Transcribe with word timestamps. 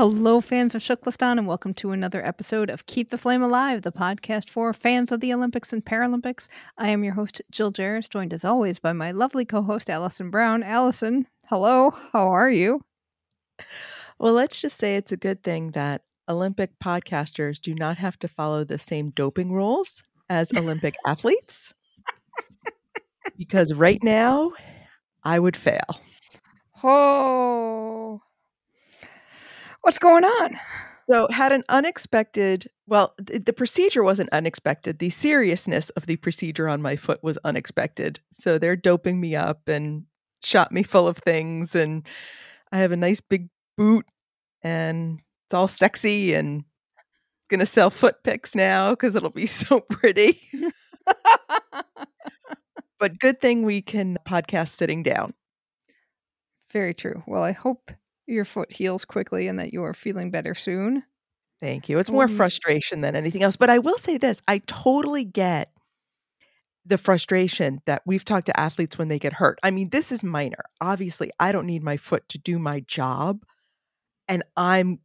Hello, 0.00 0.40
fans 0.40 0.74
of 0.74 0.80
TKFLASTAN, 0.80 1.36
and 1.36 1.46
welcome 1.46 1.74
to 1.74 1.90
another 1.90 2.24
episode 2.24 2.70
of 2.70 2.86
Keep 2.86 3.10
the 3.10 3.18
Flame 3.18 3.42
Alive, 3.42 3.82
the 3.82 3.92
podcast 3.92 4.48
for 4.48 4.72
fans 4.72 5.12
of 5.12 5.20
the 5.20 5.34
Olympics 5.34 5.74
and 5.74 5.84
Paralympics. 5.84 6.48
I 6.78 6.88
am 6.88 7.04
your 7.04 7.12
host, 7.12 7.42
Jill 7.50 7.70
Jaracz, 7.70 8.08
joined 8.08 8.32
as 8.32 8.42
always 8.42 8.78
by 8.78 8.94
my 8.94 9.10
lovely 9.10 9.44
co 9.44 9.60
host, 9.60 9.90
Alison 9.90 10.30
Brown. 10.30 10.62
Alison, 10.62 11.26
hello, 11.48 11.90
how 12.14 12.28
are 12.28 12.50
you? 12.50 12.80
Well, 14.18 14.32
let's 14.32 14.58
just 14.58 14.78
say 14.78 14.96
it's 14.96 15.12
a 15.12 15.18
good 15.18 15.44
thing 15.44 15.72
that 15.72 16.00
Olympic 16.30 16.70
podcasters 16.82 17.60
do 17.60 17.74
not 17.74 17.98
have 17.98 18.18
to 18.20 18.28
follow 18.28 18.64
the 18.64 18.78
same 18.78 19.10
doping 19.10 19.52
rules 19.52 20.02
as 20.30 20.50
Olympic 20.56 20.94
athletes. 21.06 21.74
Because 23.36 23.74
right 23.74 24.02
now, 24.02 24.52
I 25.24 25.38
would 25.38 25.58
fail. 25.58 26.00
Oh, 26.82 28.22
what's 29.82 29.98
going 29.98 30.24
on? 30.24 30.58
So, 31.10 31.26
had 31.28 31.50
an 31.52 31.64
unexpected, 31.68 32.68
well, 32.86 33.14
th- 33.26 33.44
the 33.44 33.52
procedure 33.52 34.04
wasn't 34.04 34.30
unexpected. 34.30 35.00
The 35.00 35.10
seriousness 35.10 35.90
of 35.90 36.06
the 36.06 36.16
procedure 36.16 36.68
on 36.68 36.80
my 36.82 36.94
foot 36.96 37.22
was 37.22 37.36
unexpected. 37.44 38.20
So, 38.32 38.58
they're 38.58 38.76
doping 38.76 39.20
me 39.20 39.34
up 39.34 39.66
and 39.66 40.04
shot 40.42 40.72
me 40.72 40.82
full 40.82 41.08
of 41.08 41.18
things. 41.18 41.74
And 41.74 42.06
I 42.72 42.78
have 42.78 42.92
a 42.92 42.96
nice 42.96 43.20
big 43.20 43.48
boot 43.76 44.06
and 44.62 45.20
it's 45.46 45.54
all 45.54 45.68
sexy 45.68 46.34
and 46.34 46.64
gonna 47.50 47.66
sell 47.66 47.90
foot 47.90 48.22
pics 48.22 48.54
now 48.54 48.90
because 48.90 49.16
it'll 49.16 49.30
be 49.30 49.46
so 49.46 49.80
pretty. 49.80 50.40
but 52.98 53.18
good 53.18 53.40
thing 53.40 53.64
we 53.64 53.82
can 53.82 54.16
podcast 54.26 54.68
sitting 54.68 55.02
down. 55.02 55.34
Very 56.72 56.94
true. 56.94 57.22
Well, 57.26 57.42
I 57.42 57.52
hope 57.52 57.90
your 58.30 58.44
foot 58.44 58.72
heals 58.72 59.04
quickly 59.04 59.48
and 59.48 59.58
that 59.58 59.72
you 59.72 59.82
are 59.84 59.94
feeling 59.94 60.30
better 60.30 60.54
soon. 60.54 61.02
Thank 61.60 61.88
you. 61.88 61.98
It's 61.98 62.10
more 62.10 62.24
Um, 62.24 62.36
frustration 62.36 63.02
than 63.02 63.14
anything 63.14 63.42
else. 63.42 63.56
But 63.56 63.70
I 63.70 63.78
will 63.78 63.98
say 63.98 64.16
this 64.16 64.40
I 64.48 64.58
totally 64.66 65.24
get 65.24 65.70
the 66.86 66.96
frustration 66.96 67.82
that 67.84 68.02
we've 68.06 68.24
talked 68.24 68.46
to 68.46 68.58
athletes 68.58 68.96
when 68.96 69.08
they 69.08 69.18
get 69.18 69.34
hurt. 69.34 69.58
I 69.62 69.70
mean, 69.70 69.90
this 69.90 70.10
is 70.10 70.24
minor. 70.24 70.64
Obviously, 70.80 71.30
I 71.38 71.52
don't 71.52 71.66
need 71.66 71.82
my 71.82 71.98
foot 71.98 72.26
to 72.30 72.38
do 72.38 72.58
my 72.58 72.80
job. 72.80 73.44
And 74.28 74.42
I'm 74.56 75.00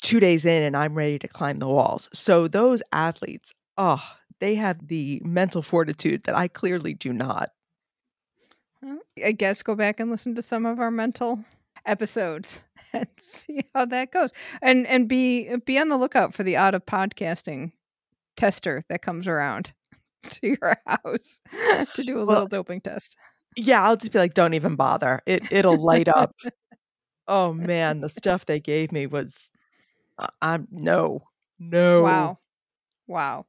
two 0.00 0.20
days 0.20 0.46
in 0.46 0.62
and 0.62 0.76
I'm 0.76 0.94
ready 0.94 1.18
to 1.18 1.28
climb 1.28 1.58
the 1.58 1.68
walls. 1.68 2.08
So 2.14 2.48
those 2.48 2.82
athletes, 2.92 3.52
oh, 3.76 4.02
they 4.40 4.54
have 4.54 4.88
the 4.88 5.20
mental 5.24 5.62
fortitude 5.62 6.22
that 6.24 6.34
I 6.34 6.48
clearly 6.48 6.94
do 6.94 7.12
not. 7.12 7.50
I 9.24 9.32
guess 9.32 9.62
go 9.62 9.74
back 9.74 10.00
and 10.00 10.10
listen 10.10 10.34
to 10.36 10.42
some 10.42 10.66
of 10.66 10.80
our 10.80 10.90
mental 10.90 11.44
episodes 11.86 12.60
and 12.92 13.08
see 13.18 13.64
how 13.74 13.84
that 13.86 14.12
goes. 14.12 14.32
And 14.60 14.86
and 14.86 15.08
be 15.08 15.54
be 15.66 15.78
on 15.78 15.88
the 15.88 15.96
lookout 15.96 16.34
for 16.34 16.42
the 16.42 16.56
out 16.56 16.74
of 16.74 16.84
podcasting 16.86 17.72
tester 18.36 18.82
that 18.88 19.02
comes 19.02 19.26
around 19.26 19.72
to 20.24 20.56
your 20.60 20.76
house 20.86 21.40
to 21.94 22.02
do 22.04 22.14
a 22.14 22.18
Well- 22.18 22.26
little 22.26 22.46
doping 22.48 22.80
test. 22.80 23.16
Yeah, 23.54 23.82
I'll 23.82 23.96
just 23.96 24.12
be 24.12 24.18
like, 24.18 24.32
don't 24.32 24.54
even 24.54 24.76
bother. 24.76 25.20
It 25.26 25.52
it'll 25.52 25.76
light 25.76 26.08
up. 26.08 26.34
oh 27.28 27.52
man, 27.52 28.00
the 28.00 28.08
stuff 28.08 28.46
they 28.46 28.60
gave 28.60 28.92
me 28.92 29.06
was 29.06 29.50
uh, 30.18 30.28
I'm 30.40 30.68
no. 30.70 31.24
No. 31.58 32.02
Wow. 32.02 32.38
Wow. 33.06 33.46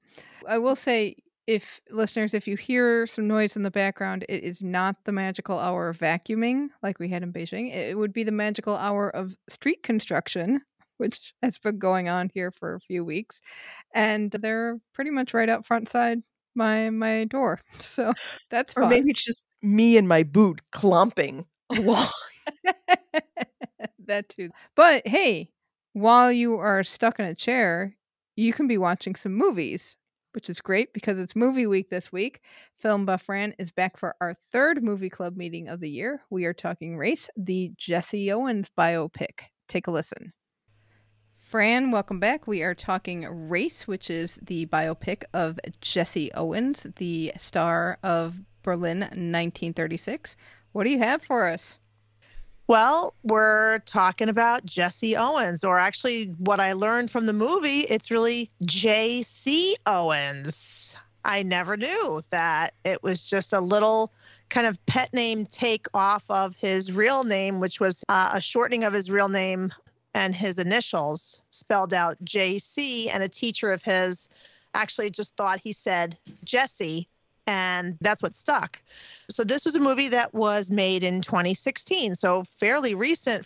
I 0.47 0.58
will 0.58 0.75
say 0.75 1.16
if 1.48 1.80
listeners 1.92 2.34
if 2.34 2.48
you 2.48 2.56
hear 2.56 3.06
some 3.06 3.28
noise 3.28 3.56
in 3.56 3.64
the 3.64 3.72
background 3.72 4.26
it 4.30 4.44
is 4.44 4.64
not 4.64 4.96
the 5.06 5.12
magical 5.12 5.59
hour 5.59 5.90
of 5.90 5.98
vacuuming 5.98 6.68
like 6.81 7.00
we 7.00 7.09
had 7.09 7.24
in 7.24 7.34
Beijing 7.34 7.74
it 7.74 7.98
would 7.98 8.14
be 8.14 8.24
the 8.24 8.31
magical 8.31 8.76
hour 8.78 9.09
of 9.09 9.36
street 9.50 9.84
construction 9.84 10.62
which 10.98 11.34
has 11.42 11.58
been 11.59 11.80
going 11.80 12.08
on 12.08 12.30
here 12.34 12.52
for 12.52 12.76
a 12.76 12.80
few 12.80 13.03
weeks 13.03 13.42
and 13.94 14.32
they're 14.32 14.80
pretty 14.94 15.09
much 15.12 15.34
right 15.34 15.50
out 15.50 15.66
front 15.66 15.90
side 15.90 16.22
my 16.56 16.90
my 16.90 17.26
door 17.26 17.59
so 17.80 18.14
that's 18.50 18.74
Or 18.78 18.84
fun 18.84 18.90
maybe 18.90 19.12
it's 19.12 19.24
just 19.24 19.46
me 19.62 19.98
and 19.98 20.08
my 20.08 20.24
boot 20.24 20.62
clumping 20.72 21.46
along. 21.70 22.08
that 24.06 24.30
too. 24.30 24.50
But 24.76 25.08
hey, 25.08 25.50
while 25.94 26.32
you 26.32 26.58
are 26.58 26.84
stuck 26.84 27.20
in 27.20 27.26
a 27.26 27.36
chair, 27.36 27.96
you 28.36 28.53
can 28.53 28.68
be 28.68 28.78
watching 28.78 29.16
some 29.16 29.34
movies, 29.34 29.96
which 30.34 30.50
is 30.50 30.62
great 30.62 30.94
because 30.94 31.18
it's 31.18 31.36
movie 31.36 31.68
week 31.68 31.90
this 31.90 32.12
week. 32.12 32.42
Film 32.80 33.06
Buff 33.06 33.24
Fran 33.24 33.54
is 33.60 33.72
back 33.72 33.98
for 33.98 34.16
our 34.22 34.36
third 34.52 34.84
movie 34.84 35.10
club 35.10 35.38
meeting 35.38 35.68
of 35.68 35.80
the 35.80 35.90
year. 35.90 36.22
We 36.30 36.46
are 36.46 36.54
talking 36.54 36.98
Race, 36.98 37.30
the 37.38 37.72
Jesse 37.78 38.32
Owens 38.32 38.70
biopic. 38.78 39.42
Take 39.68 39.88
a 39.88 39.92
listen. 39.92 40.34
Fran, 41.36 41.92
welcome 41.92 42.20
back. 42.20 42.48
We 42.48 42.64
are 42.64 42.74
talking 42.74 43.28
Race, 43.48 43.88
which 43.88 44.10
is 44.10 44.40
the 44.42 44.66
biopic 44.66 45.24
of 45.34 45.60
Jesse 45.82 46.34
Owens, 46.34 46.88
the 46.96 47.32
star 47.38 48.00
of 48.02 48.42
Berlin 48.64 49.02
1936. 49.02 50.36
What 50.72 50.86
do 50.86 50.90
you 50.90 50.98
have 50.98 51.22
for 51.22 51.48
us? 51.48 51.78
Well, 52.68 53.13
we're 53.24 53.79
talking 53.79 54.29
about 54.29 54.66
Jesse 54.66 55.18
Owens, 55.18 55.63
or 55.63 55.78
actually, 55.78 56.28
what 56.38 56.62
I 56.62 56.74
learned 56.74 57.12
from 57.12 57.25
the 57.25 57.34
movie, 57.34 57.81
it's 57.81 58.09
really 58.09 58.50
J.C. 58.66 59.75
Owens. 59.85 60.96
I 61.25 61.44
never 61.44 61.75
knew 61.75 62.22
that 62.29 62.73
it 62.85 63.03
was 63.03 63.25
just 63.25 63.52
a 63.53 63.59
little 63.59 64.13
kind 64.50 64.66
of 64.66 64.84
pet 64.85 65.13
name 65.13 65.46
take 65.46 65.88
off 65.94 66.23
of 66.29 66.56
his 66.56 66.91
real 66.91 67.23
name, 67.23 67.59
which 67.59 67.79
was 67.79 68.03
uh, 68.07 68.31
a 68.34 68.41
shortening 68.41 68.85
of 68.85 68.94
his 68.94 69.09
real 69.09 69.29
name 69.29 69.69
and 70.13 70.34
his 70.34 70.59
initials 70.59 71.41
spelled 71.50 71.94
out 71.94 72.18
J.C. 72.23 73.09
And 73.09 73.23
a 73.23 73.29
teacher 73.29 73.72
of 73.72 73.84
his 73.84 74.29
actually 74.73 75.09
just 75.09 75.35
thought 75.35 75.59
he 75.59 75.73
said 75.73 76.18
Jesse, 76.44 77.09
and 77.48 77.98
that's 78.02 78.22
what 78.22 78.36
stuck. 78.36 78.81
So 79.30 79.44
this 79.44 79.66
was 79.66 79.76
a 79.76 79.80
movie 79.80 80.09
that 80.09 80.34
was 80.34 80.70
made 80.70 81.04
in 81.04 81.22
2016, 81.22 82.16
so 82.16 82.44
fairly 82.59 82.96
recent 82.96 83.46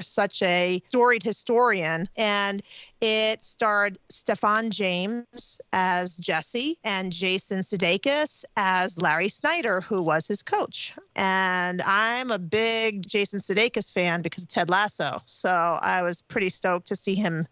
such 0.00 0.42
a 0.42 0.82
storied 0.88 1.22
historian 1.22 2.08
and 2.16 2.62
it 3.00 3.44
starred 3.44 3.98
Stephan 4.08 4.70
James 4.70 5.60
as 5.72 6.16
Jesse 6.16 6.78
and 6.84 7.12
Jason 7.12 7.60
Sudeikis 7.60 8.44
as 8.56 9.00
Larry 9.00 9.28
Snyder 9.28 9.80
who 9.80 10.02
was 10.02 10.26
his 10.26 10.42
coach. 10.42 10.94
And 11.16 11.82
I'm 11.82 12.30
a 12.30 12.38
big 12.38 13.06
Jason 13.06 13.40
Sudeikis 13.40 13.92
fan 13.92 14.22
because 14.22 14.44
of 14.44 14.48
Ted 14.48 14.70
Lasso. 14.70 15.20
So 15.24 15.50
I 15.50 16.02
was 16.02 16.22
pretty 16.22 16.50
stoked 16.50 16.88
to 16.88 16.96
see 16.96 17.14
him 17.14 17.46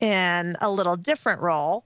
in 0.00 0.56
a 0.60 0.70
little 0.70 0.96
different 0.96 1.40
role. 1.40 1.84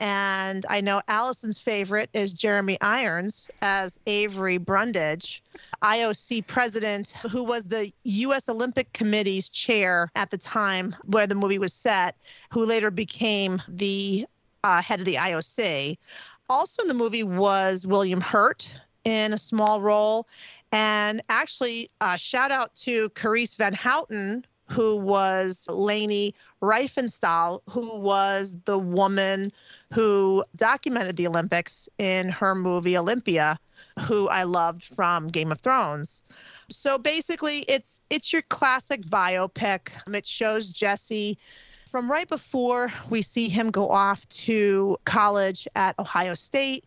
And 0.00 0.66
I 0.68 0.80
know 0.80 1.00
Alison's 1.08 1.58
favorite 1.58 2.10
is 2.12 2.32
Jeremy 2.32 2.78
Irons 2.80 3.50
as 3.62 3.98
Avery 4.06 4.58
Brundage, 4.58 5.42
IOC 5.82 6.46
president, 6.46 7.10
who 7.30 7.44
was 7.44 7.64
the 7.64 7.92
U.S. 8.04 8.48
Olympic 8.48 8.92
Committee's 8.92 9.48
chair 9.48 10.10
at 10.14 10.30
the 10.30 10.38
time 10.38 10.94
where 11.04 11.26
the 11.26 11.34
movie 11.34 11.58
was 11.58 11.72
set, 11.72 12.16
who 12.50 12.64
later 12.64 12.90
became 12.90 13.62
the 13.68 14.26
uh, 14.64 14.82
head 14.82 15.00
of 15.00 15.06
the 15.06 15.16
IOC. 15.16 15.96
Also 16.48 16.82
in 16.82 16.88
the 16.88 16.94
movie 16.94 17.24
was 17.24 17.86
William 17.86 18.20
Hurt 18.20 18.68
in 19.04 19.32
a 19.32 19.38
small 19.38 19.80
role. 19.80 20.26
And 20.72 21.22
actually, 21.28 21.88
uh, 22.00 22.16
shout 22.16 22.50
out 22.50 22.74
to 22.76 23.08
Carice 23.10 23.56
Van 23.56 23.74
Houten, 23.74 24.44
who 24.68 24.96
was 24.96 25.66
Leni 25.68 26.34
Riefenstahl, 26.62 27.60
who 27.68 27.96
was 27.96 28.56
the 28.64 28.78
woman 28.78 29.52
who 29.94 30.44
documented 30.56 31.16
the 31.16 31.26
Olympics 31.28 31.88
in 31.98 32.28
her 32.28 32.54
movie 32.54 32.96
Olympia, 32.98 33.56
who 34.00 34.28
I 34.28 34.42
loved 34.42 34.82
from 34.82 35.28
Game 35.28 35.52
of 35.52 35.60
Thrones. 35.60 36.20
So 36.68 36.98
basically, 36.98 37.58
it's 37.68 38.00
it's 38.10 38.32
your 38.32 38.42
classic 38.42 39.02
biopic. 39.02 39.90
Um, 40.06 40.14
it 40.14 40.26
shows 40.26 40.68
Jesse 40.68 41.38
from 41.90 42.10
right 42.10 42.28
before 42.28 42.92
we 43.08 43.22
see 43.22 43.48
him 43.48 43.70
go 43.70 43.88
off 43.88 44.28
to 44.30 44.98
college 45.04 45.68
at 45.76 45.96
Ohio 46.00 46.34
State 46.34 46.86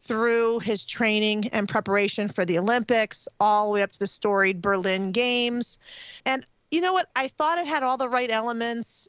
through 0.00 0.60
his 0.60 0.84
training 0.84 1.48
and 1.48 1.68
preparation 1.68 2.28
for 2.28 2.46
the 2.46 2.58
Olympics, 2.58 3.28
all 3.38 3.66
the 3.66 3.74
way 3.74 3.82
up 3.82 3.92
to 3.92 3.98
the 3.98 4.06
storied 4.06 4.62
Berlin 4.62 5.10
Games. 5.10 5.78
And 6.24 6.46
you 6.70 6.80
know 6.80 6.94
what? 6.94 7.10
I 7.16 7.28
thought 7.28 7.58
it 7.58 7.66
had 7.66 7.82
all 7.82 7.98
the 7.98 8.08
right 8.08 8.30
elements. 8.30 9.08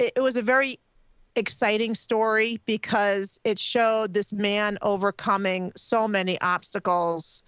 It, 0.00 0.14
it 0.16 0.20
was 0.20 0.36
a 0.36 0.42
very 0.42 0.80
exciting 1.36 1.94
story 1.94 2.60
because 2.66 3.40
it 3.44 3.58
showed 3.58 4.14
this 4.14 4.32
man 4.32 4.78
overcoming 4.82 5.72
so 5.76 6.06
many 6.06 6.40
obstacles 6.40 7.42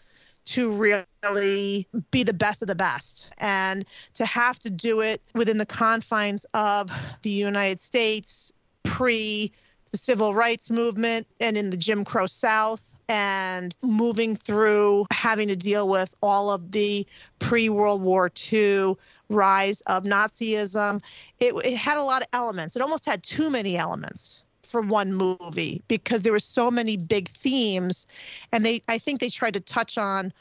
to 0.46 0.70
really 0.70 1.88
be 2.10 2.22
the 2.22 2.34
best 2.34 2.62
of 2.62 2.68
the 2.68 2.74
best 2.74 3.28
and 3.38 3.84
to 4.14 4.26
have 4.26 4.58
to 4.58 4.70
do 4.70 5.00
it 5.00 5.22
within 5.34 5.58
the 5.58 5.66
confines 5.66 6.44
of 6.54 6.90
the 7.22 7.30
United 7.30 7.80
States 7.80 8.52
pre 8.82 9.52
the 9.90 9.98
civil 9.98 10.34
rights 10.34 10.70
movement 10.70 11.26
and 11.40 11.56
in 11.56 11.70
the 11.70 11.76
Jim 11.76 12.04
Crow 12.04 12.26
South 12.26 12.82
and 13.08 13.74
moving 13.82 14.34
through 14.34 15.06
having 15.10 15.48
to 15.48 15.56
deal 15.56 15.88
with 15.88 16.14
all 16.22 16.50
of 16.50 16.72
the 16.72 17.06
pre 17.38 17.68
World 17.68 18.02
War 18.02 18.30
II 18.52 18.96
rise 19.28 19.80
of 19.82 20.04
Nazism. 20.04 21.02
It, 21.40 21.54
it 21.64 21.76
had 21.76 21.98
a 21.98 22.02
lot 22.02 22.22
of 22.22 22.28
elements. 22.32 22.76
It 22.76 22.82
almost 22.82 23.06
had 23.06 23.22
too 23.22 23.50
many 23.50 23.76
elements 23.76 24.42
for 24.62 24.80
one 24.80 25.14
movie 25.14 25.82
because 25.88 26.22
there 26.22 26.32
were 26.32 26.38
so 26.38 26.70
many 26.70 26.96
big 26.96 27.28
themes 27.28 28.06
and 28.50 28.66
they 28.66 28.82
I 28.88 28.98
think 28.98 29.20
they 29.20 29.30
tried 29.30 29.54
to 29.54 29.60
touch 29.60 29.96
on 29.98 30.32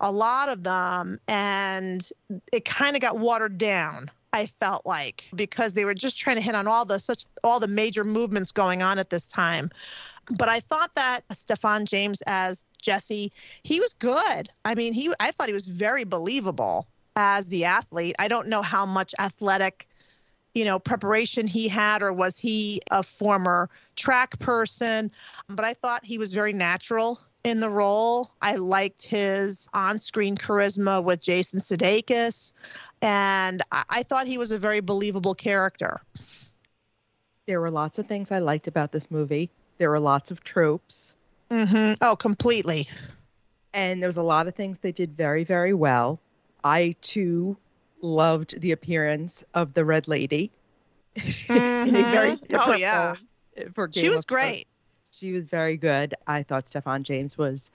a 0.00 0.10
lot 0.10 0.48
of 0.48 0.64
them 0.64 1.20
and 1.28 2.08
it 2.52 2.64
kind 2.64 2.96
of 2.96 3.02
got 3.02 3.18
watered 3.18 3.58
down 3.58 4.10
I 4.32 4.46
felt 4.60 4.84
like 4.84 5.28
because 5.34 5.72
they 5.72 5.84
were 5.84 5.94
just 5.94 6.18
trying 6.18 6.36
to 6.36 6.42
hit 6.42 6.54
on 6.54 6.66
all 6.66 6.84
the 6.84 6.98
such 6.98 7.24
all 7.44 7.60
the 7.60 7.68
major 7.68 8.04
movements 8.04 8.52
going 8.52 8.82
on 8.82 8.98
at 8.98 9.10
this 9.10 9.28
time. 9.28 9.70
But 10.36 10.48
I 10.48 10.60
thought 10.60 10.94
that 10.96 11.20
Stephan 11.32 11.86
James 11.86 12.22
as 12.26 12.64
Jesse, 12.82 13.32
he 13.62 13.80
was 13.80 13.94
good. 13.94 14.50
I 14.64 14.74
mean, 14.74 14.92
he 14.92 15.12
I 15.20 15.30
thought 15.30 15.46
he 15.46 15.54
was 15.54 15.66
very 15.66 16.04
believable 16.04 16.86
as 17.16 17.46
the 17.46 17.64
athlete. 17.64 18.14
I 18.18 18.28
don't 18.28 18.48
know 18.48 18.62
how 18.62 18.86
much 18.86 19.14
athletic, 19.18 19.88
you 20.54 20.64
know, 20.64 20.78
preparation 20.78 21.46
he 21.46 21.66
had 21.66 22.02
or 22.02 22.12
was 22.12 22.38
he 22.38 22.80
a 22.90 23.02
former 23.02 23.68
track 23.96 24.38
person, 24.38 25.10
but 25.48 25.64
I 25.64 25.74
thought 25.74 26.04
he 26.04 26.18
was 26.18 26.32
very 26.32 26.52
natural 26.52 27.18
in 27.42 27.60
the 27.60 27.70
role. 27.70 28.30
I 28.42 28.56
liked 28.56 29.02
his 29.06 29.68
on-screen 29.72 30.36
charisma 30.36 31.02
with 31.02 31.20
Jason 31.20 31.60
Sudeikis, 31.60 32.52
and 33.00 33.62
I, 33.72 33.84
I 33.88 34.02
thought 34.02 34.26
he 34.26 34.38
was 34.38 34.50
a 34.50 34.58
very 34.58 34.80
believable 34.80 35.34
character. 35.34 36.00
There 37.46 37.60
were 37.60 37.70
lots 37.70 37.98
of 37.98 38.06
things 38.06 38.32
I 38.32 38.40
liked 38.40 38.66
about 38.66 38.92
this 38.92 39.10
movie. 39.10 39.50
There 39.78 39.90
were 39.90 40.00
lots 40.00 40.30
of 40.30 40.42
tropes. 40.42 41.14
Mm-hmm. 41.50 41.94
Oh, 42.02 42.16
completely. 42.16 42.88
And 43.72 44.02
there 44.02 44.08
was 44.08 44.16
a 44.16 44.22
lot 44.22 44.48
of 44.48 44.56
things 44.56 44.78
they 44.78 44.90
did 44.90 45.16
very, 45.16 45.44
very 45.44 45.72
well. 45.72 46.18
I 46.64 46.96
too 47.00 47.56
loved 48.00 48.60
the 48.60 48.72
appearance 48.72 49.44
of 49.54 49.74
the 49.74 49.84
Red 49.84 50.08
Lady. 50.08 50.50
Mm-hmm. 51.16 52.54
oh 52.54 52.74
yeah, 52.74 53.14
for 53.74 53.88
Game 53.88 54.02
she 54.02 54.08
was 54.10 54.24
great. 54.24 54.66
She 55.10 55.32
was 55.32 55.46
very 55.46 55.76
good. 55.78 56.14
I 56.26 56.42
thought 56.42 56.68
Stephan 56.68 57.04
James 57.04 57.38
was, 57.38 57.70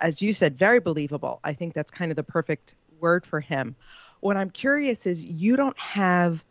as 0.00 0.20
you 0.20 0.32
said, 0.32 0.58
very 0.58 0.78
believable. 0.78 1.40
I 1.42 1.54
think 1.54 1.72
that's 1.72 1.90
kind 1.90 2.12
of 2.12 2.16
the 2.16 2.22
perfect 2.22 2.74
word 3.00 3.24
for 3.24 3.40
him. 3.40 3.76
What 4.20 4.36
I'm 4.36 4.50
curious 4.50 5.06
is 5.06 5.24
you 5.24 5.56
don't 5.56 5.78
have 5.78 6.44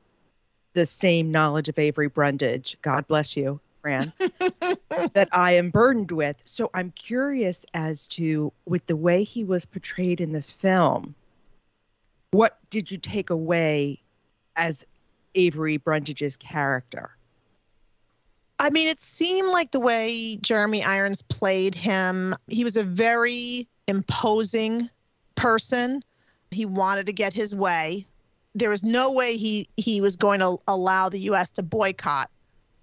the 0.74 0.86
same 0.86 1.32
knowledge 1.32 1.70
of 1.70 1.78
Avery 1.78 2.08
Brundage. 2.08 2.78
God 2.82 3.08
bless 3.08 3.38
you, 3.38 3.60
Fran, 3.82 4.14
that 5.14 5.30
I 5.32 5.54
am 5.54 5.70
burdened 5.70 6.12
with. 6.12 6.38
So 6.46 6.70
I'm 6.74 6.92
curious 6.92 7.66
as 7.74 8.08
to, 8.08 8.52
with 8.66 8.86
the 8.88 8.96
way 8.96 9.24
he 9.24 9.44
was 9.44 9.66
portrayed 9.66 10.22
in 10.22 10.32
this 10.32 10.52
film, 10.52 11.14
what 12.32 12.58
did 12.70 12.90
you 12.90 12.98
take 12.98 13.30
away 13.30 14.02
as 14.56 14.86
Avery 15.36 15.78
Brundage's 15.78 16.36
character? 16.36 17.12
I 18.60 18.70
mean, 18.70 18.88
it 18.88 19.00
seemed 19.00 19.50
like 19.50 19.72
the 19.72 19.80
way 19.80 20.38
Jeremy 20.38 20.84
Irons 20.84 21.22
played 21.24 21.76
him, 21.76 22.36
he 22.48 22.64
was 22.64 22.78
a 22.78 22.84
very 22.84 23.68
imposing 23.88 24.90
person. 25.36 26.04
He 26.52 26.66
wanted 26.66 27.08
to 27.08 27.14
get 27.14 27.34
his 27.34 27.56
way. 27.56 28.06
There 28.54 28.70
was 28.70 28.84
no 28.84 29.12
way 29.12 29.38
he, 29.38 29.68
he 29.78 30.00
was 30.00 30.16
going 30.16 30.42
to 30.42 30.58
allow 30.68 31.10
the 31.10 31.20
U.S. 31.22 31.52
to 31.54 31.64
boycott 31.64 32.30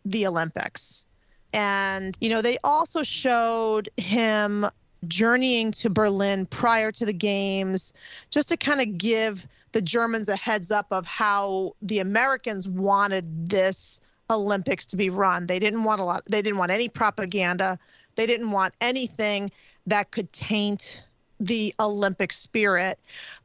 the 0.04 0.26
Olympics. 0.26 1.06
And, 1.52 2.16
you 2.20 2.28
know, 2.28 2.42
they 2.42 2.58
also 2.64 3.02
showed 3.02 3.88
him 3.96 4.66
journeying 5.06 5.70
to 5.72 5.90
Berlin 5.90 6.46
prior 6.46 6.90
to 6.92 7.06
the 7.06 7.12
games 7.12 7.92
just 8.30 8.48
to 8.48 8.56
kind 8.56 8.80
of 8.80 8.98
give 8.98 9.46
the 9.72 9.82
Germans 9.82 10.28
a 10.28 10.36
heads 10.36 10.70
up 10.70 10.86
of 10.90 11.06
how 11.06 11.74
the 11.82 11.98
Americans 12.00 12.66
wanted 12.66 13.48
this 13.48 14.00
Olympics 14.30 14.86
to 14.86 14.96
be 14.96 15.10
run. 15.10 15.46
They 15.46 15.58
didn't 15.58 15.84
want 15.84 16.00
a 16.00 16.04
lot 16.04 16.24
they 16.26 16.42
didn't 16.42 16.58
want 16.58 16.72
any 16.72 16.88
propaganda. 16.88 17.78
They 18.16 18.26
didn't 18.26 18.50
want 18.50 18.74
anything 18.80 19.50
that 19.86 20.10
could 20.10 20.32
taint 20.32 21.02
the 21.40 21.74
Olympic 21.78 22.32
spirit. 22.32 22.98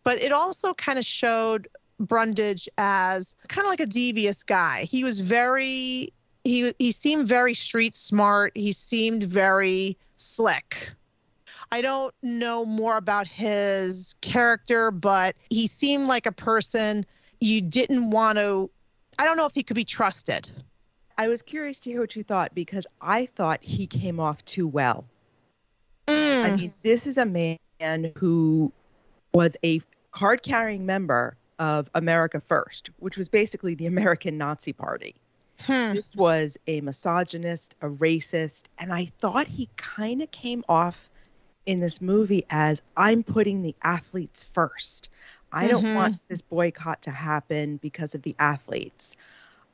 But 0.03 0.19
it 0.19 0.31
also 0.31 0.73
kind 0.73 0.97
of 0.97 1.05
showed 1.05 1.67
Brundage 1.99 2.67
as 2.77 3.35
kind 3.47 3.65
of 3.65 3.69
like 3.69 3.79
a 3.79 3.85
devious 3.85 4.43
guy. 4.43 4.83
He 4.83 5.03
was 5.03 5.19
very 5.19 6.11
he 6.43 6.73
he 6.79 6.91
seemed 6.91 7.27
very 7.27 7.53
street 7.53 7.95
smart. 7.95 8.51
He 8.55 8.73
seemed 8.73 9.23
very 9.23 9.97
slick. 10.17 10.91
I 11.73 11.81
don't 11.81 12.13
know 12.21 12.67
more 12.67 12.97
about 12.97 13.25
his 13.25 14.13
character, 14.21 14.91
but 14.91 15.35
he 15.49 15.65
seemed 15.65 16.07
like 16.07 16.27
a 16.27 16.31
person 16.31 17.03
you 17.39 17.61
didn't 17.61 18.11
want 18.11 18.37
to 18.37 18.69
I 19.17 19.25
don't 19.25 19.37
know 19.37 19.47
if 19.47 19.55
he 19.55 19.63
could 19.63 19.75
be 19.75 19.83
trusted. 19.83 20.47
I 21.17 21.27
was 21.27 21.41
curious 21.41 21.79
to 21.79 21.89
hear 21.89 22.01
what 22.01 22.15
you 22.15 22.23
thought 22.23 22.53
because 22.53 22.85
I 23.01 23.25
thought 23.25 23.57
he 23.63 23.87
came 23.87 24.19
off 24.19 24.45
too 24.45 24.67
well. 24.67 25.05
Mm. 26.07 26.45
I 26.45 26.55
mean, 26.55 26.73
this 26.83 27.07
is 27.07 27.17
a 27.17 27.25
man 27.25 27.57
who 28.17 28.71
was 29.33 29.57
a 29.63 29.81
card 30.11 30.43
carrying 30.43 30.85
member 30.85 31.35
of 31.57 31.89
America 31.95 32.39
First, 32.39 32.91
which 32.99 33.17
was 33.17 33.29
basically 33.29 33.73
the 33.73 33.87
American 33.87 34.37
Nazi 34.37 34.73
Party. 34.73 35.15
Hmm. 35.61 35.93
This 35.93 36.05
was 36.15 36.55
a 36.67 36.81
misogynist, 36.81 37.73
a 37.81 37.87
racist, 37.87 38.65
and 38.77 38.93
I 38.93 39.11
thought 39.17 39.47
he 39.47 39.69
kind 39.75 40.21
of 40.21 40.29
came 40.29 40.63
off 40.69 41.09
in 41.65 41.79
this 41.79 42.01
movie 42.01 42.45
as 42.49 42.81
I'm 42.95 43.23
putting 43.23 43.61
the 43.61 43.75
athletes 43.83 44.43
first. 44.53 45.09
I 45.51 45.67
don't 45.67 45.87
Mhm. 45.87 45.93
want 45.93 46.19
this 46.29 46.41
boycott 46.41 47.03
to 47.03 47.11
happen 47.11 47.77
because 47.77 48.15
of 48.15 48.21
the 48.23 48.35
athletes. 48.39 49.17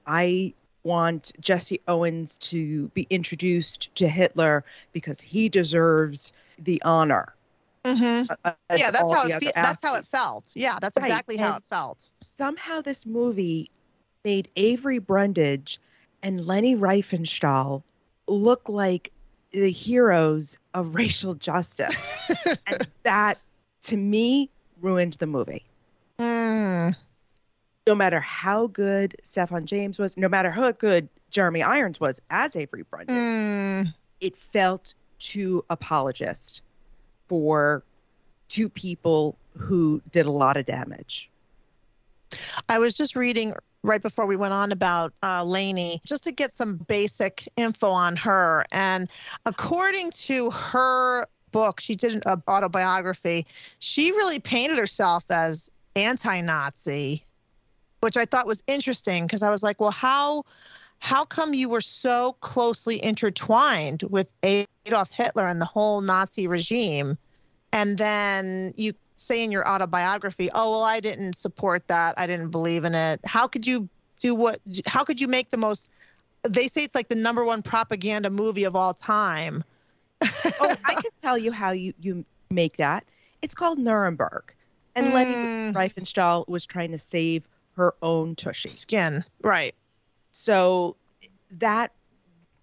I 0.06 0.54
want 0.84 1.32
Jesse 1.40 1.82
Owens 1.88 2.38
to 2.38 2.88
be 2.90 3.06
introduced 3.10 3.94
to 3.96 4.08
Hitler 4.08 4.64
because 4.94 5.20
he 5.20 5.50
deserves 5.50 6.32
the 6.58 6.82
honor. 6.84 7.34
Mhm. 7.86 8.30
uh, 8.44 8.54
Yeah, 8.72 8.92
that's 8.92 9.12
how 9.12 9.26
it 9.26 9.34
fe- 9.34 9.54
that's 9.62 9.82
how 9.82 9.96
it 9.96 10.06
felt. 10.06 10.52
Yeah, 10.56 10.78
that's 10.80 10.98
Right, 10.98 10.98
exactly 10.98 11.38
how 11.38 11.58
it 11.58 11.64
felt. 11.70 12.10
Somehow 12.38 12.82
this 12.82 13.06
movie 13.06 13.70
made 14.24 14.50
Avery 14.56 15.00
Brundage 15.00 15.80
and 16.22 16.46
Leni 16.46 16.76
Riefenstahl 16.76 17.84
look 18.28 18.70
like 18.70 19.12
the 19.52 19.72
heroes 19.72 20.58
of 20.74 20.96
racial 20.96 21.34
justice. 21.36 22.30
and 22.68 22.88
that, 23.04 23.38
to 23.84 23.98
me, 23.98 24.50
ruined 24.82 25.14
the 25.14 25.28
movie. 25.28 25.66
Mm. 26.20 26.96
no 27.88 27.96
matter 27.96 28.20
how 28.20 28.68
good 28.68 29.16
Stephan 29.24 29.66
James 29.66 29.98
was, 29.98 30.18
no 30.18 30.28
matter 30.28 30.52
how 30.52 30.70
good 30.74 31.08
Jeremy 31.32 31.64
Irons 31.64 31.98
was 32.00 32.20
as 32.30 32.56
Avery 32.58 32.84
Brundage, 32.84 33.16
Mm. 33.16 33.94
it 34.20 34.36
felt 34.38 34.94
too 35.20 35.64
apologist 35.70 36.62
for 37.28 37.84
two 38.50 38.68
people 38.68 39.38
who 39.58 40.02
did 40.12 40.26
a 40.26 40.32
lot 40.32 40.58
of 40.58 40.66
damage. 40.66 41.30
I 42.68 42.80
was 42.80 42.94
just 42.94 43.16
reading 43.16 43.54
right 43.84 44.02
before 44.02 44.26
we 44.26 44.36
went 44.36 44.54
on 44.54 44.72
about 44.72 45.14
uh, 45.24 45.44
Leni, 45.44 46.02
just 46.06 46.24
to 46.24 46.32
get 46.32 46.56
some 46.56 46.78
basic 46.78 47.48
info 47.56 47.90
on 47.90 48.16
her. 48.18 48.66
And 48.72 49.10
according 49.46 50.12
to 50.12 50.50
her 50.52 51.26
book, 51.52 51.80
she 51.80 51.96
did 51.96 52.14
an 52.14 52.42
autobiography. 52.48 53.46
She 53.80 54.12
really 54.12 54.40
painted 54.40 54.78
herself 54.78 55.24
as 55.30 55.72
anti-Nazi, 55.96 57.24
which 58.02 58.18
I 58.18 58.26
thought 58.26 58.48
was 58.48 58.64
interesting 58.68 59.26
because 59.26 59.44
I 59.44 59.50
was 59.50 59.64
like, 59.64 59.80
well, 59.80 59.92
how 59.92 60.46
how 61.02 61.24
come 61.24 61.54
you 61.54 61.70
were 61.70 61.82
so 61.82 62.36
closely 62.42 63.02
intertwined 63.04 64.04
with 64.10 64.30
Adolf 64.44 65.12
Hitler 65.12 65.48
and 65.48 65.62
the 65.62 65.66
whole 65.66 66.02
Nazi 66.02 66.46
regime, 66.46 67.18
and 67.72 67.98
then 67.98 68.74
you 68.76 68.94
say 69.20 69.44
in 69.44 69.52
your 69.52 69.68
autobiography, 69.68 70.50
oh 70.54 70.72
well, 70.72 70.84
I 70.84 71.00
didn't 71.00 71.34
support 71.34 71.88
that, 71.88 72.16
I 72.18 72.28
didn't 72.28 72.50
believe 72.50 72.86
in 72.86 72.96
it. 72.96 73.20
How 73.26 73.48
could 73.48 73.68
you 73.68 73.90
do 74.20 74.36
what? 74.36 74.60
How 74.86 75.04
could 75.04 75.20
you 75.20 75.28
make 75.28 75.52
the 75.52 75.58
most? 75.58 75.90
They 76.44 76.68
say 76.68 76.84
it's 76.84 76.96
like 76.96 77.10
the 77.10 77.16
number 77.16 77.44
one 77.44 77.62
propaganda 77.62 78.30
movie 78.30 78.64
of 78.64 78.76
all 78.76 78.94
time. 78.94 79.64
oh, 80.22 80.76
I 80.86 80.96
can 80.96 81.12
tell 81.22 81.38
you 81.38 81.52
how 81.52 81.72
you, 81.72 81.94
you 82.00 82.26
make 82.50 82.78
that. 82.78 83.04
It's 83.42 83.56
called 83.56 83.78
Nuremberg. 83.78 84.54
And 84.96 85.14
Leni 85.14 85.36
Mm. 85.36 85.74
Riefenstahl 85.74 86.48
was 86.48 86.66
trying 86.66 86.92
to 86.92 87.00
save 87.00 87.44
her 87.76 87.94
own 88.02 88.36
tushy. 88.36 88.70
Skin, 88.70 89.24
right? 89.42 89.76
So 90.32 90.96
that 91.52 91.92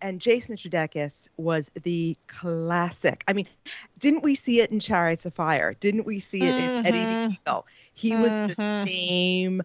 And 0.01 0.21
Jason 0.21 0.57
Sudeikis 0.57 1.29
was 1.37 1.71
the 1.83 2.17
classic. 2.27 3.25
I 3.27 3.33
mean, 3.33 3.49
didn't 3.99 4.23
we 4.23 4.35
see 4.35 4.61
it 4.61 4.71
in 4.71 4.79
Chariots 4.79 5.25
of 5.27 5.35
Fire? 5.35 5.75
Didn't 5.75 6.05
we 6.07 6.21
see 6.21 6.45
it 6.47 6.57
in 6.57 6.71
Eddie 6.85 7.07
the 7.07 7.33
Eagle? 7.33 7.67
He 7.95 8.15
was 8.17 8.33
the 8.47 8.55
Mhm. 8.57 8.85
same 8.85 9.63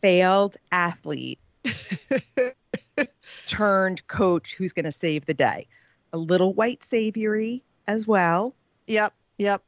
failed 0.00 0.56
athlete 0.70 1.40
turned 3.46 4.06
coach 4.06 4.54
who's 4.54 4.72
going 4.72 4.84
to 4.84 4.92
save 4.92 5.26
the 5.26 5.34
day. 5.34 5.66
A 6.12 6.18
little 6.18 6.52
white 6.54 6.84
saviory 6.84 7.62
as 7.86 8.06
well, 8.06 8.54
Yep. 8.86 9.12
Yep. 9.38 9.62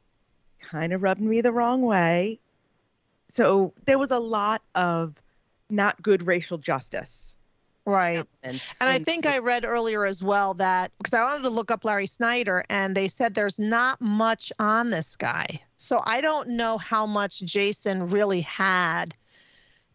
kind 0.61 0.93
of 0.93 1.03
rubbed 1.03 1.21
me 1.21 1.41
the 1.41 1.51
wrong 1.51 1.81
way. 1.81 2.39
So 3.29 3.73
there 3.85 3.99
was 3.99 4.11
a 4.11 4.19
lot 4.19 4.61
of 4.73 5.15
not 5.69 6.01
good 6.01 6.25
racial 6.25 6.57
justice. 6.57 7.35
Right. 7.87 8.25
elements 8.43 8.65
And 8.81 8.89
I 8.89 8.97
in- 8.97 9.05
think 9.05 9.25
I 9.25 9.37
read 9.37 9.63
earlier 9.63 10.05
as 10.05 10.21
well 10.21 10.53
that 10.55 10.91
because 10.97 11.13
I 11.13 11.23
wanted 11.23 11.43
to 11.43 11.49
look 11.49 11.71
up 11.71 11.85
Larry 11.85 12.05
Snyder 12.05 12.65
and 12.69 12.95
they 12.95 13.07
said 13.07 13.33
there's 13.33 13.57
not 13.57 14.01
much 14.01 14.51
on 14.59 14.89
this 14.89 15.15
guy. 15.15 15.61
So 15.77 16.01
I 16.05 16.19
don't 16.19 16.49
know 16.49 16.77
how 16.77 17.05
much 17.05 17.39
Jason 17.39 18.09
really 18.09 18.41
had 18.41 19.15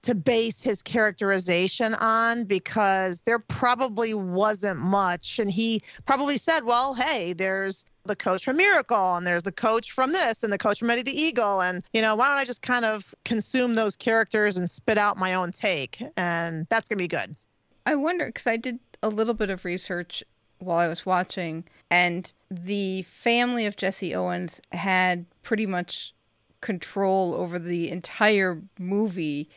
to 0.03 0.15
base 0.15 0.63
his 0.63 0.81
characterization 0.81 1.95
on 1.97 2.45
because 2.45 3.21
there 3.21 3.39
probably 3.39 4.15
wasn't 4.15 4.81
much. 4.81 5.39
And 5.39 5.51
he 5.51 5.83
probably 6.07 6.39
said, 6.39 6.65
well, 6.65 6.95
hey, 6.95 7.35
there's 7.35 7.85
the 8.05 8.17
coach 8.17 8.45
from 8.45 8.57
Miracle 8.57 9.17
and 9.17 9.27
there's 9.27 9.43
the 9.43 9.53
coach 9.53 9.93
from 9.93 10.13
this 10.13 10.43
and 10.43 10.53
the 10.53 10.59
coach 10.59 10.79
from 10.79 10.91
Eddie 10.91 11.03
the 11.03 11.21
Eagle. 11.21 11.61
And, 11.61 11.85
you 11.93 12.01
know, 12.01 12.17
why 12.17 12.29
don't 12.29 12.39
I 12.39 12.45
just 12.45 12.63
kind 12.63 12.87
of 12.87 13.15
consume 13.27 13.75
those 13.75 13.97
characters 13.97 14.57
and 14.57 14.69
spit 14.69 14.97
out 14.97 15.19
my 15.19 15.35
own 15.35 15.53
take? 15.53 16.03
And 16.17 16.67
that's 16.71 16.89
going 16.89 16.97
to 16.97 17.05
be 17.05 17.09
good. 17.09 17.37
I 17.85 17.95
wonder 17.95 18.27
because 18.27 18.47
I 18.47 18.57
did 18.57 18.79
a 19.03 19.09
little 19.09 19.35
bit 19.35 19.51
of 19.51 19.65
research 19.65 20.23
while 20.59 20.79
I 20.79 20.89
was 20.89 21.05
watching, 21.05 21.65
and 21.91 22.33
the 22.51 23.03
family 23.03 23.67
of 23.67 23.77
Jesse 23.77 24.15
Owens 24.15 24.61
had 24.71 25.27
pretty 25.43 25.67
much 25.67 26.15
control 26.61 27.35
over 27.35 27.59
the 27.59 27.91
entire 27.91 28.63
movie 28.79 29.49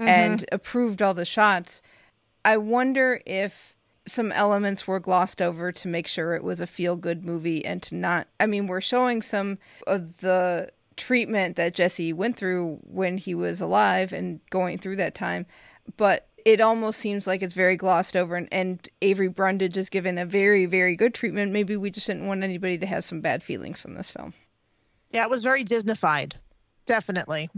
mm-hmm. 0.00 0.08
and 0.08 0.44
approved 0.50 1.02
all 1.02 1.14
the 1.14 1.24
shots. 1.24 1.82
I 2.44 2.56
wonder 2.56 3.20
if 3.26 3.74
some 4.06 4.32
elements 4.32 4.86
were 4.86 5.00
glossed 5.00 5.40
over 5.40 5.72
to 5.72 5.88
make 5.88 6.06
sure 6.06 6.34
it 6.34 6.44
was 6.44 6.60
a 6.60 6.66
feel 6.66 6.96
good 6.96 7.24
movie 7.24 7.64
and 7.64 7.82
to 7.84 7.94
not. 7.94 8.28
I 8.38 8.46
mean, 8.46 8.66
we're 8.66 8.80
showing 8.80 9.22
some 9.22 9.58
of 9.86 10.20
the 10.20 10.70
treatment 10.96 11.56
that 11.56 11.74
Jesse 11.74 12.12
went 12.12 12.36
through 12.36 12.80
when 12.82 13.18
he 13.18 13.34
was 13.34 13.60
alive 13.60 14.12
and 14.12 14.40
going 14.50 14.78
through 14.78 14.96
that 14.96 15.14
time, 15.14 15.46
but 15.96 16.28
it 16.44 16.60
almost 16.60 16.98
seems 16.98 17.26
like 17.26 17.42
it's 17.42 17.54
very 17.54 17.76
glossed 17.76 18.14
over 18.14 18.36
and, 18.36 18.48
and 18.52 18.88
Avery 19.00 19.28
Brundage 19.28 19.76
is 19.76 19.88
given 19.88 20.18
a 20.18 20.26
very, 20.26 20.66
very 20.66 20.94
good 20.94 21.14
treatment. 21.14 21.52
Maybe 21.52 21.76
we 21.76 21.90
just 21.90 22.06
didn't 22.06 22.26
want 22.26 22.42
anybody 22.42 22.76
to 22.78 22.86
have 22.86 23.04
some 23.04 23.20
bad 23.20 23.42
feelings 23.42 23.80
from 23.80 23.94
this 23.94 24.10
film. 24.10 24.34
Yeah, 25.10 25.24
it 25.24 25.30
was 25.30 25.42
very 25.42 25.64
Disneyfied, 25.64 26.34
definitely. 26.84 27.48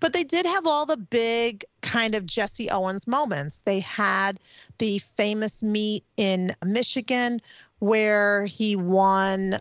But 0.00 0.12
they 0.12 0.24
did 0.24 0.46
have 0.46 0.66
all 0.66 0.86
the 0.86 0.96
big 0.96 1.64
kind 1.82 2.16
of 2.16 2.26
Jesse 2.26 2.68
Owens 2.70 3.06
moments. 3.06 3.60
They 3.60 3.78
had 3.80 4.40
the 4.78 4.98
famous 4.98 5.62
meet 5.62 6.02
in 6.16 6.56
Michigan 6.64 7.40
where 7.78 8.46
he 8.46 8.74
won. 8.74 9.58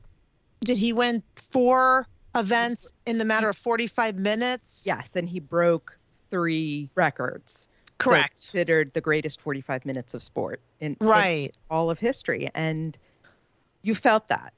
Did 0.61 0.77
he 0.77 0.93
win 0.93 1.21
four 1.51 2.07
events 2.33 2.91
in 3.05 3.19
the 3.19 3.25
matter 3.25 3.49
of 3.49 3.57
45 3.57 4.17
minutes? 4.17 4.83
Yes, 4.87 5.15
and 5.15 5.29
he 5.29 5.39
broke 5.39 5.97
three 6.31 6.89
records. 6.95 7.67
So 7.99 8.09
Correct. 8.09 8.35
considered 8.35 8.93
the 8.93 9.01
greatest 9.01 9.41
45 9.41 9.85
minutes 9.85 10.13
of 10.13 10.23
sport 10.23 10.61
in, 10.79 10.95
in 10.99 11.07
Right. 11.07 11.55
all 11.69 11.89
of 11.89 11.99
history. 11.99 12.49
And 12.53 12.97
you 13.81 13.95
felt 13.95 14.27
that. 14.29 14.53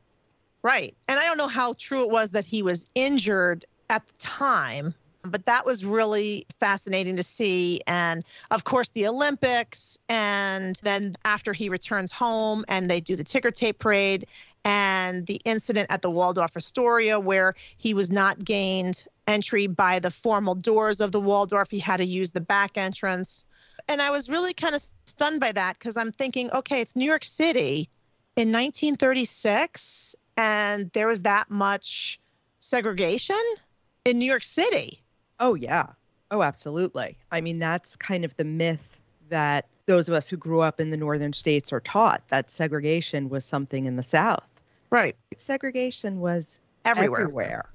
Right. 0.64 0.96
And 1.08 1.20
I 1.20 1.24
don't 1.24 1.38
know 1.38 1.48
how 1.48 1.74
true 1.78 2.02
it 2.02 2.10
was 2.10 2.32
that 2.32 2.46
he 2.46 2.62
was 2.62 2.86
injured 2.96 3.66
at 3.90 4.06
the 4.08 4.14
time, 4.20 4.94
but 5.24 5.46
that 5.46 5.66
was 5.66 5.86
really 5.86 6.46
fascinating 6.60 7.16
to 7.16 7.24
see. 7.24 7.80
And 7.88 8.26
of 8.52 8.66
course, 8.66 8.90
the 8.90 9.08
Olympics. 9.08 9.98
And 10.10 10.76
then 10.84 11.16
after 11.24 11.54
he 11.54 11.70
returns 11.70 12.12
home 12.12 12.66
and 12.68 12.90
they 12.90 13.00
do 13.00 13.16
the 13.16 13.24
ticker 13.24 13.52
tape 13.52 13.80
parade 13.80 14.28
and 14.66 15.26
the 15.26 15.42
incident 15.46 15.88
at 15.90 16.02
the 16.02 16.10
Waldorf 16.10 16.52
Astoria 16.56 17.20
where 17.20 17.56
he 17.78 17.94
was 17.94 18.10
not 18.10 18.44
gained 18.44 19.06
entry 19.28 19.68
by 19.68 20.00
the 20.00 20.12
formal 20.12 20.56
doors 20.56 21.00
of 21.02 21.12
the 21.12 21.22
Waldorf, 21.22 21.70
he 21.72 21.80
had 21.80 21.98
to 21.98 22.06
use 22.06 22.32
the 22.32 22.42
back 22.42 22.78
entrance. 22.78 23.46
And 23.88 24.02
I 24.02 24.10
was 24.12 24.30
really 24.30 24.54
kind 24.54 24.76
of 24.76 24.84
stunned 25.06 25.40
by 25.40 25.52
that 25.52 25.78
because 25.80 25.98
I'm 25.98 26.12
thinking, 26.12 26.52
okay, 26.52 26.82
it's 26.82 26.96
New 26.96 27.06
York 27.06 27.24
City 27.24 27.90
in 28.36 28.52
1936 28.52 30.16
and 30.38 30.90
there 30.94 31.08
was 31.08 31.22
that 31.22 31.50
much 31.50 32.20
segregation 32.60 33.42
in 34.06 34.20
New 34.20 34.26
York 34.26 34.44
City. 34.44 35.02
Oh, 35.40 35.56
yeah. 35.56 35.88
Oh, 36.32 36.44
absolutely. 36.44 37.18
I 37.32 37.42
mean, 37.42 37.60
that's 37.60 37.96
kind 37.96 38.24
of 38.24 38.36
the 38.38 38.44
myth 38.44 39.00
that 39.30 39.66
those 39.90 40.08
of 40.08 40.14
us 40.14 40.30
who 40.30 40.38
grew 40.38 40.62
up 40.62 40.80
in 40.80 40.92
the 40.92 40.98
northern 40.98 41.34
states 41.34 41.74
are 41.74 41.80
taught 41.80 42.22
that 42.28 42.52
segregation 42.52 43.28
was 43.28 43.44
something 43.44 43.86
in 43.86 43.96
the 43.96 44.04
South. 44.04 44.46
Right. 44.92 45.16
Segregation 45.48 46.20
was 46.20 46.60
Everywhere. 46.86 47.22
everywhere. 47.22 47.70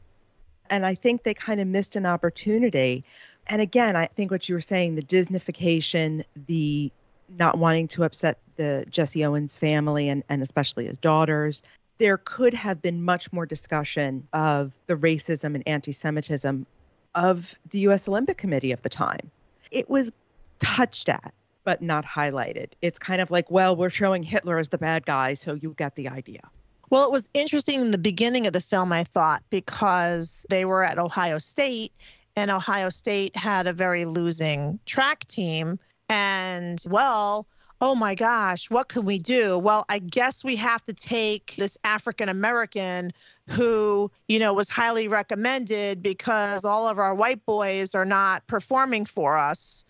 And 0.70 0.86
I 0.86 0.94
think 0.94 1.24
they 1.24 1.34
kind 1.34 1.60
of 1.60 1.66
missed 1.66 1.96
an 1.96 2.06
opportunity. 2.06 3.04
And 3.48 3.60
again, 3.60 3.96
I 3.96 4.06
think 4.06 4.30
what 4.30 4.48
you 4.48 4.54
were 4.54 4.60
saying, 4.60 4.94
the 4.94 5.02
Disneyfication, 5.02 6.24
the 6.46 6.92
not 7.36 7.58
wanting 7.58 7.88
to 7.88 8.04
upset 8.04 8.38
the 8.54 8.84
Jesse 8.88 9.24
Owens 9.24 9.58
family 9.58 10.08
and, 10.08 10.22
and 10.28 10.40
especially 10.40 10.86
his 10.86 10.98
daughters, 10.98 11.62
there 11.98 12.18
could 12.18 12.54
have 12.54 12.80
been 12.80 13.02
much 13.02 13.32
more 13.32 13.44
discussion 13.44 14.28
of 14.32 14.70
the 14.86 14.94
racism 14.94 15.56
and 15.56 15.66
anti 15.66 15.90
Semitism 15.90 16.64
of 17.16 17.56
the 17.70 17.78
US 17.80 18.06
Olympic 18.06 18.38
Committee 18.38 18.70
of 18.70 18.82
the 18.82 18.88
time. 18.88 19.32
It 19.72 19.90
was 19.90 20.12
touched 20.60 21.08
at, 21.08 21.34
but 21.64 21.82
not 21.82 22.04
highlighted. 22.04 22.68
It's 22.82 22.98
kind 22.98 23.20
of 23.20 23.30
like, 23.30 23.50
well, 23.50 23.74
we're 23.74 23.90
showing 23.90 24.22
Hitler 24.22 24.58
as 24.58 24.68
the 24.68 24.78
bad 24.78 25.06
guy, 25.06 25.34
so 25.34 25.54
you 25.54 25.74
get 25.76 25.96
the 25.96 26.08
idea. 26.08 26.40
Well, 26.90 27.04
it 27.04 27.10
was 27.10 27.28
interesting 27.34 27.80
in 27.80 27.90
the 27.90 27.98
beginning 27.98 28.46
of 28.46 28.52
the 28.52 28.60
film, 28.60 28.92
I 28.92 29.04
thought, 29.04 29.42
because 29.50 30.46
they 30.50 30.64
were 30.64 30.84
at 30.84 30.98
Ohio 30.98 31.38
State 31.38 31.92
and 32.36 32.50
Ohio 32.50 32.90
State 32.90 33.34
had 33.36 33.66
a 33.66 33.72
very 33.72 34.04
losing 34.04 34.78
track 34.86 35.26
team. 35.26 35.78
And, 36.08 36.82
well, 36.86 37.46
oh 37.80 37.94
my 37.94 38.14
gosh, 38.14 38.70
what 38.70 38.88
can 38.88 39.04
we 39.04 39.18
do? 39.18 39.58
Well, 39.58 39.84
I 39.88 39.98
guess 39.98 40.44
we 40.44 40.56
have 40.56 40.84
to 40.84 40.92
take 40.92 41.54
this 41.56 41.78
African 41.84 42.28
American 42.28 43.12
who, 43.48 44.10
you 44.28 44.38
know, 44.38 44.54
was 44.54 44.68
highly 44.68 45.06
recommended 45.08 46.02
because 46.02 46.64
all 46.64 46.88
of 46.88 46.98
our 46.98 47.14
white 47.14 47.44
boys 47.44 47.94
are 47.94 48.04
not 48.04 48.46
performing 48.46 49.04
for 49.04 49.36
us, 49.36 49.84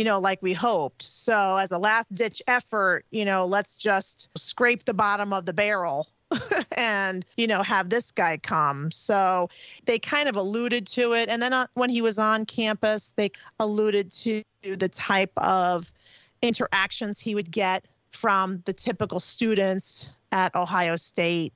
you 0.00 0.04
know, 0.04 0.18
like 0.18 0.40
we 0.40 0.54
hoped. 0.54 1.02
So, 1.02 1.58
as 1.58 1.70
a 1.72 1.76
last 1.76 2.10
ditch 2.14 2.40
effort, 2.46 3.04
you 3.10 3.26
know, 3.26 3.44
let's 3.44 3.76
just 3.76 4.30
scrape 4.34 4.86
the 4.86 4.94
bottom 4.94 5.34
of 5.34 5.44
the 5.44 5.52
barrel 5.52 6.08
and 6.78 7.26
you 7.36 7.46
know 7.46 7.62
have 7.62 7.90
this 7.90 8.10
guy 8.10 8.38
come. 8.38 8.90
So 8.90 9.50
they 9.84 9.98
kind 9.98 10.26
of 10.26 10.36
alluded 10.36 10.86
to 10.86 11.12
it. 11.12 11.28
And 11.28 11.42
then 11.42 11.52
uh, 11.52 11.66
when 11.74 11.90
he 11.90 12.00
was 12.00 12.18
on 12.18 12.46
campus 12.46 13.12
they 13.16 13.30
alluded 13.58 14.10
to 14.12 14.42
the 14.62 14.88
type 14.88 15.32
of 15.36 15.92
interactions 16.40 17.18
he 17.18 17.34
would 17.34 17.50
get 17.50 17.84
from 18.10 18.62
the 18.64 18.72
typical 18.72 19.20
students 19.20 20.08
at 20.32 20.54
ohio 20.54 20.96
state. 20.96 21.52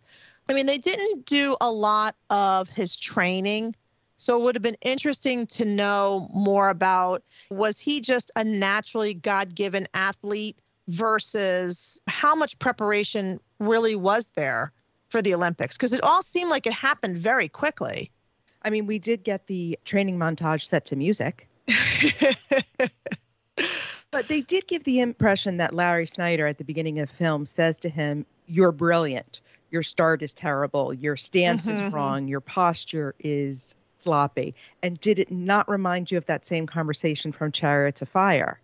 I 0.51 0.53
mean 0.53 0.67
they 0.67 0.77
didn't 0.77 1.25
do 1.25 1.57
a 1.63 1.73
lot 1.73 2.15
of 2.29 2.69
his 2.69 2.95
training 2.95 3.75
so 4.17 4.39
it 4.39 4.45
would 4.45 4.55
have 4.55 4.63
been 4.63 4.77
interesting 4.83 5.47
to 5.47 5.65
know 5.65 6.29
more 6.35 6.69
about 6.69 7.23
was 7.51 7.79
he 7.79 8.01
just 8.01 8.31
a 8.37 8.45
naturally 8.45 9.15
god-given 9.15 9.87
athlete 9.95 10.57
versus 10.89 12.01
how 12.07 12.35
much 12.35 12.59
preparation 12.59 13.41
really 13.59 13.97
was 13.97 14.31
there 14.37 14.73
for 15.09 15.23
the 15.23 15.35
Olympics 15.35 15.77
because 15.77 15.93
it 15.93 16.03
all 16.03 16.23
seemed 16.23 16.51
like 16.51 16.67
it 16.67 16.73
happened 16.73 17.17
very 17.17 17.49
quickly. 17.49 18.11
I 18.63 18.71
mean, 18.71 18.87
we 18.87 18.99
did 18.99 19.25
get 19.25 19.47
the 19.47 19.79
training 19.85 20.19
montage 20.19 20.67
set 20.67 20.87
to 20.87 20.97
music, 20.97 21.49
but 24.11 24.29
they 24.29 24.41
did 24.41 24.67
give 24.67 24.85
the 24.85 25.01
impression 25.01 25.57
that 25.57 25.75
Larry 25.75 26.07
Snyder 26.07 26.47
at 26.47 26.59
the 26.59 26.65
beginning 26.65 26.99
of 27.01 27.09
the 27.09 27.15
film 27.17 27.47
says 27.47 27.79
to 27.79 27.89
him, 27.89 28.25
You're 28.47 28.73
brilliant. 28.73 29.41
Your 29.71 29.83
start 29.83 30.23
is 30.23 30.33
terrible. 30.33 30.95
Your 30.95 31.17
stance 31.17 31.67
Mhm. 31.67 31.73
is 31.73 31.93
wrong. 31.93 32.29
Your 32.29 32.41
posture 32.41 33.15
is 33.19 33.75
sloppy. 34.05 34.55
And 34.83 35.01
did 35.01 35.19
it 35.19 35.33
not 35.33 35.69
remind 35.69 36.11
you 36.11 36.19
of 36.19 36.27
that 36.27 36.47
same 36.47 36.67
conversation 36.67 37.33
from 37.33 37.51
Chariots 37.51 38.03
of 38.03 38.09
Fire? 38.09 38.61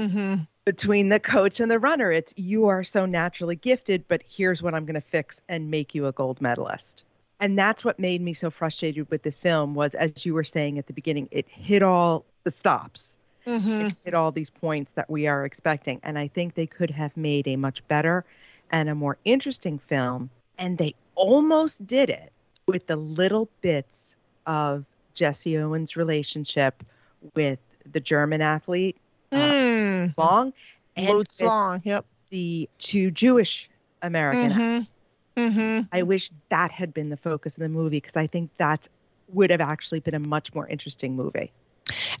mm-hmm. 0.00 0.42
between 0.64 1.08
the 1.08 1.20
coach 1.20 1.60
and 1.60 1.70
the 1.70 1.78
runner. 1.78 2.10
It's 2.10 2.34
you 2.36 2.66
are 2.66 2.84
so 2.84 3.06
naturally 3.06 3.56
gifted, 3.56 4.06
but 4.08 4.22
here's 4.26 4.62
what 4.62 4.74
I'm 4.74 4.84
going 4.84 4.94
to 4.94 5.00
fix 5.00 5.40
and 5.48 5.70
make 5.70 5.94
you 5.94 6.06
a 6.06 6.12
gold 6.12 6.40
medalist. 6.40 7.04
And 7.38 7.58
that's 7.58 7.84
what 7.84 7.98
made 7.98 8.20
me 8.20 8.34
so 8.34 8.50
frustrated 8.50 9.10
with 9.10 9.22
this 9.22 9.38
film 9.38 9.74
was 9.74 9.94
as 9.94 10.26
you 10.26 10.34
were 10.34 10.44
saying 10.44 10.78
at 10.78 10.86
the 10.86 10.92
beginning, 10.92 11.28
it 11.30 11.46
hit 11.48 11.82
all 11.82 12.24
the 12.44 12.50
stops. 12.50 13.16
Mm-hmm. 13.46 13.86
It 13.86 13.96
hit 14.04 14.14
all 14.14 14.30
these 14.30 14.50
points 14.50 14.92
that 14.92 15.08
we 15.08 15.26
are 15.26 15.46
expecting. 15.46 16.00
And 16.02 16.18
I 16.18 16.28
think 16.28 16.54
they 16.54 16.66
could 16.66 16.90
have 16.90 17.16
made 17.16 17.48
a 17.48 17.56
much 17.56 17.86
better 17.88 18.24
and 18.70 18.90
a 18.90 18.94
more 18.94 19.16
interesting 19.24 19.78
film. 19.78 20.28
And 20.58 20.76
they 20.76 20.94
almost 21.14 21.86
did 21.86 22.10
it 22.10 22.30
with 22.66 22.86
the 22.86 22.96
little 22.96 23.48
bits 23.62 24.16
of 24.46 24.84
Jesse 25.14 25.56
Owens' 25.58 25.96
relationship 25.96 26.82
with 27.34 27.58
the 27.90 28.00
German 28.00 28.40
athlete, 28.40 28.96
uh, 29.32 29.36
Mm. 29.36 30.14
Long, 30.16 30.52
and 30.96 31.24
Long. 31.40 31.82
Yep. 31.84 32.04
the 32.30 32.68
two 32.78 33.10
Jewish 33.10 33.68
American. 34.02 34.50
Mm-hmm. 34.52 35.40
Mm-hmm. 35.40 35.80
I 35.92 36.02
wish 36.02 36.30
that 36.48 36.70
had 36.70 36.92
been 36.92 37.08
the 37.08 37.16
focus 37.16 37.56
of 37.56 37.62
the 37.62 37.68
movie 37.68 37.98
because 37.98 38.16
I 38.16 38.26
think 38.26 38.50
that 38.58 38.88
would 39.28 39.50
have 39.50 39.60
actually 39.60 40.00
been 40.00 40.14
a 40.14 40.18
much 40.20 40.52
more 40.54 40.66
interesting 40.68 41.14
movie. 41.16 41.52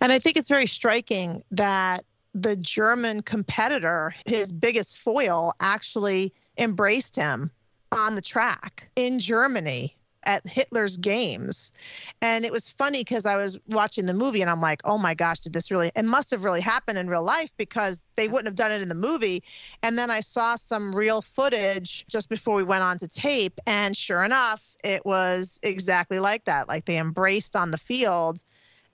And 0.00 0.12
I 0.12 0.18
think 0.18 0.36
it's 0.36 0.48
very 0.48 0.66
striking 0.66 1.42
that 1.50 2.04
the 2.34 2.56
German 2.56 3.22
competitor, 3.22 4.14
his 4.26 4.52
biggest 4.52 4.96
foil, 4.98 5.52
actually 5.60 6.32
embraced 6.58 7.16
him 7.16 7.50
on 7.92 8.14
the 8.14 8.22
track 8.22 8.88
in 8.94 9.18
Germany 9.18 9.96
at 10.24 10.46
Hitler's 10.46 10.96
games. 10.96 11.72
And 12.20 12.44
it 12.44 12.52
was 12.52 12.68
funny 12.68 13.00
because 13.00 13.26
I 13.26 13.36
was 13.36 13.58
watching 13.68 14.06
the 14.06 14.14
movie 14.14 14.40
and 14.40 14.50
I'm 14.50 14.60
like, 14.60 14.80
oh 14.84 14.98
my 14.98 15.14
gosh, 15.14 15.40
did 15.40 15.52
this 15.52 15.70
really, 15.70 15.90
it 15.94 16.04
must 16.04 16.30
have 16.30 16.44
really 16.44 16.60
happened 16.60 16.98
in 16.98 17.08
real 17.08 17.22
life 17.22 17.50
because 17.56 18.02
they 18.16 18.28
wouldn't 18.28 18.46
have 18.46 18.54
done 18.54 18.72
it 18.72 18.82
in 18.82 18.88
the 18.88 18.94
movie. 18.94 19.42
And 19.82 19.98
then 19.98 20.10
I 20.10 20.20
saw 20.20 20.56
some 20.56 20.94
real 20.94 21.22
footage 21.22 22.06
just 22.08 22.28
before 22.28 22.56
we 22.56 22.64
went 22.64 22.82
on 22.82 22.98
to 22.98 23.08
tape. 23.08 23.58
And 23.66 23.96
sure 23.96 24.24
enough, 24.24 24.64
it 24.84 25.04
was 25.06 25.58
exactly 25.62 26.18
like 26.18 26.44
that. 26.44 26.68
Like 26.68 26.84
they 26.84 26.98
embraced 26.98 27.56
on 27.56 27.70
the 27.70 27.78
field. 27.78 28.42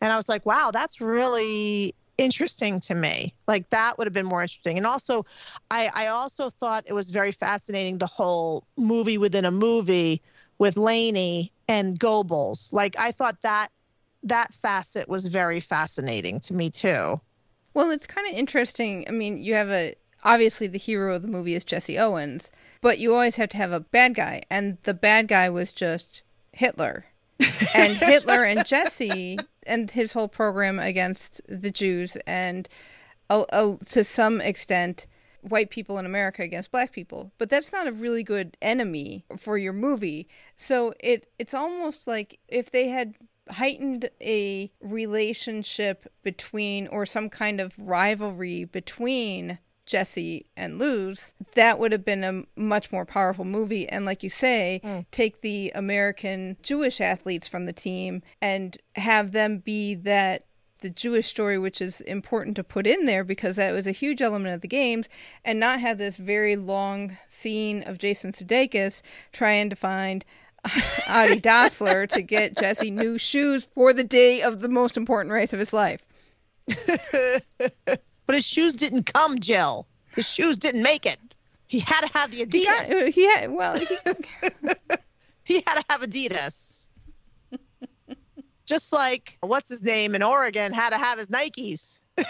And 0.01 0.13
I 0.13 0.17
was 0.17 0.29
like, 0.29 0.47
wow, 0.47 0.71
that's 0.73 1.01
really 1.01 1.95
interesting 2.19 2.81
to 2.81 2.95
me. 2.95 3.35
Like 3.47 3.69
that 3.71 3.99
would 3.99 4.07
have 4.07 4.15
been 4.15 4.27
more 4.27 4.43
interesting. 4.43 4.77
And 4.77 4.87
also, 4.87 5.27
I, 5.71 5.91
I 5.95 6.07
also 6.09 6.51
thought 6.51 6.85
it 6.87 6.93
was 6.93 7.11
very 7.11 7.33
fascinating 7.33 7.99
the 7.99 8.07
whole 8.07 8.65
movie 8.77 9.19
within 9.19 9.45
a 9.45 9.51
movie 9.51 10.23
with 10.59 10.77
Leni 10.77 11.53
and 11.69 11.99
Goebbels. 11.99 12.73
Like 12.73 12.97
I 12.99 13.13
thought 13.13 13.43
that 13.43 13.69
that 14.23 14.53
facet 14.55 15.09
was 15.09 15.27
very 15.27 15.61
fascinating 15.61 16.41
to 16.41 16.55
me 16.55 16.71
too. 16.71 17.21
Well, 17.75 17.91
it's 17.91 18.07
kind 18.07 18.27
of 18.27 18.35
interesting. 18.35 19.05
I 19.09 19.13
mean, 19.13 19.39
you 19.39 19.55
have 19.55 19.71
a 19.71 19.95
obviously 20.25 20.67
the 20.67 20.79
hero 20.79 21.15
of 21.15 21.23
the 21.23 21.29
movie 21.29 21.55
is 21.55 21.65
Jesse 21.65 21.99
Owens, 21.99 22.51
but 22.81 22.99
you 22.99 23.13
always 23.13 23.37
have 23.37 23.51
to 23.51 23.57
have 23.57 23.73
a 23.73 23.81
bad 23.81 24.15
guy, 24.15 24.43
and 24.51 24.79
the 24.83 24.95
bad 24.95 25.29
guy 25.29 25.49
was 25.49 25.73
just 25.73 26.23
Hitler. 26.53 27.07
and 27.75 27.99
Hitler 27.99 28.45
and 28.45 28.65
Jesse 28.65 29.39
and 29.67 29.91
his 29.91 30.15
whole 30.15 30.29
program 30.29 30.79
against 30.79 31.43
the 31.47 31.71
Jews 31.71 32.17
and 32.27 32.67
oh, 33.29 33.47
oh, 33.53 33.79
to 33.91 34.05
some 34.05 34.41
extent 34.41 35.07
white 35.49 35.71
people 35.71 35.99
in 35.99 36.07
America 36.07 36.43
against 36.43 36.73
black 36.73 36.93
people. 36.93 37.33
But 37.39 37.51
that's 37.51 37.73
not 37.73 37.87
a 37.87 37.93
really 37.93 38.23
good 38.23 38.57
enemy 38.61 39.25
for 39.39 39.59
your 39.59 39.73
movie. 39.73 40.29
So 40.57 40.95
it 41.01 41.29
it's 41.39 41.55
almost 41.55 42.07
like 42.07 42.39
if 42.49 42.71
they 42.71 42.89
had 42.89 43.15
heightened 43.51 44.11
a 44.21 44.71
relationship 44.81 46.13
between 46.23 46.89
or 46.89 47.07
some 47.07 47.31
kind 47.31 47.61
of 47.61 47.75
rivalry 47.79 48.65
between 48.65 49.59
Jesse 49.87 50.47
and 50.57 50.81
Luz, 50.81 51.33
that 51.55 51.79
would 51.79 51.93
have 51.93 52.05
been 52.05 52.25
a 52.25 52.61
much 52.61 52.91
more 52.91 53.07
powerful 53.07 53.45
movie. 53.45 53.89
And 53.89 54.05
like 54.05 54.25
you 54.25 54.31
say, 54.31 54.81
mm. 54.85 55.07
take 55.13 55.41
the 55.41 55.71
American 55.75 56.57
Jewish 56.63 57.01
athletes 57.01 57.47
from 57.47 57.67
the 57.67 57.73
team 57.73 58.23
and 58.43 58.77
have 58.97 59.31
them 59.31 59.59
be 59.59 59.95
that 59.95 60.46
the 60.81 60.91
Jewish 60.91 61.29
story, 61.29 61.59
which 61.59 61.81
is 61.81 62.01
important 62.03 62.57
to 62.57 62.65
put 62.65 62.87
in 62.87 63.07
there 63.07 63.25
because 63.25 63.57
that 63.57 63.73
was 63.73 63.87
a 63.87 63.93
huge 63.93 64.21
element 64.21 64.55
of 64.55 64.61
the 64.61 64.69
games, 64.69 65.09
and 65.45 65.59
not 65.59 65.81
have 65.81 65.99
this 65.99 66.17
very 66.17 66.57
long 66.57 67.17
scene 67.29 67.83
of 67.83 67.99
Jason 67.99 68.33
Sudeikis 68.33 69.03
trying 69.33 69.71
to 69.71 69.77
find 69.77 70.25
Adi 71.09 71.41
Dassler 71.41 72.09
to 72.11 72.23
get 72.23 72.57
Jesse 72.59 72.91
new 72.91 73.19
shoes 73.19 73.65
for 73.65 73.93
the 73.93 74.05
day 74.05 74.43
of 74.43 74.61
the 74.61 74.69
most 74.69 74.97
important 74.97 75.33
race 75.33 75.53
of 75.53 75.59
his 75.59 75.73
life. 75.73 76.03
But 78.27 78.35
his 78.35 78.45
shoes 78.45 78.75
didn't 78.75 79.05
come, 79.13 79.39
Jill. 79.39 79.87
His 80.17 80.29
shoes 80.29 80.59
didn't 80.59 80.83
make 80.83 81.07
it. 81.07 81.19
He 81.69 81.79
had 81.79 82.01
to 82.01 82.11
have 82.19 82.31
the 82.33 82.39
He 82.39 82.65
got, 82.65 82.85
Adidas. 82.85 83.09
he 83.15 83.25
had, 83.35 83.51
well, 83.53 83.79
he, 83.79 83.87
He 85.45 85.63
had 85.65 85.77
to 85.77 85.85
have 85.89 86.01
Adidas. 86.01 86.76
Just 88.67 88.93
like 88.93 89.39
what's 89.41 89.71
his 89.71 89.83
name 89.83 90.15
in 90.15 90.23
Oregon 90.23 90.73
had 90.73 90.91
to 90.91 90.99
have 90.99 91.19
his 91.19 91.29
Nikes. 91.29 92.01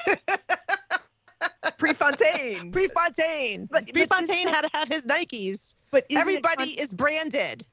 Prefontaine. 1.78 2.72
Prefontaine. 2.72 3.66
But- 3.70 3.92
Prefontaine 3.92 4.48
had 4.48 4.62
to 4.62 4.70
have 4.72 4.88
his 4.88 5.04
Nikes. 5.06 5.74
but 5.90 6.06
Everybody 6.10 6.74
fun 6.76 6.84
is 6.84 6.92
branded. 6.92 7.66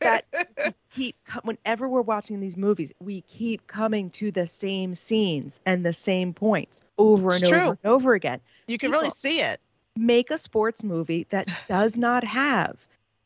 that 0.00 0.24
we 0.64 0.74
keep 0.94 1.16
whenever 1.42 1.88
we're 1.88 2.02
watching 2.02 2.40
these 2.40 2.56
movies, 2.56 2.92
we 3.00 3.22
keep 3.22 3.66
coming 3.66 4.10
to 4.10 4.30
the 4.30 4.46
same 4.46 4.94
scenes 4.94 5.60
and 5.66 5.84
the 5.84 5.92
same 5.92 6.34
points 6.34 6.82
over 6.96 7.28
and 7.32 7.42
It's 7.42 7.50
over 7.52 7.58
true. 7.60 7.68
and 7.70 7.78
over 7.84 8.14
again. 8.14 8.40
You 8.66 8.78
can 8.78 8.90
really 8.90 9.10
see 9.10 9.40
it. 9.40 9.60
Make 9.96 10.30
a 10.30 10.38
sports 10.38 10.82
movie 10.84 11.26
that 11.30 11.48
does 11.68 11.96
not 11.96 12.22
have 12.24 12.76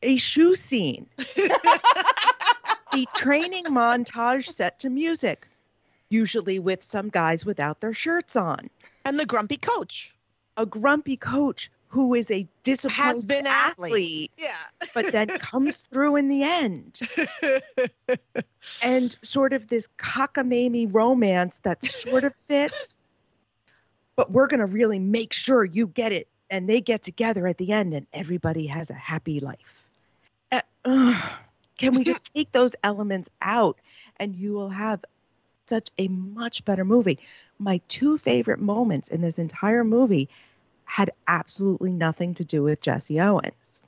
a 0.01 0.17
shoe 0.17 0.55
scene. 0.55 1.07
a 2.93 3.05
training 3.15 3.65
montage 3.65 4.47
set 4.47 4.79
to 4.79 4.89
music, 4.89 5.47
usually 6.09 6.59
with 6.59 6.83
some 6.83 7.09
guys 7.09 7.45
without 7.45 7.81
their 7.81 7.93
shirts 7.93 8.35
on. 8.35 8.69
And 9.05 9.19
the 9.19 9.25
grumpy 9.25 9.57
coach 9.57 10.13
A 10.57 10.65
grumpy 10.65 11.17
coach 11.17 11.69
who 11.87 12.15
is 12.15 12.31
a 12.31 12.47
disappointed 12.63 13.03
has 13.03 13.23
been 13.23 13.45
athlete. 13.47 13.91
athlete, 13.91 14.31
Yeah. 14.37 14.89
but 14.95 15.11
then 15.11 15.27
comes 15.39 15.81
through 15.83 16.15
in 16.15 16.27
the 16.27 16.41
end. 16.43 16.99
and 18.81 19.15
sort 19.21 19.53
of 19.53 19.67
this 19.67 19.87
cockamamie 19.99 20.91
romance 20.91 21.59
that 21.59 21.85
sort 21.85 22.23
of 22.23 22.33
fits, 22.47 22.97
but 24.15 24.31
we're 24.31 24.47
going 24.47 24.59
to 24.59 24.65
really 24.65 24.97
make 24.99 25.33
sure 25.33 25.63
you 25.63 25.85
get 25.87 26.11
it. 26.11 26.27
And 26.49 26.67
they 26.69 26.81
get 26.81 27.01
together 27.03 27.47
at 27.47 27.57
the 27.57 27.71
end, 27.71 27.93
and 27.95 28.05
everybody 28.13 28.67
has 28.67 28.89
a 28.91 28.93
happy 28.95 29.39
life. 29.39 29.85
Uh, 30.51 30.61
ugh, 30.85 31.31
can 31.77 31.95
we 31.95 32.03
just 32.03 32.23
take 32.35 32.51
those 32.51 32.75
elements 32.83 33.29
out, 33.41 33.79
and 34.17 34.35
you 34.35 34.53
will 34.53 34.69
have 34.69 35.03
such 35.67 35.89
a 35.97 36.07
much 36.07 36.65
better 36.65 36.85
movie? 36.85 37.19
My 37.59 37.81
two 37.87 38.17
favorite 38.17 38.59
moments 38.59 39.09
in 39.09 39.21
this 39.21 39.39
entire 39.39 39.83
movie 39.83 40.29
had 40.85 41.11
absolutely 41.27 41.91
nothing 41.91 42.33
to 42.35 42.43
do 42.43 42.63
with 42.63 42.81
Jesse 42.81 43.19
Owens. 43.19 43.81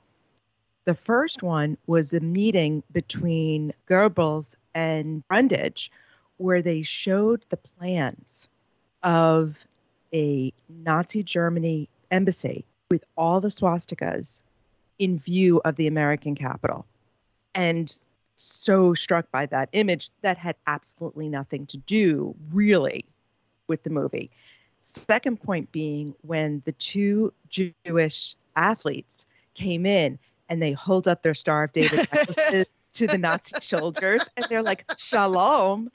The 0.84 0.94
first 0.94 1.42
one 1.42 1.76
was 1.86 2.12
a 2.12 2.20
meeting 2.20 2.82
between 2.92 3.74
Goebbels 3.88 4.54
and 4.74 5.26
Brundage, 5.26 5.90
where 6.36 6.62
they 6.62 6.82
showed 6.82 7.44
the 7.48 7.56
plans 7.56 8.48
of 9.02 9.56
a 10.12 10.52
Nazi 10.68 11.22
Germany 11.22 11.88
embassy 12.10 12.64
with 12.90 13.04
all 13.16 13.40
the 13.40 13.48
swastikas 13.48 14.42
in 14.98 15.18
view 15.18 15.60
of 15.64 15.76
the 15.76 15.86
American 15.86 16.34
capital. 16.34 16.86
And 17.56 17.92
so 18.36 18.94
struck 18.94 19.30
by 19.32 19.46
that 19.46 19.70
image 19.72 20.10
that 20.20 20.36
had 20.36 20.56
absolutely 20.66 21.28
nothing 21.28 21.66
to 21.66 21.78
do, 21.78 22.36
really, 22.52 23.04
with 23.66 23.82
the 23.82 23.90
movie. 23.90 24.30
Second 24.82 25.40
point 25.40 25.72
being 25.72 26.14
when 26.20 26.62
the 26.64 26.72
two 26.72 27.32
Jewish 27.48 28.36
athletes 28.54 29.26
came 29.54 29.86
in 29.86 30.18
and 30.48 30.62
they 30.62 30.72
hold 30.72 31.08
up 31.08 31.22
their 31.22 31.34
Star 31.34 31.64
of 31.64 31.72
David 31.72 32.06
necklaces 32.12 32.66
to 32.92 33.06
the 33.06 33.18
Nazi 33.18 33.54
soldiers 33.60 34.24
and 34.36 34.46
they're 34.48 34.62
like, 34.62 34.84
Shalom. 34.98 35.90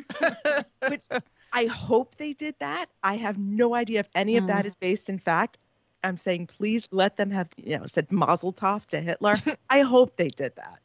Which 0.89 1.08
I 1.54 1.65
hope 1.67 2.17
they 2.17 2.34
did 2.34 2.56
that. 2.60 2.88
I 3.04 3.15
have 3.17 3.38
no 3.38 3.76
idea 3.76 4.02
if 4.02 4.10
any 4.15 4.38
of 4.38 4.47
that 4.47 4.63
mm. 4.63 4.67
is 4.67 4.76
based 4.76 5.10
in 5.10 5.19
fact. 5.19 5.58
I'm 6.04 6.17
saying 6.17 6.47
please 6.47 6.88
let 6.91 7.17
them 7.17 7.30
have, 7.30 7.50
you 7.58 7.78
know, 7.78 7.86
said 7.88 8.12
Mazel 8.12 8.52
Tov 8.52 8.86
to 8.88 9.00
Hitler. 9.00 9.38
I 9.69 9.82
hope 9.82 10.17
they 10.17 10.30
did 10.30 10.56
that. 10.56 10.81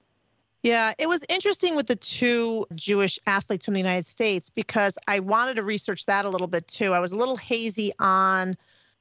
Yeah, 0.66 0.94
it 0.98 1.08
was 1.08 1.24
interesting 1.28 1.76
with 1.76 1.86
the 1.86 1.94
two 1.94 2.66
Jewish 2.74 3.20
athletes 3.24 3.66
from 3.66 3.74
the 3.74 3.80
United 3.80 4.04
States 4.04 4.50
because 4.50 4.98
I 5.06 5.20
wanted 5.20 5.54
to 5.54 5.62
research 5.62 6.06
that 6.06 6.24
a 6.24 6.28
little 6.28 6.48
bit 6.48 6.66
too. 6.66 6.92
I 6.92 6.98
was 6.98 7.12
a 7.12 7.16
little 7.16 7.36
hazy 7.36 7.92
on 8.00 8.56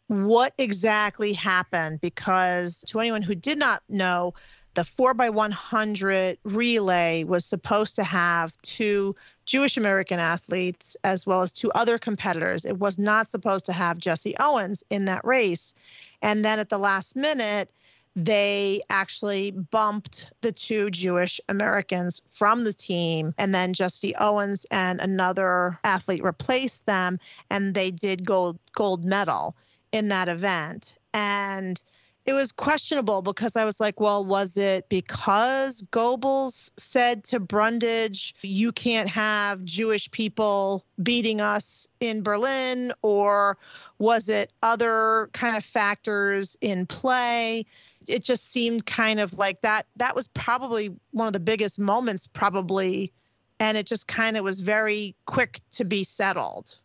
what 0.06 0.54
exactly 0.60 1.34
happened 1.34 2.02
because 2.02 2.84
to 2.90 3.00
anyone 3.00 3.24
who 3.24 3.34
did 3.34 3.58
not 3.58 3.82
know, 3.90 4.36
the 4.76 4.84
4x100 4.84 6.38
relay 6.44 7.24
was 7.24 7.46
supposed 7.46 7.96
to 7.96 8.04
have 8.04 8.56
two 8.62 9.16
Jewish 9.46 9.76
American 9.76 10.20
athletes 10.20 10.96
as 11.04 11.26
well 11.26 11.42
as 11.42 11.52
two 11.52 11.72
other 11.72 11.98
competitors. 11.98 12.64
It 12.66 12.78
was 12.78 13.00
not 13.00 13.32
supposed 13.32 13.66
to 13.66 13.74
have 13.74 13.98
Jesse 13.98 14.36
Owens 14.40 14.84
in 14.92 15.06
that 15.06 15.26
race. 15.26 15.74
And 16.22 16.46
then 16.46 16.60
at 16.60 16.70
the 16.70 16.78
last 16.78 17.16
minute, 17.16 17.72
they 18.16 18.82
actually 18.90 19.52
bumped 19.52 20.32
the 20.42 20.52
two 20.52 20.90
Jewish 20.90 21.42
Americans 21.50 22.22
from 22.32 22.64
the 22.64 22.74
team, 22.74 23.34
and 23.38 23.54
then 23.54 23.74
Jesse 23.74 24.16
Owens 24.16 24.66
and 24.72 25.02
another 25.02 25.78
athlete 25.84 26.24
replaced 26.24 26.86
them, 26.86 27.20
and 27.50 27.74
they 27.74 27.92
did 27.92 28.26
gold 28.26 28.58
gold 28.74 29.04
medal 29.04 29.56
in 29.92 30.08
that 30.10 30.30
event. 30.30 30.96
And 31.14 31.82
it 32.26 32.34
was 32.34 32.52
questionable 32.52 33.22
because 33.22 33.56
I 33.56 33.66
was 33.66 33.80
like, 33.80 34.00
well, 34.00 34.26
was 34.26 34.58
it 34.58 34.90
because 34.90 35.84
Goebbels 35.92 36.72
said 36.76 37.24
to 37.26 37.40
Brundage, 37.40 38.34
you 38.42 38.72
can't 38.72 39.08
have 39.10 39.64
Jewish 39.64 40.10
people 40.10 40.84
beating 41.04 41.40
us 41.40 41.88
in 42.00 42.24
Berlin? 42.24 42.92
Or 43.04 43.58
was 44.00 44.28
it 44.28 44.52
other 44.64 45.30
kind 45.34 45.56
of 45.56 45.64
factors 45.64 46.58
in 46.62 46.88
play? 46.88 47.66
It 48.08 48.24
just 48.24 48.52
seemed 48.52 48.86
kind 48.86 49.20
of 49.20 49.38
like 49.38 49.62
that. 49.62 49.86
That 49.98 50.16
was 50.16 50.28
probably 50.28 50.90
one 51.12 51.28
of 51.28 51.34
the 51.34 51.40
biggest 51.40 51.80
moments, 51.80 52.28
probably. 52.28 53.12
And 53.60 53.78
it 53.78 53.86
just 53.86 54.08
kind 54.08 54.38
of 54.38 54.44
was 54.44 54.60
very 54.60 55.16
quick 55.26 55.62
to 55.72 55.86
be 55.86 56.04
settled. 56.04 56.78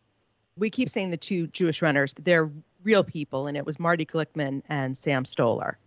We 0.57 0.69
keep 0.69 0.89
saying 0.89 1.09
the 1.11 1.17
two 1.17 1.47
Jewish 1.47 1.81
runners, 1.81 2.13
they're 2.19 2.49
real 2.83 3.03
people, 3.03 3.47
and 3.47 3.57
it 3.57 3.65
was 3.65 3.79
Marty 3.79 4.05
Glickman 4.05 4.61
and 4.69 4.97
Sam 4.97 5.25
Stoller. 5.25 5.77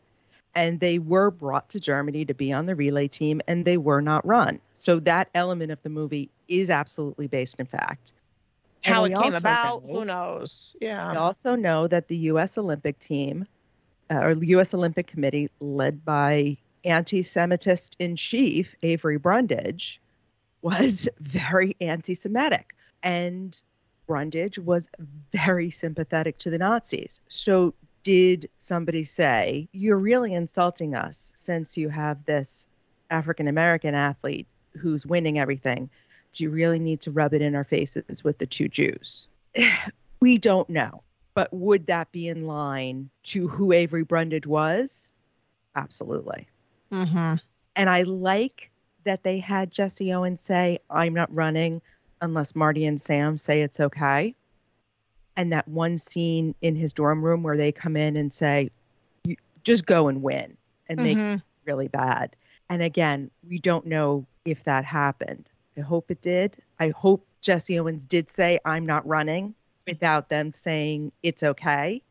And 0.54 0.80
they 0.80 0.98
were 0.98 1.30
brought 1.30 1.68
to 1.70 1.80
Germany 1.80 2.24
to 2.26 2.34
be 2.34 2.52
on 2.52 2.66
the 2.66 2.74
relay 2.74 3.08
team, 3.08 3.40
and 3.48 3.64
they 3.64 3.76
were 3.76 4.00
not 4.00 4.24
run. 4.26 4.60
So 4.74 5.00
that 5.00 5.28
element 5.34 5.72
of 5.72 5.82
the 5.82 5.88
movie 5.88 6.30
is 6.48 6.70
absolutely 6.70 7.26
based 7.26 7.56
in 7.58 7.66
fact. 7.66 8.12
How 8.84 9.04
it 9.04 9.14
came 9.14 9.34
about, 9.34 9.84
know- 9.86 10.00
who 10.00 10.04
knows? 10.04 10.76
Yeah. 10.80 11.12
We 11.12 11.16
also 11.16 11.54
know 11.54 11.88
that 11.88 12.08
the 12.08 12.16
U.S. 12.16 12.58
Olympic 12.58 12.98
team, 12.98 13.46
uh, 14.10 14.18
or 14.18 14.32
U.S. 14.32 14.74
Olympic 14.74 15.06
Committee, 15.06 15.50
led 15.60 16.04
by 16.04 16.56
anti-Semitist 16.84 17.96
in 17.98 18.16
chief 18.16 18.74
Avery 18.82 19.18
Brundage, 19.18 20.00
was 20.62 21.08
very 21.20 21.76
anti-Semitic, 21.80 22.74
and 23.02 23.60
Brundage 24.06 24.58
was 24.58 24.88
very 25.32 25.70
sympathetic 25.70 26.38
to 26.38 26.50
the 26.50 26.58
Nazis. 26.58 27.20
So, 27.28 27.74
did 28.02 28.50
somebody 28.58 29.04
say 29.04 29.66
you're 29.72 29.96
really 29.96 30.34
insulting 30.34 30.94
us 30.94 31.32
since 31.36 31.76
you 31.78 31.88
have 31.88 32.26
this 32.26 32.66
African 33.10 33.48
American 33.48 33.94
athlete 33.94 34.46
who's 34.78 35.06
winning 35.06 35.38
everything? 35.38 35.88
Do 36.34 36.44
you 36.44 36.50
really 36.50 36.78
need 36.78 37.00
to 37.02 37.10
rub 37.10 37.32
it 37.32 37.40
in 37.40 37.54
our 37.54 37.64
faces 37.64 38.22
with 38.22 38.36
the 38.38 38.46
two 38.46 38.68
Jews? 38.68 39.26
we 40.20 40.36
don't 40.36 40.68
know. 40.68 41.02
But 41.34 41.52
would 41.52 41.86
that 41.86 42.10
be 42.12 42.28
in 42.28 42.46
line 42.46 43.10
to 43.24 43.48
who 43.48 43.72
Avery 43.72 44.04
Brundage 44.04 44.46
was? 44.46 45.10
Absolutely. 45.74 46.46
Mm-hmm. 46.92 47.34
And 47.76 47.90
I 47.90 48.02
like 48.02 48.70
that 49.04 49.24
they 49.24 49.38
had 49.40 49.70
Jesse 49.72 50.12
Owens 50.12 50.42
say, 50.42 50.78
I'm 50.88 51.12
not 51.12 51.34
running 51.34 51.82
unless 52.20 52.54
Marty 52.54 52.86
and 52.86 53.00
Sam 53.00 53.36
say 53.36 53.62
it's 53.62 53.80
okay. 53.80 54.34
And 55.36 55.52
that 55.52 55.66
one 55.66 55.98
scene 55.98 56.54
in 56.62 56.76
his 56.76 56.92
dorm 56.92 57.22
room 57.24 57.42
where 57.42 57.56
they 57.56 57.72
come 57.72 57.96
in 57.96 58.16
and 58.16 58.32
say, 58.32 58.70
"You- 59.24 59.36
just 59.64 59.84
go 59.84 60.06
and 60.06 60.22
win 60.22 60.56
and 60.88 61.00
make 61.02 61.18
Mhm. 61.18 61.36
it 61.38 61.42
really 61.64 61.88
bad. 61.88 62.36
And 62.70 62.82
again, 62.82 63.30
we 63.48 63.58
don't 63.58 63.86
know 63.86 64.24
if 64.44 64.62
that 64.64 64.84
happened. 64.84 65.50
I 65.76 65.80
hope 65.80 66.10
it 66.12 66.22
did. 66.22 66.56
I 66.78 66.90
hope 66.90 67.26
Jesse 67.40 67.78
Owens 67.78 68.06
did 68.06 68.30
say, 68.30 68.60
I'm 68.64 68.86
not 68.86 69.04
running 69.06 69.54
without 69.86 70.28
them 70.28 70.52
saying 70.54 71.12
it's 71.22 71.42
okay. 71.42 72.02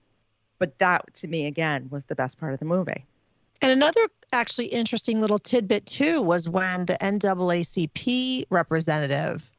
But 0.60 0.78
that, 0.80 1.14
to 1.16 1.28
me, 1.28 1.48
again, 1.48 1.88
was 1.90 2.06
the 2.06 2.16
best 2.16 2.40
part 2.40 2.54
of 2.54 2.60
the 2.60 2.66
movie. 2.66 3.06
And 3.62 3.72
another 3.72 4.08
actually 4.34 4.68
interesting 4.68 5.22
little 5.22 5.40
tidbit 5.40 5.86
too 5.86 6.22
was 6.22 6.50
when 6.50 6.86
the 6.86 6.98
NAACP 7.00 8.46
representative 8.50 9.50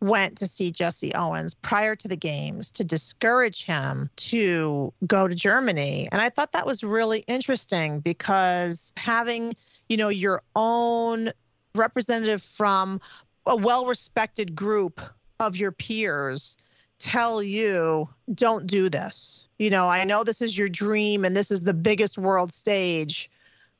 went 0.00 0.38
to 0.38 0.46
see 0.46 0.70
Jesse 0.70 1.12
Owens 1.14 1.54
prior 1.54 1.94
to 1.94 2.08
the 2.08 2.16
games 2.16 2.70
to 2.70 2.84
discourage 2.84 3.64
him 3.64 4.08
to 4.16 4.92
go 5.06 5.28
to 5.28 5.34
Germany. 5.34 6.08
And 6.10 6.22
I 6.22 6.30
thought 6.30 6.52
that 6.52 6.64
was 6.64 6.82
really 6.82 7.22
interesting 7.26 8.00
because 8.00 8.94
having, 8.96 9.52
you 9.90 9.98
know, 9.98 10.08
your 10.08 10.42
own 10.56 11.30
representative 11.74 12.42
from 12.42 12.98
a 13.44 13.56
well-respected 13.56 14.54
group 14.54 15.00
of 15.38 15.56
your 15.56 15.72
peers 15.72 16.56
tell 17.00 17.42
you 17.42 18.08
don't 18.32 18.66
do 18.66 18.88
this. 18.88 19.46
You 19.58 19.70
know, 19.70 19.88
I 19.88 20.04
know 20.04 20.22
this 20.22 20.40
is 20.40 20.56
your 20.56 20.68
dream 20.68 21.24
and 21.24 21.36
this 21.36 21.50
is 21.50 21.62
the 21.62 21.74
biggest 21.74 22.16
world 22.16 22.52
stage, 22.52 23.30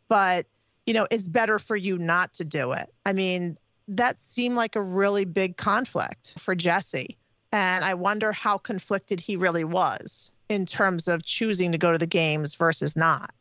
but 0.09 0.47
you 0.87 0.95
know, 0.95 1.07
it's 1.11 1.29
better 1.29 1.59
for 1.59 1.77
you 1.77 1.99
not 1.99 2.35
to 2.35 2.45
do 2.45 2.73
it. 2.73 2.93
I 3.07 3.13
mean, 3.13 3.57
that 3.89 4.19
seemed 4.19 4.57
like 4.57 4.77
a 4.77 4.83
really 4.83 5.25
big 5.25 5.57
conflict 5.57 6.35
for 6.39 6.55
Jesse. 6.55 7.17
And 7.53 7.85
I 7.85 7.95
wonder 7.95 8.33
how 8.33 8.59
conflicted 8.59 9.21
he 9.21 9.37
really 9.37 9.65
was 9.65 10.33
in 10.49 10.67
terms 10.67 11.09
of 11.09 11.25
choosing 11.25 11.73
to 11.73 11.79
go 11.79 11.93
to 11.93 11.99
the 11.99 12.07
games 12.07 12.55
versus 12.55 12.97
not. 12.97 13.33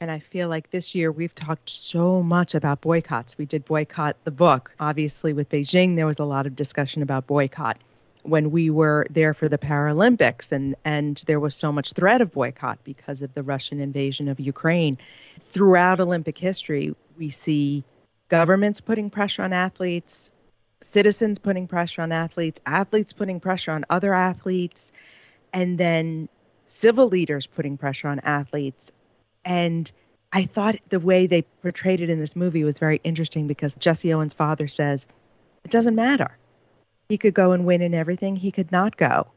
And 0.00 0.10
I 0.10 0.20
feel 0.20 0.48
like 0.48 0.70
this 0.70 0.94
year 0.94 1.10
we've 1.10 1.34
talked 1.34 1.68
so 1.68 2.22
much 2.22 2.54
about 2.54 2.80
boycotts. 2.80 3.36
We 3.36 3.46
did 3.46 3.64
boycott 3.64 4.16
the 4.22 4.30
book. 4.30 4.70
Obviously, 4.78 5.32
with 5.32 5.48
Beijing, 5.48 5.96
there 5.96 6.06
was 6.06 6.20
a 6.20 6.24
lot 6.24 6.46
of 6.46 6.54
discussion 6.54 7.02
about 7.02 7.26
boycott 7.26 7.78
when 8.28 8.50
we 8.50 8.70
were 8.70 9.06
there 9.10 9.34
for 9.34 9.48
the 9.48 9.58
Paralympics, 9.58 10.52
and, 10.52 10.74
and 10.84 11.22
there 11.26 11.40
was 11.40 11.56
so 11.56 11.72
much 11.72 11.92
threat 11.92 12.20
of 12.20 12.32
boycott 12.32 12.78
because 12.84 13.22
of 13.22 13.34
the 13.34 13.42
Russian 13.42 13.80
invasion 13.80 14.28
of 14.28 14.38
Ukraine. 14.38 14.98
Throughout 15.40 16.00
Olympic 16.00 16.38
history, 16.38 16.94
we 17.16 17.30
see 17.30 17.84
governments 18.28 18.80
putting 18.80 19.10
pressure 19.10 19.42
on 19.42 19.52
athletes, 19.52 20.30
citizens 20.80 21.38
putting 21.38 21.66
pressure 21.66 22.02
on 22.02 22.12
athletes, 22.12 22.60
athletes 22.64 23.12
putting 23.12 23.40
pressure 23.40 23.72
on 23.72 23.84
other 23.90 24.14
athletes, 24.14 24.92
and 25.52 25.78
then 25.78 26.28
civil 26.66 27.08
leaders 27.08 27.46
putting 27.46 27.78
pressure 27.78 28.08
on 28.08 28.20
athletes. 28.20 28.92
And 29.44 29.90
I 30.32 30.44
thought 30.44 30.76
the 30.88 31.00
way 31.00 31.26
they 31.26 31.42
portrayed 31.42 32.00
it 32.00 32.10
in 32.10 32.20
this 32.20 32.36
movie 32.36 32.64
was 32.64 32.78
very 32.78 33.00
interesting 33.02 33.46
because 33.46 33.74
Jesse 33.74 34.12
Owens' 34.12 34.34
father 34.34 34.68
says, 34.68 35.06
it 35.64 35.70
doesn't 35.70 35.94
matter. 35.94 36.37
He 37.08 37.18
could 37.18 37.34
go 37.34 37.52
and 37.52 37.64
win 37.64 37.80
in 37.82 37.94
everything, 37.94 38.36
he 38.36 38.50
could 38.50 38.70
not 38.70 38.96
go. 38.96 39.28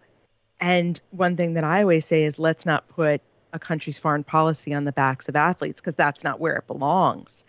And 0.60 1.02
one 1.12 1.38
thing 1.38 1.54
that 1.54 1.64
I 1.64 1.82
always 1.82 2.06
say 2.06 2.24
is 2.24 2.38
let's 2.38 2.66
not 2.66 2.88
put 2.90 3.22
a 3.54 3.60
country's 3.60 3.98
foreign 3.98 4.24
policy 4.24 4.74
on 4.74 4.86
the 4.86 4.92
backs 4.92 5.28
of 5.30 5.36
athletes 5.36 5.80
because 5.80 5.96
that's 5.96 6.24
not 6.24 6.40
where 6.40 6.56
it 6.56 6.68
belongs. 6.68 7.44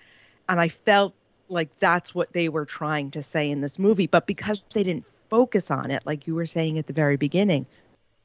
And 0.48 0.60
I 0.60 0.68
felt 0.68 1.14
like 1.48 1.68
that's 1.80 2.14
what 2.14 2.32
they 2.32 2.48
were 2.48 2.64
trying 2.64 3.10
to 3.12 3.22
say 3.22 3.50
in 3.50 3.60
this 3.60 3.78
movie. 3.78 4.06
But 4.06 4.26
because 4.26 4.60
they 4.72 4.82
didn't 4.82 5.04
focus 5.28 5.70
on 5.70 5.90
it, 5.90 6.04
like 6.06 6.26
you 6.26 6.34
were 6.34 6.46
saying 6.46 6.78
at 6.78 6.86
the 6.86 6.92
very 6.92 7.16
beginning, 7.16 7.66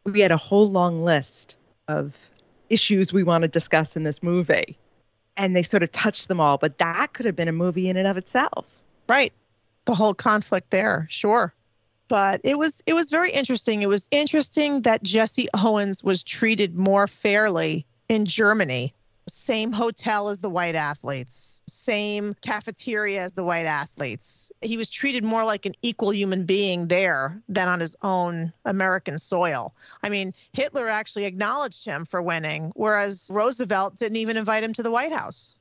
we 0.03 0.21
had 0.21 0.31
a 0.31 0.37
whole 0.37 0.69
long 0.69 1.03
list 1.03 1.57
of 1.87 2.15
issues 2.69 3.11
we 3.11 3.23
want 3.23 3.41
to 3.41 3.47
discuss 3.47 3.95
in 3.95 4.03
this 4.03 4.23
movie. 4.23 4.77
And 5.35 5.55
they 5.55 5.63
sort 5.63 5.83
of 5.83 5.91
touched 5.91 6.27
them 6.27 6.39
all. 6.39 6.57
But 6.57 6.77
that 6.79 7.13
could 7.13 7.25
have 7.25 7.35
been 7.35 7.47
a 7.47 7.53
movie 7.53 7.89
in 7.89 7.97
and 7.97 8.07
of 8.07 8.17
itself. 8.17 8.81
Right. 9.07 9.33
The 9.85 9.95
whole 9.95 10.13
conflict 10.13 10.69
there, 10.69 11.07
sure. 11.09 11.53
But 12.07 12.41
it 12.43 12.57
was 12.57 12.81
it 12.85 12.93
was 12.93 13.09
very 13.09 13.31
interesting. 13.31 13.81
It 13.81 13.89
was 13.89 14.07
interesting 14.11 14.81
that 14.81 15.03
Jesse 15.03 15.49
Owens 15.53 16.03
was 16.03 16.23
treated 16.23 16.77
more 16.77 17.07
fairly 17.07 17.85
in 18.07 18.25
Germany. 18.25 18.93
Same 19.29 19.73
hotel 19.73 20.29
as 20.29 20.39
the 20.39 20.49
white 20.49 20.75
athletes, 20.75 21.61
same 21.67 22.33
cafeteria 22.41 23.23
as 23.23 23.33
the 23.33 23.43
white 23.43 23.65
athletes. 23.65 24.53
He 24.61 24.77
was 24.77 24.89
treated 24.89 25.25
more 25.25 25.43
like 25.43 25.65
an 25.65 25.73
equal 25.81 26.13
human 26.13 26.45
being 26.45 26.87
there 26.87 27.41
than 27.49 27.67
on 27.67 27.81
his 27.81 27.97
own 28.01 28.53
American 28.63 29.17
soil. 29.17 29.75
I 30.01 30.07
mean, 30.07 30.33
Hitler 30.53 30.87
actually 30.87 31.25
acknowledged 31.25 31.83
him 31.83 32.05
for 32.05 32.21
winning, 32.21 32.71
whereas 32.73 33.29
Roosevelt 33.29 33.97
didn't 33.97 34.15
even 34.15 34.37
invite 34.37 34.63
him 34.63 34.73
to 34.75 34.83
the 34.83 34.91
White 34.91 35.11
House. 35.11 35.55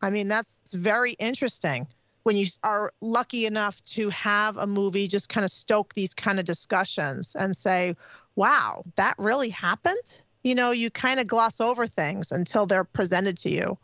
I 0.00 0.10
mean, 0.10 0.28
that's 0.28 0.62
very 0.72 1.12
interesting 1.14 1.88
when 2.22 2.36
you 2.36 2.46
are 2.62 2.92
lucky 3.00 3.46
enough 3.46 3.82
to 3.84 4.08
have 4.10 4.56
a 4.56 4.66
movie 4.66 5.08
just 5.08 5.28
kind 5.28 5.44
of 5.44 5.50
stoke 5.50 5.94
these 5.94 6.14
kind 6.14 6.38
of 6.38 6.44
discussions 6.44 7.34
and 7.34 7.56
say, 7.56 7.96
wow, 8.36 8.84
that 8.96 9.14
really 9.18 9.48
happened? 9.48 10.22
You 10.42 10.54
know, 10.54 10.70
you 10.70 10.90
kind 10.90 11.20
of 11.20 11.26
gloss 11.26 11.60
over 11.60 11.86
things 11.86 12.32
until 12.32 12.66
they're 12.66 12.84
presented 12.84 13.38
to 13.38 13.50
you. 13.50 13.78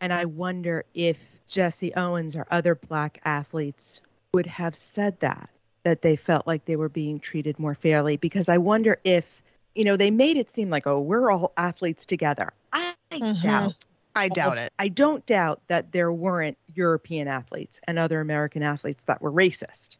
And 0.00 0.12
I 0.12 0.24
wonder 0.24 0.84
if 0.94 1.18
Jesse 1.46 1.94
Owens 1.94 2.36
or 2.36 2.46
other 2.50 2.74
black 2.74 3.20
athletes 3.24 4.00
would 4.32 4.46
have 4.46 4.76
said 4.76 5.18
that, 5.20 5.48
that 5.84 6.02
they 6.02 6.16
felt 6.16 6.46
like 6.46 6.64
they 6.64 6.76
were 6.76 6.88
being 6.88 7.20
treated 7.20 7.58
more 7.58 7.74
fairly. 7.74 8.16
Because 8.16 8.48
I 8.48 8.58
wonder 8.58 8.98
if, 9.04 9.42
you 9.74 9.84
know, 9.84 9.96
they 9.96 10.10
made 10.10 10.36
it 10.36 10.50
seem 10.50 10.70
like, 10.70 10.86
oh, 10.86 11.00
we're 11.00 11.30
all 11.30 11.52
athletes 11.56 12.04
together. 12.04 12.52
I 12.72 12.94
Mhm. 13.12 13.42
doubt 13.42 13.74
I 14.16 14.28
doubt 14.28 14.58
it. 14.58 14.72
I 14.78 14.88
don't 14.88 15.24
doubt 15.26 15.60
that 15.68 15.92
there 15.92 16.12
weren't 16.12 16.56
European 16.74 17.28
athletes 17.28 17.80
and 17.86 17.98
other 17.98 18.20
American 18.20 18.62
athletes 18.62 19.02
that 19.04 19.20
were 19.20 19.32
racist 19.32 19.96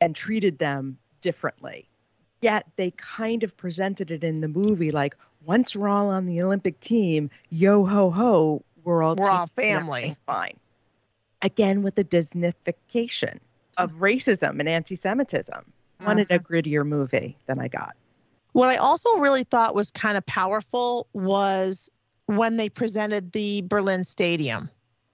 and 0.00 0.14
treated 0.14 0.58
them 0.58 0.98
differently. 1.22 1.88
Yet 2.42 2.66
they 2.76 2.90
kind 2.90 3.42
of 3.42 3.56
presented 3.56 4.10
it 4.10 4.22
in 4.22 4.40
the 4.40 4.48
movie 4.48 4.90
like 4.90 5.16
once 5.46 5.74
we're 5.74 5.88
all 5.88 6.10
on 6.10 6.26
the 6.26 6.42
Olympic 6.42 6.78
team, 6.80 7.30
yo 7.48 7.86
ho 7.86 8.10
ho, 8.10 8.62
we're 8.82 9.02
all 9.02 9.14
We're 9.14 9.30
all 9.30 9.46
family. 9.46 10.16
Fine. 10.26 10.58
Again 11.40 11.82
with 11.82 11.94
the 11.94 12.04
Disneyfication 12.04 13.38
of 13.76 13.92
racism 13.92 14.60
and 14.60 14.68
anti-Semitism. 14.68 15.64
Wanted 16.04 16.30
a 16.30 16.38
mm-hmm. 16.38 16.52
grittier 16.52 16.86
movie 16.86 17.36
than 17.46 17.58
I 17.58 17.68
got. 17.68 17.96
What 18.52 18.68
I 18.68 18.76
also 18.76 19.16
really 19.16 19.44
thought 19.44 19.74
was 19.74 19.90
kind 19.90 20.18
of 20.18 20.26
powerful 20.26 21.06
was 21.12 21.90
when 22.26 22.56
they 22.56 22.68
presented 22.68 23.32
the 23.32 23.62
Berlin 23.62 24.04
Stadium. 24.04 24.70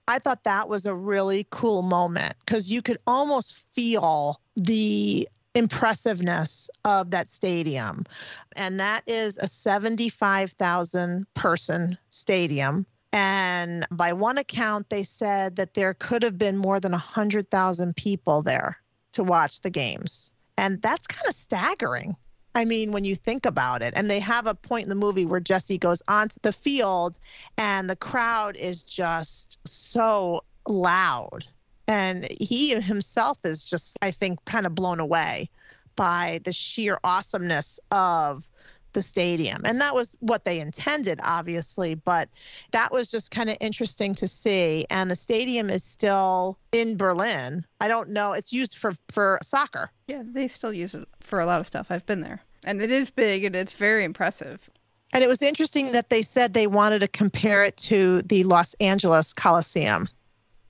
I 0.07 0.19
thought 0.19 0.43
that 0.43 0.67
was 0.67 0.85
a 0.85 0.95
really 0.95 1.47
cool 1.51 1.81
moment 1.81 2.33
because 2.45 2.71
you 2.71 2.81
could 2.81 2.97
almost 3.07 3.63
feel 3.73 4.41
the 4.55 5.27
impressiveness 5.53 6.69
of 6.85 7.11
that 7.11 7.29
stadium. 7.29 8.03
And 8.55 8.79
that 8.79 9.03
is 9.07 9.37
a 9.37 9.47
75,000 9.47 11.25
person 11.33 11.97
stadium. 12.09 12.85
And 13.13 13.85
by 13.91 14.13
one 14.13 14.37
account, 14.37 14.89
they 14.89 15.03
said 15.03 15.57
that 15.57 15.73
there 15.73 15.93
could 15.93 16.23
have 16.23 16.37
been 16.37 16.57
more 16.57 16.79
than 16.79 16.93
100,000 16.93 17.95
people 17.95 18.41
there 18.41 18.77
to 19.13 19.23
watch 19.23 19.61
the 19.61 19.69
games. 19.69 20.31
And 20.57 20.81
that's 20.81 21.07
kind 21.07 21.27
of 21.27 21.33
staggering. 21.33 22.15
I 22.53 22.65
mean, 22.65 22.91
when 22.91 23.05
you 23.05 23.15
think 23.15 23.45
about 23.45 23.81
it, 23.81 23.93
and 23.95 24.09
they 24.09 24.19
have 24.19 24.45
a 24.45 24.55
point 24.55 24.83
in 24.83 24.89
the 24.89 24.95
movie 24.95 25.25
where 25.25 25.39
Jesse 25.39 25.77
goes 25.77 26.01
onto 26.07 26.37
the 26.41 26.51
field 26.51 27.17
and 27.57 27.89
the 27.89 27.95
crowd 27.95 28.57
is 28.57 28.83
just 28.83 29.57
so 29.65 30.43
loud. 30.67 31.45
And 31.87 32.27
he 32.39 32.79
himself 32.79 33.37
is 33.43 33.63
just, 33.63 33.97
I 34.01 34.11
think, 34.11 34.43
kind 34.45 34.65
of 34.65 34.75
blown 34.75 34.99
away 34.99 35.49
by 35.95 36.39
the 36.43 36.53
sheer 36.53 36.99
awesomeness 37.03 37.79
of 37.91 38.47
the 38.93 39.01
stadium. 39.01 39.61
And 39.65 39.79
that 39.81 39.93
was 39.93 40.15
what 40.19 40.45
they 40.45 40.59
intended, 40.59 41.19
obviously, 41.23 41.95
but 41.95 42.29
that 42.71 42.91
was 42.91 43.09
just 43.09 43.31
kind 43.31 43.49
of 43.49 43.57
interesting 43.59 44.15
to 44.15 44.27
see. 44.27 44.85
And 44.89 45.09
the 45.09 45.15
stadium 45.15 45.69
is 45.69 45.83
still 45.83 46.57
in 46.71 46.97
Berlin. 46.97 47.65
I 47.79 47.87
don't 47.87 48.09
know. 48.09 48.33
It's 48.33 48.53
used 48.53 48.77
for, 48.77 48.93
for 49.11 49.39
soccer. 49.41 49.91
Yeah, 50.07 50.23
they 50.25 50.47
still 50.47 50.73
use 50.73 50.93
it 50.93 51.07
for 51.21 51.39
a 51.39 51.45
lot 51.45 51.59
of 51.59 51.67
stuff. 51.67 51.87
I've 51.89 52.05
been 52.05 52.21
there. 52.21 52.41
And 52.63 52.81
it 52.81 52.91
is 52.91 53.09
big 53.09 53.43
and 53.43 53.55
it's 53.55 53.73
very 53.73 54.03
impressive. 54.03 54.69
And 55.13 55.23
it 55.23 55.27
was 55.27 55.41
interesting 55.41 55.91
that 55.91 56.09
they 56.09 56.21
said 56.21 56.53
they 56.53 56.67
wanted 56.67 56.99
to 56.99 57.07
compare 57.07 57.63
it 57.63 57.75
to 57.77 58.21
the 58.21 58.43
Los 58.43 58.73
Angeles 58.75 59.33
Coliseum. 59.33 60.07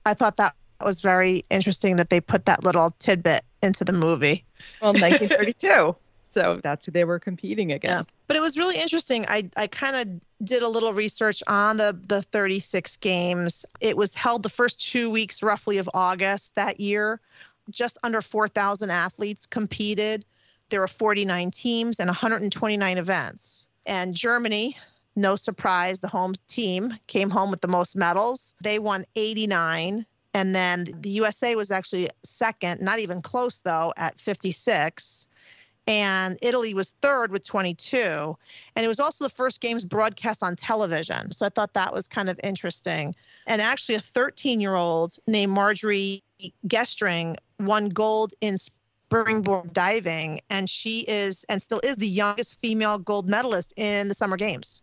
I 0.04 0.14
thought 0.14 0.36
that 0.38 0.54
was 0.80 1.00
very 1.00 1.44
interesting 1.48 1.96
that 1.96 2.10
they 2.10 2.20
put 2.20 2.46
that 2.46 2.64
little 2.64 2.90
tidbit 2.98 3.44
into 3.62 3.84
the 3.84 3.92
movie. 3.92 4.44
Well, 4.80 4.92
1932. 4.92 5.96
so 6.32 6.60
that's 6.62 6.86
who 6.86 6.92
they 6.92 7.04
were 7.04 7.18
competing 7.18 7.72
against. 7.72 8.08
Yeah. 8.08 8.14
But 8.26 8.36
it 8.36 8.40
was 8.40 8.56
really 8.56 8.80
interesting. 8.80 9.26
I, 9.28 9.48
I 9.56 9.66
kind 9.66 9.96
of 9.96 10.46
did 10.46 10.62
a 10.62 10.68
little 10.68 10.94
research 10.94 11.42
on 11.46 11.76
the, 11.76 11.98
the 12.08 12.22
36 12.22 12.96
games. 12.98 13.64
It 13.80 13.96
was 13.96 14.14
held 14.14 14.42
the 14.42 14.48
first 14.48 14.80
two 14.80 15.10
weeks, 15.10 15.42
roughly, 15.42 15.78
of 15.78 15.88
August 15.92 16.54
that 16.54 16.80
year. 16.80 17.20
Just 17.70 17.98
under 18.02 18.22
4,000 18.22 18.90
athletes 18.90 19.46
competed. 19.46 20.24
There 20.70 20.80
were 20.80 20.88
49 20.88 21.50
teams 21.50 22.00
and 22.00 22.08
129 22.08 22.98
events. 22.98 23.68
And 23.84 24.14
Germany, 24.14 24.76
no 25.14 25.36
surprise, 25.36 25.98
the 25.98 26.08
home 26.08 26.32
team 26.48 26.94
came 27.06 27.28
home 27.28 27.50
with 27.50 27.60
the 27.60 27.68
most 27.68 27.94
medals. 27.94 28.54
They 28.62 28.78
won 28.78 29.04
89. 29.14 30.06
And 30.34 30.54
then 30.54 30.86
the 31.00 31.10
USA 31.10 31.54
was 31.56 31.70
actually 31.70 32.08
second, 32.22 32.80
not 32.80 33.00
even 33.00 33.20
close 33.20 33.58
though, 33.58 33.92
at 33.98 34.18
56 34.18 35.28
and 35.86 36.38
Italy 36.42 36.74
was 36.74 36.94
third 37.02 37.32
with 37.32 37.44
22. 37.44 38.36
And 38.76 38.84
it 38.84 38.88
was 38.88 39.00
also 39.00 39.24
the 39.24 39.30
first 39.30 39.60
games 39.60 39.84
broadcast 39.84 40.42
on 40.42 40.56
television. 40.56 41.32
So 41.32 41.44
I 41.44 41.48
thought 41.48 41.74
that 41.74 41.92
was 41.92 42.08
kind 42.08 42.28
of 42.28 42.38
interesting. 42.44 43.14
And 43.46 43.60
actually, 43.60 43.96
a 43.96 44.00
13 44.00 44.60
year 44.60 44.74
old 44.74 45.18
named 45.26 45.52
Marjorie 45.52 46.22
Gestring 46.66 47.36
won 47.58 47.88
gold 47.88 48.34
in 48.40 48.56
springboard 48.56 49.72
diving, 49.72 50.40
and 50.48 50.70
she 50.70 51.00
is 51.08 51.44
and 51.48 51.62
still 51.62 51.80
is 51.82 51.96
the 51.96 52.08
youngest 52.08 52.58
female 52.60 52.98
gold 52.98 53.28
medalist 53.28 53.72
in 53.76 54.08
the 54.08 54.14
Summer 54.14 54.36
Games. 54.36 54.82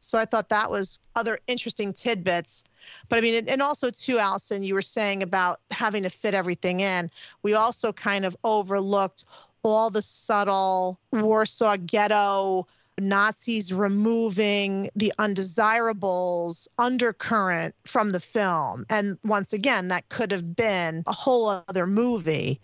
So 0.00 0.16
I 0.16 0.24
thought 0.24 0.48
that 0.48 0.70
was 0.70 1.00
other 1.16 1.40
interesting 1.48 1.92
tidbits. 1.92 2.64
But 3.08 3.18
I 3.18 3.20
mean, 3.20 3.48
and 3.48 3.60
also 3.60 3.90
too, 3.90 4.18
Alison, 4.18 4.62
you 4.62 4.74
were 4.74 4.82
saying 4.82 5.22
about 5.22 5.60
having 5.70 6.04
to 6.04 6.08
fit 6.08 6.34
everything 6.34 6.80
in. 6.80 7.10
We 7.42 7.54
also 7.54 7.92
kind 7.92 8.24
of 8.24 8.36
overlooked 8.44 9.24
all 9.62 9.90
the 9.90 10.02
subtle 10.02 10.98
Warsaw 11.12 11.76
ghetto 11.76 12.66
Nazis 13.00 13.72
removing 13.72 14.90
the 14.96 15.12
undesirables 15.18 16.68
undercurrent 16.78 17.74
from 17.84 18.10
the 18.10 18.20
film. 18.20 18.84
And 18.90 19.18
once 19.24 19.52
again, 19.52 19.88
that 19.88 20.08
could 20.08 20.32
have 20.32 20.56
been 20.56 21.02
a 21.06 21.12
whole 21.12 21.48
other 21.48 21.86
movie. 21.86 22.60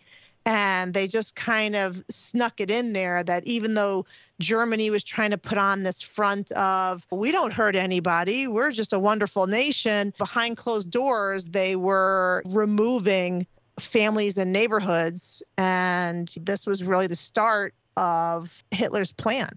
And 0.47 0.93
they 0.93 1.09
just 1.09 1.37
kind 1.37 1.75
of 1.75 2.03
snuck 2.11 2.61
it 2.61 2.71
in 2.71 2.93
there 2.93 3.25
that 3.25 3.47
even 3.47 3.75
though 3.75 4.05
Germany 4.41 4.91
was 4.91 5.03
trying 5.03 5.31
to 5.31 5.39
put 5.39 5.57
on 5.57 5.85
this 5.85 6.03
front 6.03 6.53
of, 6.53 7.07
we 7.11 7.33
don't 7.33 7.53
hurt 7.53 7.75
anybody, 7.77 8.47
we're 8.47 8.71
just 8.71 8.93
a 8.93 8.99
wonderful 8.99 9.47
nation, 9.47 10.13
behind 10.19 10.59
closed 10.59 10.91
doors, 10.91 11.47
they 11.47 11.77
were 11.77 12.43
removing 12.47 13.47
families 13.79 14.39
and 14.39 14.53
neighborhoods. 14.53 15.43
And 15.59 16.33
this 16.41 16.67
was 16.67 16.83
really 16.85 17.07
the 17.07 17.17
start 17.17 17.75
of 17.97 18.65
Hitler's 18.71 19.13
plan. 19.13 19.51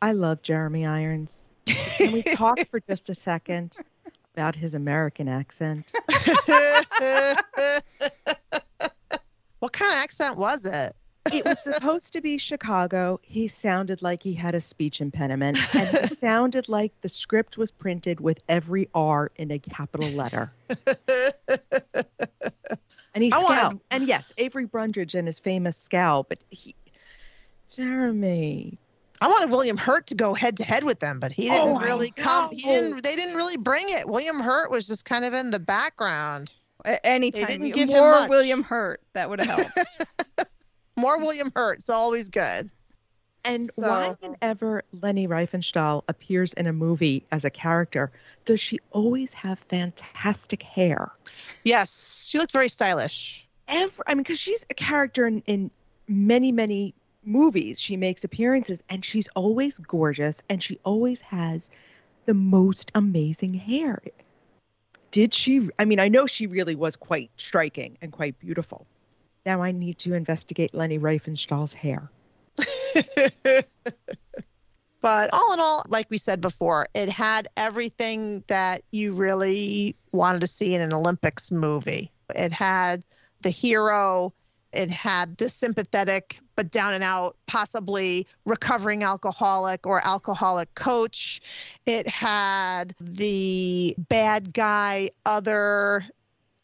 I 0.00 0.12
love 0.12 0.42
Jeremy 0.42 0.86
Irons. 0.86 1.44
Can 1.66 2.12
we 2.12 2.22
talk 2.22 2.58
for 2.70 2.80
just 2.88 3.10
a 3.10 3.14
second 3.14 3.76
about 4.34 4.54
his 4.54 4.74
American 4.74 5.28
accent? 5.28 5.92
what 9.58 9.72
kind 9.72 9.92
of 9.92 9.98
accent 9.98 10.38
was 10.38 10.64
it? 10.64 10.94
it 11.32 11.44
was 11.44 11.62
supposed 11.62 12.12
to 12.14 12.20
be 12.20 12.38
Chicago. 12.38 13.20
He 13.22 13.48
sounded 13.48 14.02
like 14.02 14.22
he 14.22 14.34
had 14.34 14.54
a 14.54 14.60
speech 14.60 15.00
impediment, 15.00 15.58
and 15.74 15.88
he 15.88 16.06
sounded 16.14 16.68
like 16.68 16.92
the 17.00 17.08
script 17.08 17.58
was 17.58 17.70
printed 17.70 18.20
with 18.20 18.38
every 18.48 18.88
R 18.94 19.30
in 19.36 19.50
a 19.50 19.58
capital 19.58 20.08
letter. 20.10 20.52
And 23.18 23.24
he 23.24 23.32
scowled. 23.32 23.48
Wanted... 23.48 23.80
And 23.90 24.06
yes, 24.06 24.32
Avery 24.38 24.64
Brundage 24.64 25.16
and 25.16 25.26
his 25.26 25.40
famous 25.40 25.76
scowl, 25.76 26.22
but 26.22 26.38
he, 26.50 26.76
Jeremy. 27.68 28.78
I 29.20 29.26
wanted 29.26 29.50
William 29.50 29.76
Hurt 29.76 30.06
to 30.06 30.14
go 30.14 30.34
head 30.34 30.56
to 30.58 30.64
head 30.64 30.84
with 30.84 31.00
them, 31.00 31.18
but 31.18 31.32
he 31.32 31.50
oh 31.50 31.52
didn't 31.52 31.68
oh, 31.68 31.80
really 31.80 32.12
come. 32.12 32.50
He 32.52 32.62
didn't. 32.62 33.02
They 33.02 33.16
didn't 33.16 33.34
really 33.34 33.56
bring 33.56 33.88
it. 33.88 34.08
William 34.08 34.38
Hurt 34.38 34.70
was 34.70 34.86
just 34.86 35.04
kind 35.04 35.24
of 35.24 35.34
in 35.34 35.50
the 35.50 35.58
background. 35.58 36.52
Anytime, 37.02 37.46
they 37.46 37.58
didn't 37.58 37.74
give 37.74 37.88
him 37.88 37.98
more 37.98 38.28
William 38.28 38.62
Hurt, 38.62 39.00
that 39.14 39.28
would 39.28 39.40
have 39.40 39.72
helped. 39.74 40.48
more 40.96 41.18
William 41.18 41.50
Hurt's 41.56 41.90
always 41.90 42.28
good. 42.28 42.70
And 43.48 43.70
so. 43.74 43.82
why 43.82 44.14
whenever 44.20 44.84
Leni 44.92 45.26
Riefenstahl 45.26 46.02
appears 46.06 46.52
in 46.52 46.66
a 46.66 46.72
movie 46.72 47.24
as 47.32 47.46
a 47.46 47.50
character, 47.50 48.12
does 48.44 48.60
she 48.60 48.78
always 48.90 49.32
have 49.32 49.58
fantastic 49.70 50.62
hair? 50.62 51.10
Yes, 51.64 52.28
she 52.28 52.38
looks 52.38 52.52
very 52.52 52.68
stylish. 52.68 53.48
Every, 53.66 54.04
I 54.06 54.14
mean, 54.14 54.22
because 54.22 54.38
she's 54.38 54.66
a 54.68 54.74
character 54.74 55.26
in, 55.26 55.42
in 55.46 55.70
many, 56.06 56.52
many 56.52 56.94
movies. 57.24 57.80
She 57.80 57.96
makes 57.96 58.22
appearances 58.22 58.82
and 58.90 59.02
she's 59.02 59.28
always 59.28 59.78
gorgeous 59.78 60.42
and 60.50 60.62
she 60.62 60.78
always 60.84 61.22
has 61.22 61.70
the 62.26 62.34
most 62.34 62.92
amazing 62.94 63.54
hair. 63.54 64.02
Did 65.10 65.32
she? 65.32 65.70
I 65.78 65.86
mean, 65.86 66.00
I 66.00 66.08
know 66.08 66.26
she 66.26 66.46
really 66.46 66.74
was 66.74 66.96
quite 66.96 67.30
striking 67.38 67.96
and 68.02 68.12
quite 68.12 68.38
beautiful. 68.38 68.86
Now 69.46 69.62
I 69.62 69.72
need 69.72 70.00
to 70.00 70.12
investigate 70.12 70.74
Leni 70.74 70.98
Riefenstahl's 70.98 71.72
hair. 71.72 72.10
but 75.00 75.30
all 75.32 75.52
in 75.52 75.60
all, 75.60 75.84
like 75.88 76.08
we 76.10 76.18
said 76.18 76.40
before, 76.40 76.88
it 76.94 77.08
had 77.08 77.48
everything 77.56 78.44
that 78.48 78.82
you 78.92 79.12
really 79.12 79.96
wanted 80.12 80.40
to 80.40 80.46
see 80.46 80.74
in 80.74 80.80
an 80.80 80.92
Olympics 80.92 81.50
movie. 81.50 82.10
It 82.34 82.52
had 82.52 83.04
the 83.42 83.50
hero, 83.50 84.32
it 84.72 84.90
had 84.90 85.36
the 85.38 85.48
sympathetic 85.48 86.38
but 86.58 86.72
down 86.72 86.92
and 86.92 87.04
out, 87.04 87.36
possibly 87.46 88.26
recovering 88.44 89.04
alcoholic 89.04 89.86
or 89.86 90.04
alcoholic 90.04 90.74
coach. 90.74 91.40
It 91.86 92.08
had 92.08 92.96
the 93.00 93.94
bad 93.96 94.52
guy, 94.52 95.10
other 95.24 96.04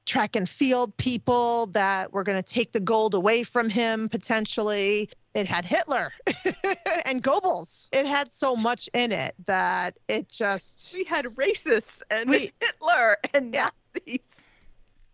track 0.06 0.36
and 0.36 0.48
field 0.48 0.96
people 0.96 1.66
that 1.66 2.12
were 2.12 2.22
going 2.22 2.36
to 2.36 2.42
take 2.42 2.72
the 2.72 2.80
gold 2.80 3.14
away 3.14 3.42
from 3.42 3.68
him 3.68 4.08
potentially 4.08 5.08
it 5.34 5.46
had 5.46 5.64
Hitler 5.64 6.12
and 7.04 7.22
Goebbels. 7.22 7.88
It 7.92 8.06
had 8.06 8.30
so 8.30 8.54
much 8.54 8.88
in 8.94 9.10
it 9.10 9.34
that 9.46 9.98
it 10.08 10.28
just 10.28 10.94
we 10.94 11.04
had 11.04 11.24
racists 11.26 12.02
and 12.08 12.30
we, 12.30 12.52
Hitler 12.60 13.16
and 13.34 13.52
yeah. 13.52 13.68
Nazis. 13.94 14.48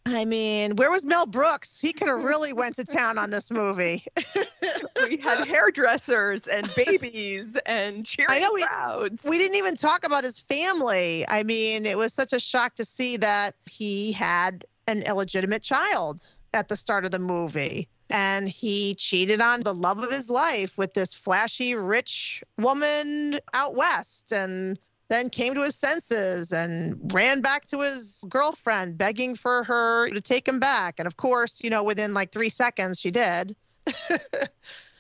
I 0.07 0.25
mean, 0.25 0.77
where 0.77 0.91
was 0.91 1.05
Mel 1.05 1.27
Brooks? 1.27 1.79
He 1.79 1.93
could 1.93 2.09
have 2.09 2.25
really 2.25 2.53
went 2.53 2.75
to 2.77 2.85
town 2.85 3.19
on 3.19 3.31
this 3.31 3.51
movie. 3.51 4.05
we 5.09 5.19
had 5.19 5.47
hairdressers 5.47 6.49
and 6.49 6.71
babies 6.75 7.57
and 7.67 8.05
cheering 8.05 8.31
I 8.31 8.39
know 8.41 8.53
we, 8.53 8.63
crowds. 8.63 9.25
We 9.25 9.39
didn't 9.39 9.57
even 9.57 9.77
talk 9.77 10.05
about 10.05 10.25
his 10.25 10.39
family. 10.39 11.25
I 11.29 11.43
mean, 11.43 11.87
it 11.87 11.99
was 11.99 12.13
such 12.13 12.33
a 12.33 12.41
shock 12.41 12.77
to 12.77 12.85
see 12.85 13.19
that 13.19 13.55
he 13.67 14.13
had 14.13 14.65
an 14.91 15.03
illegitimate 15.03 15.63
child 15.63 16.27
at 16.53 16.69
the 16.69 16.77
start 16.77 17.05
of 17.05 17.11
the 17.11 17.19
movie 17.19 17.89
and 18.11 18.49
he 18.49 18.95
cheated 18.97 19.41
on 19.41 19.63
the 19.63 19.73
love 19.73 20.03
of 20.03 20.11
his 20.11 20.29
life 20.29 20.77
with 20.77 20.95
this 20.95 21.15
flashy 21.15 21.75
rich 21.75 22.43
woman 22.59 23.39
out 23.55 23.77
west 23.77 24.33
and 24.33 24.79
then 25.09 25.31
came 25.31 25.55
to 25.55 25.63
his 25.63 25.77
senses 25.77 26.53
and 26.53 27.13
ran 27.13 27.41
back 27.41 27.67
to 27.67 27.81
his 27.81 28.25
girlfriend, 28.29 28.97
begging 28.97 29.35
for 29.35 29.65
her 29.65 30.09
to 30.11 30.21
take 30.21 30.47
him 30.47 30.61
back. 30.61 30.97
And 30.99 31.07
of 31.07 31.17
course, 31.17 31.63
you 31.63 31.71
know, 31.71 31.83
within 31.83 32.15
like 32.15 32.31
three 32.31 32.49
seconds, 32.49 32.99
she 32.99 33.11
did. 33.11 33.57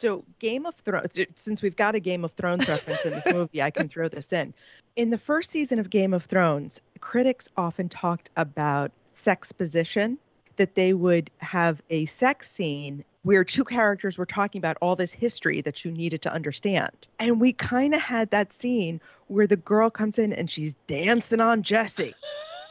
So, 0.01 0.25
Game 0.39 0.65
of 0.65 0.75
Thrones, 0.77 1.19
since 1.35 1.61
we've 1.61 1.77
got 1.77 1.95
a 1.95 2.01
Game 2.01 2.25
of 2.25 2.33
Thrones 2.33 2.67
reference 2.67 3.05
in 3.05 3.11
this 3.11 3.27
movie, 3.35 3.61
I 3.61 3.71
can 3.71 3.87
throw 3.87 4.09
this 4.09 4.33
in. 4.33 4.55
In 4.97 5.11
the 5.11 5.19
first 5.19 5.51
season 5.51 5.79
of 5.79 5.91
Game 5.91 6.15
of 6.15 6.25
Thrones, 6.25 6.81
critics 7.01 7.51
often 7.59 7.91
talked 7.91 8.31
about 8.35 8.93
sex 9.21 9.53
position, 9.53 10.19
that 10.57 10.75
they 10.75 10.93
would 10.93 11.31
have 11.39 11.83
a 11.91 12.07
sex 12.07 12.51
scene 12.51 13.05
where 13.23 13.45
two 13.45 13.65
characters 13.65 14.17
were 14.17 14.27
talking 14.27 14.59
about 14.59 14.79
all 14.81 14.97
this 14.97 15.13
history 15.13 15.61
that 15.61 15.85
you 15.85 15.93
needed 15.93 16.23
to 16.23 16.33
understand. 16.33 16.91
And 17.19 17.41
we 17.41 17.53
kind 17.53 17.95
of 17.95 18.01
had 18.01 18.31
that 18.31 18.53
scene 18.53 19.01
where 19.27 19.47
the 19.47 19.57
girl 19.57 19.91
comes 19.91 20.19
in 20.19 20.33
and 20.33 20.51
she's 20.51 20.75
dancing 20.87 21.41
on 21.41 21.63
Jesse. 21.63 22.15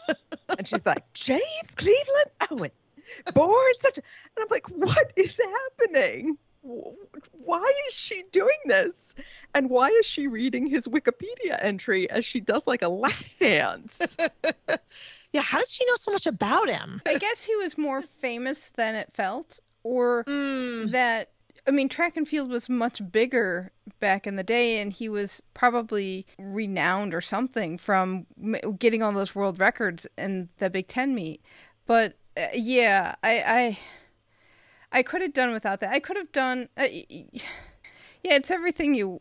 and 0.57 0.67
she's 0.67 0.85
like, 0.85 1.03
James 1.13 1.41
Cleveland 1.75 2.31
Owen, 2.49 2.71
born 3.33 3.73
such 3.79 3.99
a. 3.99 4.01
And 4.35 4.43
I'm 4.43 4.47
like, 4.49 4.67
what 4.69 5.13
is 5.15 5.39
happening? 5.39 6.37
why 6.61 7.73
is 7.87 7.93
she 7.93 8.23
doing 8.31 8.57
this? 8.65 8.93
And 9.53 9.69
why 9.69 9.87
is 9.87 10.05
she 10.05 10.27
reading 10.27 10.67
his 10.67 10.87
Wikipedia 10.87 11.57
entry 11.59 12.09
as 12.09 12.25
she 12.25 12.39
does 12.39 12.67
like 12.67 12.81
a 12.81 12.89
lap 12.89 13.13
dance? 13.39 14.17
yeah, 15.33 15.41
how 15.41 15.59
did 15.59 15.69
she 15.69 15.85
know 15.85 15.95
so 15.95 16.11
much 16.11 16.25
about 16.25 16.69
him? 16.69 17.01
I 17.05 17.17
guess 17.17 17.43
he 17.43 17.55
was 17.55 17.77
more 17.77 18.01
famous 18.01 18.71
than 18.75 18.95
it 18.95 19.11
felt, 19.13 19.59
or 19.83 20.23
mm. 20.27 20.91
that 20.91 21.31
I 21.67 21.71
mean, 21.71 21.87
track 21.87 22.17
and 22.17 22.27
field 22.27 22.49
was 22.49 22.67
much 22.67 22.99
bigger 23.11 23.71
back 23.99 24.25
in 24.25 24.37
the 24.37 24.43
day, 24.43 24.81
and 24.81 24.91
he 24.91 25.07
was 25.07 25.41
probably 25.53 26.25
renowned 26.39 27.13
or 27.13 27.21
something 27.21 27.77
from 27.77 28.25
getting 28.79 29.03
all 29.03 29.11
those 29.11 29.35
world 29.35 29.59
records 29.59 30.07
in 30.17 30.49
the 30.57 30.69
Big 30.69 30.87
Ten 30.87 31.13
meet. 31.13 31.41
But 31.85 32.17
uh, 32.35 32.47
yeah, 32.55 33.15
I, 33.23 33.43
I 33.45 33.79
I 34.91 35.03
could 35.03 35.21
have 35.21 35.33
done 35.33 35.51
without 35.51 35.79
that. 35.81 35.91
I 35.91 35.99
could 35.99 36.17
have 36.17 36.31
done. 36.31 36.69
Uh, 36.75 36.87
yeah, 38.23 38.35
it's 38.35 38.51
everything 38.51 38.93
you 38.95 39.19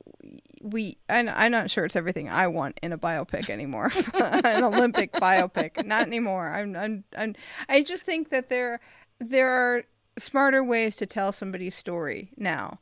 we. 0.63 0.99
I, 1.09 1.21
I'm 1.21 1.53
not 1.53 1.71
sure 1.71 1.85
it's 1.85 1.97
everything 1.97 2.29
I 2.29 2.49
want 2.49 2.79
in 2.83 2.93
a 2.93 2.99
biopic 2.99 3.49
anymore. 3.51 3.93
An 4.15 4.65
Olympic 4.65 5.13
biopic, 5.13 5.85
not 5.87 6.07
anymore. 6.07 6.53
I'm, 6.53 6.77
I'm. 6.77 7.05
I'm. 7.17 7.35
I 7.69 7.83
just 7.83 8.03
think 8.03 8.31
that 8.31 8.49
there 8.49 8.81
there 9.21 9.51
are 9.51 9.85
smarter 10.19 10.65
ways 10.65 10.97
to 10.97 11.07
tell 11.07 11.33
somebody's 11.33 11.77
story 11.77 12.33
now, 12.37 12.81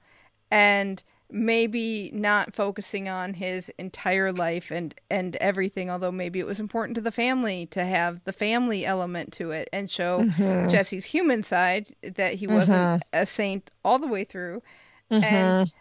and 0.50 1.02
maybe 1.28 2.10
not 2.14 2.54
focusing 2.54 3.08
on 3.08 3.34
his 3.34 3.70
entire 3.78 4.32
life 4.32 4.70
and 4.70 4.94
and 5.10 5.34
everything 5.36 5.90
although 5.90 6.12
maybe 6.12 6.38
it 6.38 6.46
was 6.46 6.60
important 6.60 6.94
to 6.94 7.00
the 7.00 7.10
family 7.10 7.66
to 7.66 7.84
have 7.84 8.22
the 8.22 8.32
family 8.32 8.86
element 8.86 9.32
to 9.32 9.50
it 9.50 9.68
and 9.72 9.90
show 9.90 10.22
mm-hmm. 10.22 10.68
Jesse's 10.68 11.06
human 11.06 11.42
side 11.42 11.88
that 12.00 12.34
he 12.34 12.46
wasn't 12.46 13.02
mm-hmm. 13.02 13.08
a 13.12 13.26
saint 13.26 13.72
all 13.84 13.98
the 13.98 14.06
way 14.06 14.22
through 14.22 14.62
mm-hmm. 15.10 15.24
and 15.24 15.72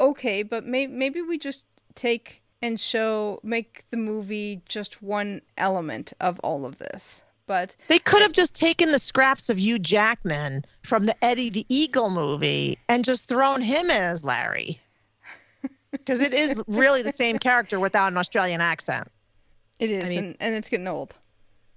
okay 0.00 0.42
but 0.42 0.64
may- 0.64 0.86
maybe 0.86 1.22
we 1.22 1.38
just 1.38 1.64
take 1.94 2.42
and 2.62 2.80
show 2.80 3.40
make 3.42 3.84
the 3.90 3.96
movie 3.96 4.62
just 4.66 5.02
one 5.02 5.40
element 5.56 6.12
of 6.20 6.38
all 6.40 6.64
of 6.64 6.78
this 6.78 7.22
but 7.46 7.76
they 7.86 7.98
could 8.00 8.22
have 8.22 8.32
just 8.32 8.54
taken 8.54 8.90
the 8.90 8.98
scraps 8.98 9.48
of 9.48 9.58
Hugh 9.58 9.78
Jackman 9.78 10.64
from 10.82 11.04
the 11.04 11.24
Eddie 11.24 11.50
the 11.50 11.64
Eagle 11.68 12.10
movie 12.10 12.78
and 12.88 13.04
just 13.04 13.28
thrown 13.28 13.62
him 13.62 13.90
as 13.90 14.24
Larry. 14.24 14.80
Because 15.92 16.20
it 16.20 16.34
is 16.34 16.62
really 16.66 17.02
the 17.02 17.12
same 17.12 17.38
character 17.38 17.80
without 17.80 18.12
an 18.12 18.18
Australian 18.18 18.60
accent. 18.60 19.08
It 19.78 19.90
is, 19.90 20.04
I 20.04 20.08
mean, 20.08 20.18
and, 20.18 20.36
and 20.40 20.54
it's 20.54 20.68
getting 20.68 20.88
old. 20.88 21.14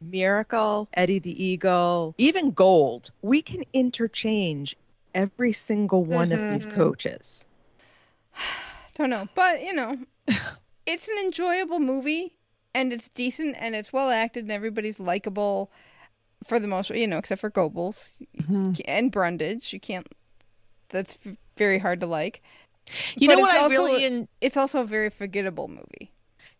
Miracle, 0.01 0.89
Eddie 0.93 1.19
the 1.19 1.43
Eagle, 1.43 2.15
even 2.17 2.51
Gold. 2.51 3.11
We 3.21 3.41
can 3.41 3.63
interchange 3.71 4.75
every 5.13 5.53
single 5.53 6.03
one 6.03 6.31
mm-hmm. 6.31 6.43
of 6.43 6.53
these 6.53 6.67
mm-hmm. 6.67 6.75
coaches. 6.75 7.45
Don't 8.95 9.09
know, 9.09 9.27
but 9.33 9.61
you 9.61 9.73
know, 9.73 9.97
it's 10.85 11.07
an 11.07 11.17
enjoyable 11.19 11.79
movie 11.79 12.37
and 12.73 12.91
it's 12.93 13.09
decent 13.09 13.55
and 13.59 13.75
it's 13.75 13.93
well 13.93 14.09
acted 14.09 14.43
and 14.43 14.51
everybody's 14.51 14.99
likable 14.99 15.71
for 16.45 16.59
the 16.59 16.67
most 16.67 16.89
you 16.89 17.07
know 17.07 17.17
except 17.17 17.41
for 17.41 17.49
Goebbels. 17.49 17.97
Mm-hmm. 18.37 18.73
and 18.85 19.11
Brundage 19.11 19.73
you 19.73 19.79
can't 19.79 20.07
that's 20.89 21.17
very 21.57 21.79
hard 21.79 21.99
to 22.01 22.07
like. 22.07 22.41
You 23.15 23.27
but 23.27 23.35
know 23.35 23.41
what 23.41 23.55
I 23.55 23.59
also, 23.59 23.69
really 23.69 24.05
in... 24.05 24.27
it's 24.41 24.57
also 24.57 24.81
a 24.81 24.85
very 24.85 25.09
forgettable 25.09 25.67
movie 25.67 26.11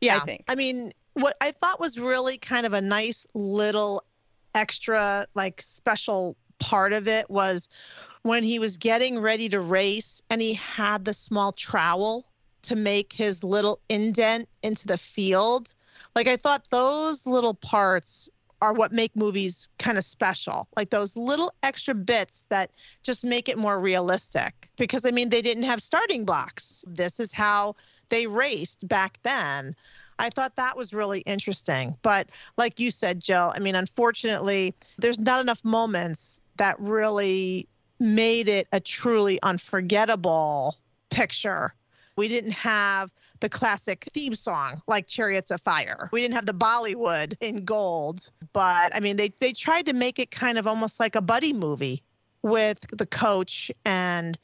yeah. 0.02 0.18
I 0.18 0.20
think. 0.20 0.46
I 0.48 0.56
mean 0.56 0.92
what 1.13 1.36
I 1.42 1.52
thought 1.52 1.80
was 1.80 1.98
really 1.98 2.38
kind 2.38 2.65
of 2.65 2.74
a 2.74 2.82
nice 2.82 3.28
little 3.34 4.04
extra 4.56 5.26
like 5.36 5.62
special 5.62 6.36
part 6.60 6.94
of 6.94 7.08
it 7.08 7.30
was 7.30 7.70
when 8.23 8.43
he 8.43 8.60
was 8.60 8.77
getting 8.77 9.19
ready 9.19 9.49
to 9.49 9.60
race 9.60 10.21
and 10.29 10.41
he 10.41 10.53
had 10.53 11.05
the 11.05 11.13
small 11.13 11.51
trowel 11.51 12.25
to 12.62 12.75
make 12.75 13.13
his 13.13 13.43
little 13.43 13.79
indent 13.89 14.47
into 14.62 14.88
the 14.88 14.97
field 14.97 15.73
like 16.15 16.27
I 16.27 16.38
thought 16.38 16.69
those 16.69 17.25
little 17.25 17.53
parts 17.53 18.29
are 18.62 18.73
what 18.73 18.91
make 18.91 19.15
movies 19.15 19.69
kind 19.79 19.97
of 19.97 20.03
special. 20.03 20.67
Like 20.75 20.89
those 20.89 21.15
little 21.15 21.53
extra 21.63 21.95
bits 21.95 22.45
that 22.49 22.71
just 23.03 23.23
make 23.23 23.47
it 23.47 23.58
more 23.58 23.79
realistic. 23.79 24.69
Because 24.77 25.05
I 25.05 25.12
mean, 25.12 25.29
they 25.29 25.41
didn't 25.41 25.63
have 25.63 25.82
starting 25.82 26.25
blocks. 26.25 26.84
This 26.86 27.19
is 27.19 27.32
how 27.32 27.75
they 28.10 28.27
raced 28.27 28.88
back 28.88 29.19
then. 29.23 29.75
I 30.21 30.29
thought 30.29 30.58
that 30.58 30.75
was 30.75 30.91
really 30.93 31.21
interesting. 31.21 31.95
But 32.01 32.29
like 32.58 32.79
you 32.79 32.91
said, 32.91 33.23
Jill, 33.23 33.53
I 33.55 33.60
mean, 33.60 33.75
unfortunately, 33.75 34.75
there's 34.97 35.19
not 35.19 35.39
enough 35.39 35.63
moments 35.63 36.41
that 36.58 36.77
really 36.79 37.69
made 38.00 38.48
it 38.48 38.68
a 38.72 38.80
truly 38.80 39.40
unforgettable 39.44 40.78
picture. 41.10 41.74
We 42.16 42.28
didn't 42.28 42.52
have 42.52 43.12
the 43.40 43.50
classic 43.50 44.08
theme 44.14 44.36
song 44.36 44.82
like 44.88 45.08
Chariots 45.08 45.52
of 45.52 45.62
Fire. 45.62 46.10
We 46.12 46.22
didn't 46.22 46.36
have 46.36 46.46
the 46.46 46.54
Bollywood 46.54 47.36
in 47.40 47.64
gold, 47.66 48.30
but 48.54 48.96
I 48.96 49.00
mean 49.00 49.18
they 49.18 49.30
they 49.40 49.54
tried 49.54 49.86
to 49.86 49.94
make 49.94 50.20
it 50.20 50.32
kind 50.32 50.58
of 50.58 50.68
almost 50.68 51.00
like 51.00 51.16
a 51.16 51.22
buddy 51.22 51.54
movie 51.54 52.04
with 52.42 52.80
the 52.98 53.06
coach 53.06 53.72
and 53.86 54.38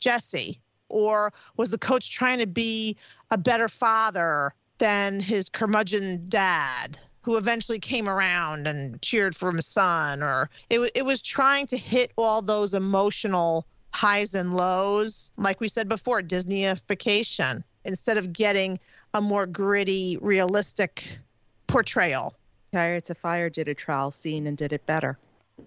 Jesse. 0.00 0.60
Or 0.88 1.32
was 1.56 1.70
the 1.70 1.78
coach 1.78 2.10
trying 2.10 2.38
to 2.40 2.46
be 2.46 2.96
a 3.30 3.38
better 3.38 3.68
father 3.68 4.52
than 4.78 5.20
his 5.20 5.48
curmudgeon 5.48 6.28
dad? 6.28 6.98
Who 7.22 7.36
eventually 7.36 7.78
came 7.78 8.08
around 8.08 8.66
and 8.66 9.00
cheered 9.02 9.36
for 9.36 9.52
his 9.52 9.66
son 9.66 10.22
or 10.22 10.48
it, 10.70 10.80
it 10.94 11.04
was 11.04 11.20
trying 11.20 11.66
to 11.66 11.76
hit 11.76 12.12
all 12.16 12.42
those 12.42 12.74
emotional 12.74 13.66
highs 13.92 14.34
and 14.34 14.56
lows 14.56 15.32
like 15.36 15.60
we 15.60 15.68
said 15.68 15.88
before 15.88 16.22
disneyification 16.22 17.62
instead 17.84 18.16
of 18.16 18.32
getting 18.32 18.78
a 19.14 19.20
more 19.20 19.46
gritty, 19.46 20.18
realistic 20.20 21.18
portrayal. 21.66 22.34
Chariots 22.72 23.10
of 23.10 23.18
Fire 23.18 23.50
did 23.50 23.68
a 23.68 23.74
trial 23.74 24.10
scene 24.10 24.46
and 24.46 24.56
did 24.56 24.72
it 24.72 24.84
better. 24.86 25.18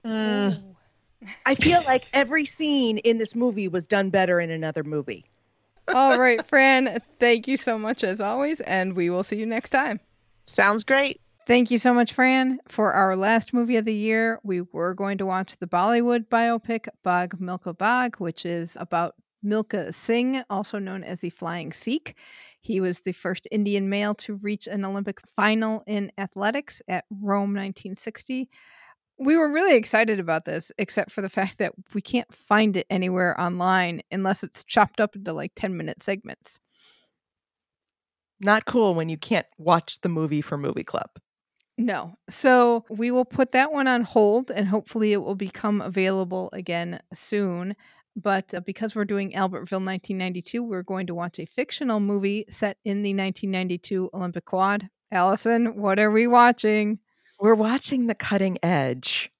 Mm. 0.05 0.61
I 1.45 1.55
feel 1.55 1.81
like 1.83 2.05
every 2.13 2.45
scene 2.45 2.97
in 2.99 3.17
this 3.17 3.35
movie 3.35 3.67
was 3.67 3.87
done 3.87 4.09
better 4.09 4.39
in 4.39 4.51
another 4.51 4.83
movie. 4.83 5.25
All 5.93 6.17
right, 6.17 6.45
Fran, 6.47 7.01
thank 7.19 7.47
you 7.47 7.57
so 7.57 7.77
much 7.77 8.03
as 8.03 8.21
always, 8.21 8.61
and 8.61 8.95
we 8.95 9.09
will 9.09 9.23
see 9.23 9.37
you 9.37 9.45
next 9.45 9.69
time. 9.69 9.99
Sounds 10.45 10.83
great. 10.83 11.19
Thank 11.45 11.71
you 11.71 11.77
so 11.77 11.93
much, 11.93 12.13
Fran. 12.13 12.59
For 12.69 12.93
our 12.93 13.17
last 13.17 13.53
movie 13.53 13.75
of 13.75 13.83
the 13.83 13.93
year, 13.93 14.39
we 14.43 14.61
were 14.61 14.93
going 14.93 15.17
to 15.17 15.25
watch 15.25 15.57
the 15.57 15.67
Bollywood 15.67 16.29
biopic 16.29 16.87
Bhaag 17.05 17.39
Milkha 17.39 17.75
Bhaag, 17.75 18.15
which 18.19 18.45
is 18.45 18.77
about 18.79 19.15
Milkha 19.45 19.93
Singh, 19.93 20.41
also 20.49 20.79
known 20.79 21.03
as 21.03 21.19
the 21.19 21.29
Flying 21.29 21.73
Sikh. 21.73 22.15
He 22.61 22.79
was 22.79 23.01
the 23.01 23.11
first 23.11 23.45
Indian 23.51 23.89
male 23.89 24.15
to 24.15 24.35
reach 24.35 24.67
an 24.67 24.85
Olympic 24.85 25.19
final 25.35 25.83
in 25.85 26.13
athletics 26.17 26.81
at 26.87 27.03
Rome 27.11 27.53
1960. 27.53 28.49
We 29.19 29.35
were 29.35 29.51
really 29.51 29.75
excited 29.75 30.21
about 30.21 30.45
this, 30.45 30.71
except 30.77 31.11
for 31.11 31.21
the 31.21 31.29
fact 31.29 31.57
that 31.57 31.73
we 31.93 32.01
can't 32.01 32.33
find 32.33 32.77
it 32.77 32.87
anywhere 32.89 33.39
online 33.39 34.01
unless 34.11 34.43
it's 34.43 34.63
chopped 34.63 35.01
up 35.01 35.15
into 35.17 35.33
like 35.33 35.51
10 35.57 35.75
minute 35.75 36.01
segments. 36.03 36.61
Not 38.39 38.65
cool 38.65 38.95
when 38.95 39.09
you 39.09 39.17
can't 39.17 39.47
watch 39.57 39.99
the 40.01 40.09
movie 40.09 40.41
for 40.41 40.57
Movie 40.57 40.83
Club. 40.85 41.09
No. 41.77 42.15
So 42.29 42.85
we 42.89 43.11
will 43.11 43.25
put 43.25 43.51
that 43.53 43.71
one 43.71 43.87
on 43.87 44.03
hold 44.03 44.51
and 44.51 44.67
hopefully 44.67 45.11
it 45.11 45.21
will 45.23 45.35
become 45.35 45.81
available 45.81 46.49
again 46.53 46.99
soon. 47.13 47.75
But 48.15 48.53
uh, 48.53 48.59
because 48.59 48.95
we're 48.95 49.05
doing 49.05 49.31
Albertville 49.31 49.83
1992, 49.83 50.61
we're 50.61 50.83
going 50.83 51.07
to 51.07 51.15
watch 51.15 51.39
a 51.39 51.45
fictional 51.45 51.99
movie 51.99 52.45
set 52.47 52.77
in 52.85 53.01
the 53.01 53.13
1992 53.13 54.11
Olympic 54.13 54.45
quad. 54.45 54.87
Allison, 55.11 55.77
what 55.77 55.99
are 55.99 56.11
we 56.11 56.27
watching? 56.27 56.99
We're 57.39 57.55
watching 57.55 58.05
The 58.05 58.15
Cutting 58.15 58.57
Edge. 58.61 59.31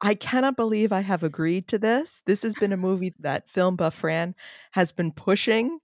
I 0.00 0.14
cannot 0.14 0.56
believe 0.56 0.92
I 0.92 1.00
have 1.00 1.22
agreed 1.22 1.68
to 1.68 1.78
this. 1.78 2.22
This 2.26 2.42
has 2.42 2.54
been 2.54 2.72
a 2.72 2.76
movie 2.76 3.14
that 3.20 3.48
Film 3.48 3.76
Buff 3.76 3.94
Fran 3.94 4.34
has 4.72 4.92
been 4.92 5.12
pushing 5.12 5.78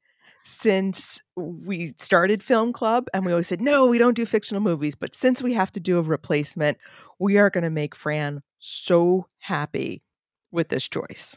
since 0.45 1.21
we 1.37 1.95
started 1.99 2.43
Film 2.43 2.73
Club, 2.73 3.07
and 3.15 3.25
we 3.25 3.33
always 3.33 3.49
said, 3.49 3.61
no, 3.61 3.87
we 3.87 3.99
don't 3.99 4.17
do 4.17 4.27
fictional 4.27 4.63
movies. 4.63 4.95
But 4.95 5.15
since 5.15 5.43
we 5.43 5.53
have 5.55 5.73
to 5.73 5.81
do 5.81 5.99
a 5.99 6.03
replacement, 6.03 6.79
we 7.19 7.39
are 7.39 7.51
going 7.51 7.65
to 7.65 7.71
make 7.71 7.95
Fran 7.95 8.43
so 8.59 9.27
happy 9.39 10.01
with 10.51 10.69
this 10.69 10.89
choice. 10.89 11.37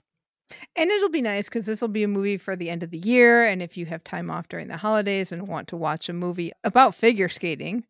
And 0.75 0.91
it'll 0.91 1.09
be 1.09 1.21
nice 1.21 1.49
because 1.49 1.65
this 1.65 1.81
will 1.81 1.87
be 1.87 2.03
a 2.03 2.07
movie 2.07 2.37
for 2.37 2.55
the 2.55 2.69
end 2.69 2.83
of 2.83 2.91
the 2.91 2.99
year. 2.99 3.45
And 3.45 3.61
if 3.61 3.77
you 3.77 3.85
have 3.87 4.03
time 4.03 4.29
off 4.29 4.47
during 4.47 4.67
the 4.67 4.77
holidays 4.77 5.31
and 5.31 5.47
want 5.47 5.67
to 5.69 5.77
watch 5.77 6.07
a 6.07 6.13
movie 6.13 6.51
about 6.63 6.93
figure 6.93 7.29
skating, 7.29 7.83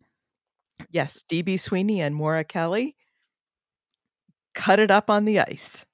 Yes, 0.91 1.24
DB 1.30 1.59
Sweeney 1.59 2.01
and 2.01 2.16
Moira 2.16 2.43
Kelly 2.43 2.95
cut 4.53 4.80
it 4.80 4.91
up 4.91 5.09
on 5.09 5.26
the 5.26 5.39
ice. 5.39 5.86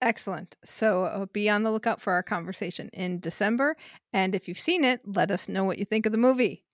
Excellent. 0.00 0.56
So 0.64 1.04
uh, 1.04 1.26
be 1.26 1.48
on 1.48 1.62
the 1.62 1.70
lookout 1.70 2.00
for 2.00 2.12
our 2.12 2.22
conversation 2.22 2.90
in 2.92 3.20
December. 3.20 3.76
And 4.12 4.34
if 4.34 4.48
you've 4.48 4.58
seen 4.58 4.84
it, 4.84 5.00
let 5.04 5.30
us 5.30 5.48
know 5.48 5.64
what 5.64 5.78
you 5.78 5.84
think 5.84 6.06
of 6.06 6.12
the 6.12 6.18
movie. 6.18 6.64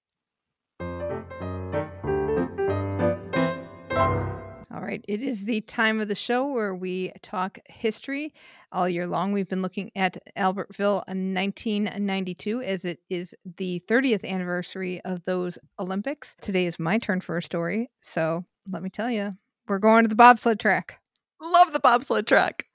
All 4.72 4.86
right, 4.86 5.04
it 5.06 5.22
is 5.22 5.44
the 5.44 5.60
time 5.62 6.00
of 6.00 6.08
the 6.08 6.14
show 6.14 6.46
where 6.46 6.74
we 6.74 7.12
talk 7.22 7.58
history. 7.66 8.32
All 8.72 8.88
year 8.88 9.06
long, 9.06 9.32
we've 9.32 9.48
been 9.48 9.62
looking 9.62 9.90
at 9.96 10.16
Albertville 10.38 11.02
in 11.08 11.34
1992 11.34 12.62
as 12.62 12.84
it 12.84 13.00
is 13.10 13.34
the 13.56 13.82
30th 13.88 14.24
anniversary 14.24 15.00
of 15.04 15.24
those 15.24 15.58
Olympics. 15.78 16.36
Today 16.40 16.66
is 16.66 16.78
my 16.78 16.98
turn 16.98 17.20
for 17.20 17.36
a 17.36 17.42
story. 17.42 17.90
So 18.00 18.44
let 18.70 18.82
me 18.82 18.90
tell 18.90 19.10
you, 19.10 19.32
we're 19.68 19.78
going 19.78 20.04
to 20.04 20.08
the 20.08 20.14
bobsled 20.14 20.60
track. 20.60 20.98
Love 21.42 21.72
the 21.72 21.80
bobsled 21.80 22.26
track. 22.26 22.66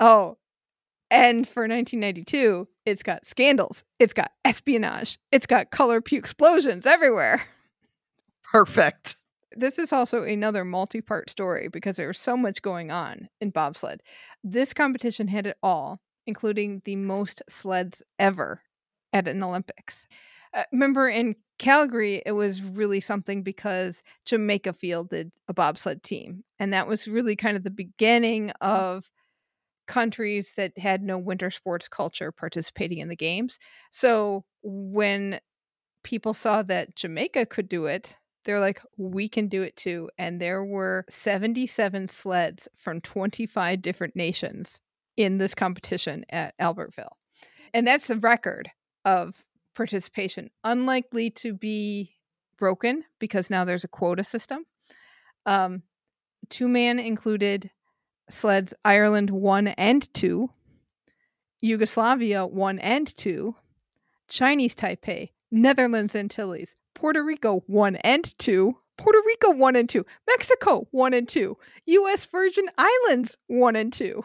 Oh, 0.00 0.36
and 1.10 1.46
for 1.48 1.68
1992, 1.68 2.68
it's 2.86 3.02
got 3.02 3.26
scandals, 3.26 3.84
it's 3.98 4.12
got 4.14 4.32
espionage, 4.44 5.18
it's 5.32 5.46
got 5.46 5.70
color 5.70 6.00
puke 6.00 6.20
explosions 6.20 6.86
everywhere. 6.86 7.44
Perfect. 8.44 9.16
This 9.56 9.78
is 9.78 9.92
also 9.92 10.22
another 10.24 10.64
multi 10.64 11.00
part 11.00 11.30
story 11.30 11.68
because 11.68 11.96
there 11.96 12.08
was 12.08 12.18
so 12.18 12.36
much 12.36 12.62
going 12.62 12.90
on 12.90 13.28
in 13.40 13.50
bobsled. 13.50 14.00
This 14.42 14.72
competition 14.74 15.28
had 15.28 15.46
it 15.46 15.56
all, 15.62 16.00
including 16.26 16.82
the 16.84 16.96
most 16.96 17.42
sleds 17.48 18.02
ever 18.18 18.62
at 19.12 19.28
an 19.28 19.42
Olympics. 19.42 20.06
Uh, 20.52 20.64
remember 20.72 21.08
in 21.08 21.36
Calgary, 21.58 22.22
it 22.26 22.32
was 22.32 22.62
really 22.62 23.00
something 23.00 23.42
because 23.42 24.02
Jamaica 24.24 24.72
fielded 24.72 25.32
a 25.48 25.54
bobsled 25.54 26.02
team. 26.02 26.42
And 26.58 26.72
that 26.72 26.88
was 26.88 27.06
really 27.06 27.36
kind 27.36 27.56
of 27.56 27.62
the 27.62 27.70
beginning 27.70 28.50
of 28.60 29.10
countries 29.86 30.52
that 30.56 30.76
had 30.78 31.02
no 31.02 31.18
winter 31.18 31.50
sports 31.50 31.88
culture 31.88 32.32
participating 32.32 32.98
in 32.98 33.08
the 33.08 33.16
games. 33.16 33.58
So 33.90 34.44
when 34.62 35.40
people 36.02 36.34
saw 36.34 36.62
that 36.62 36.96
Jamaica 36.96 37.46
could 37.46 37.68
do 37.68 37.86
it, 37.86 38.16
they're 38.44 38.60
like, 38.60 38.80
we 38.96 39.28
can 39.28 39.48
do 39.48 39.62
it 39.62 39.76
too. 39.76 40.10
And 40.18 40.40
there 40.40 40.64
were 40.64 41.04
77 41.08 42.08
sleds 42.08 42.68
from 42.76 43.00
25 43.00 43.82
different 43.82 44.14
nations 44.14 44.80
in 45.16 45.38
this 45.38 45.54
competition 45.54 46.24
at 46.30 46.54
Albertville. 46.60 47.14
And 47.72 47.86
that's 47.86 48.06
the 48.06 48.18
record 48.18 48.70
of 49.04 49.42
participation, 49.74 50.50
unlikely 50.62 51.30
to 51.30 51.54
be 51.54 52.14
broken 52.58 53.04
because 53.18 53.50
now 53.50 53.64
there's 53.64 53.84
a 53.84 53.88
quota 53.88 54.24
system. 54.24 54.64
Um, 55.46 55.82
two 56.48 56.68
man 56.68 56.98
included 56.98 57.70
sleds 58.28 58.74
Ireland 58.84 59.30
1 59.30 59.68
and 59.68 60.12
2, 60.14 60.50
Yugoslavia 61.60 62.46
1 62.46 62.78
and 62.80 63.16
2, 63.16 63.54
Chinese 64.28 64.74
Taipei, 64.74 65.30
Netherlands 65.50 66.14
Antilles, 66.16 66.74
Puerto 66.94 67.22
Rico 67.22 67.60
1 67.66 67.96
and 67.96 68.36
2, 68.38 68.76
Puerto 68.96 69.22
Rico 69.26 69.50
1 69.50 69.76
and 69.76 69.88
2, 69.88 70.04
Mexico 70.28 70.86
1 70.92 71.14
and 71.14 71.28
2, 71.28 71.56
US 71.86 72.26
Virgin 72.26 72.66
Islands 72.78 73.36
1 73.48 73.76
and 73.76 73.92
2. 73.92 74.24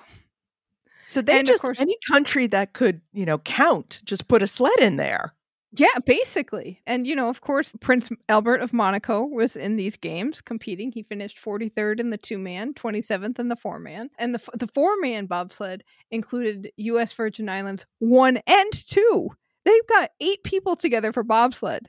So 1.07 1.21
they 1.21 1.39
And 1.39 1.47
just 1.47 1.61
course- 1.61 1.79
any 1.79 1.97
country 2.07 2.45
that 2.47 2.73
could, 2.73 3.01
you 3.13 3.25
know, 3.25 3.39
count, 3.39 4.01
just 4.05 4.27
put 4.27 4.43
a 4.43 4.47
sled 4.47 4.77
in 4.79 4.97
there. 4.97 5.33
Yeah, 5.71 5.99
basically. 6.03 6.81
And, 6.87 7.05
you 7.05 7.15
know, 7.15 7.29
of 7.29 7.41
course, 7.41 7.75
Prince 7.79 8.09
Albert 8.27 8.61
of 8.61 8.73
Monaco 8.73 9.23
was 9.23 9.55
in 9.55 9.75
these 9.75 9.97
games 9.97 10.41
competing. 10.41 10.91
He 10.91 11.03
finished 11.03 11.37
43rd 11.43 11.99
in 11.99 12.09
the 12.09 12.17
two 12.17 12.39
man, 12.39 12.73
27th 12.73 13.37
in 13.37 13.49
the 13.49 13.55
four 13.55 13.77
man. 13.79 14.09
And 14.17 14.33
the, 14.33 14.41
the 14.55 14.67
four 14.67 14.95
man 14.99 15.27
bobsled 15.27 15.83
included 16.09 16.71
U.S. 16.77 17.13
Virgin 17.13 17.49
Islands 17.49 17.85
one 17.99 18.37
and 18.47 18.87
two. 18.87 19.29
They've 19.63 19.87
got 19.87 20.11
eight 20.19 20.43
people 20.43 20.75
together 20.75 21.13
for 21.13 21.23
bobsled. 21.23 21.87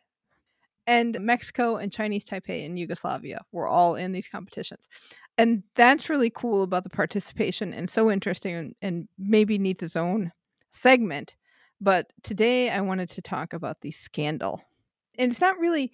And 0.87 1.19
Mexico 1.21 1.77
and 1.77 1.93
Chinese 1.93 2.27
Taipei 2.27 2.67
and 2.67 2.79
Yugoslavia 2.79 3.43
were 3.53 3.69
all 3.69 3.95
in 3.95 4.13
these 4.13 4.29
competitions. 4.29 4.89
And 5.39 5.63
that's 5.75 6.11
really 6.11 6.31
cool 6.31 6.63
about 6.65 6.85
the 6.85 6.91
participation 6.91 7.73
and 7.73 7.89
so 7.89 8.11
interesting 8.11 8.55
and, 8.55 8.75
and 8.83 9.09
maybe 9.19 9.57
needs 9.57 9.83
its 9.83 9.97
own 9.97 10.33
segment. 10.71 11.37
But 11.81 12.13
today 12.23 12.71
I 12.71 12.81
wanted 12.81 13.09
to 13.11 13.23
talk 13.23 13.53
about 13.53 13.81
the 13.81 13.91
scandal. 13.91 14.63
And 15.19 15.31
it's 15.31 15.41
not 15.41 15.59
really 15.59 15.93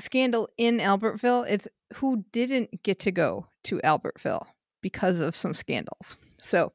scandal 0.00 0.48
in 0.56 0.78
Albertville, 0.78 1.48
it's 1.48 1.68
who 1.94 2.24
didn't 2.32 2.82
get 2.82 2.98
to 3.00 3.10
go 3.10 3.46
to 3.64 3.78
Albertville 3.84 4.46
because 4.80 5.20
of 5.20 5.36
some 5.36 5.54
scandals. 5.54 6.16
So, 6.42 6.72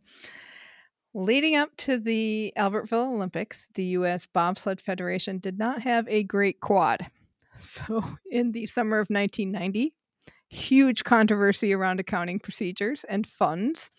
leading 1.13 1.55
up 1.55 1.75
to 1.77 1.97
the 1.97 2.53
Albertville 2.57 3.13
Olympics, 3.13 3.67
the 3.73 3.83
US 3.83 4.25
Bobsled 4.25 4.79
Federation 4.81 5.39
did 5.39 5.57
not 5.57 5.81
have 5.81 6.07
a 6.07 6.23
great 6.23 6.59
quad. 6.61 7.07
So, 7.57 8.03
in 8.29 8.51
the 8.51 8.65
summer 8.65 8.97
of 8.99 9.07
1990, 9.07 9.93
huge 10.49 11.05
controversy 11.05 11.71
around 11.71 12.01
accounting 12.01 12.37
procedures 12.37 13.05
and 13.05 13.25
funds 13.25 13.91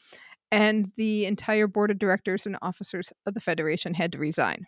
and 0.51 0.91
the 0.97 1.27
entire 1.27 1.67
board 1.67 1.91
of 1.91 1.99
directors 1.99 2.47
and 2.47 2.57
officers 2.63 3.13
of 3.27 3.35
the 3.35 3.41
federation 3.41 3.95
had 3.95 4.13
to 4.13 4.19
resign. 4.19 4.67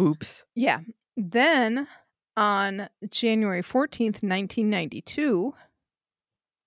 Oops. 0.00 0.44
Yeah. 0.54 0.80
Then 1.16 1.88
on 2.36 2.88
January 3.10 3.62
14th, 3.62 4.22
1992, 4.22 5.54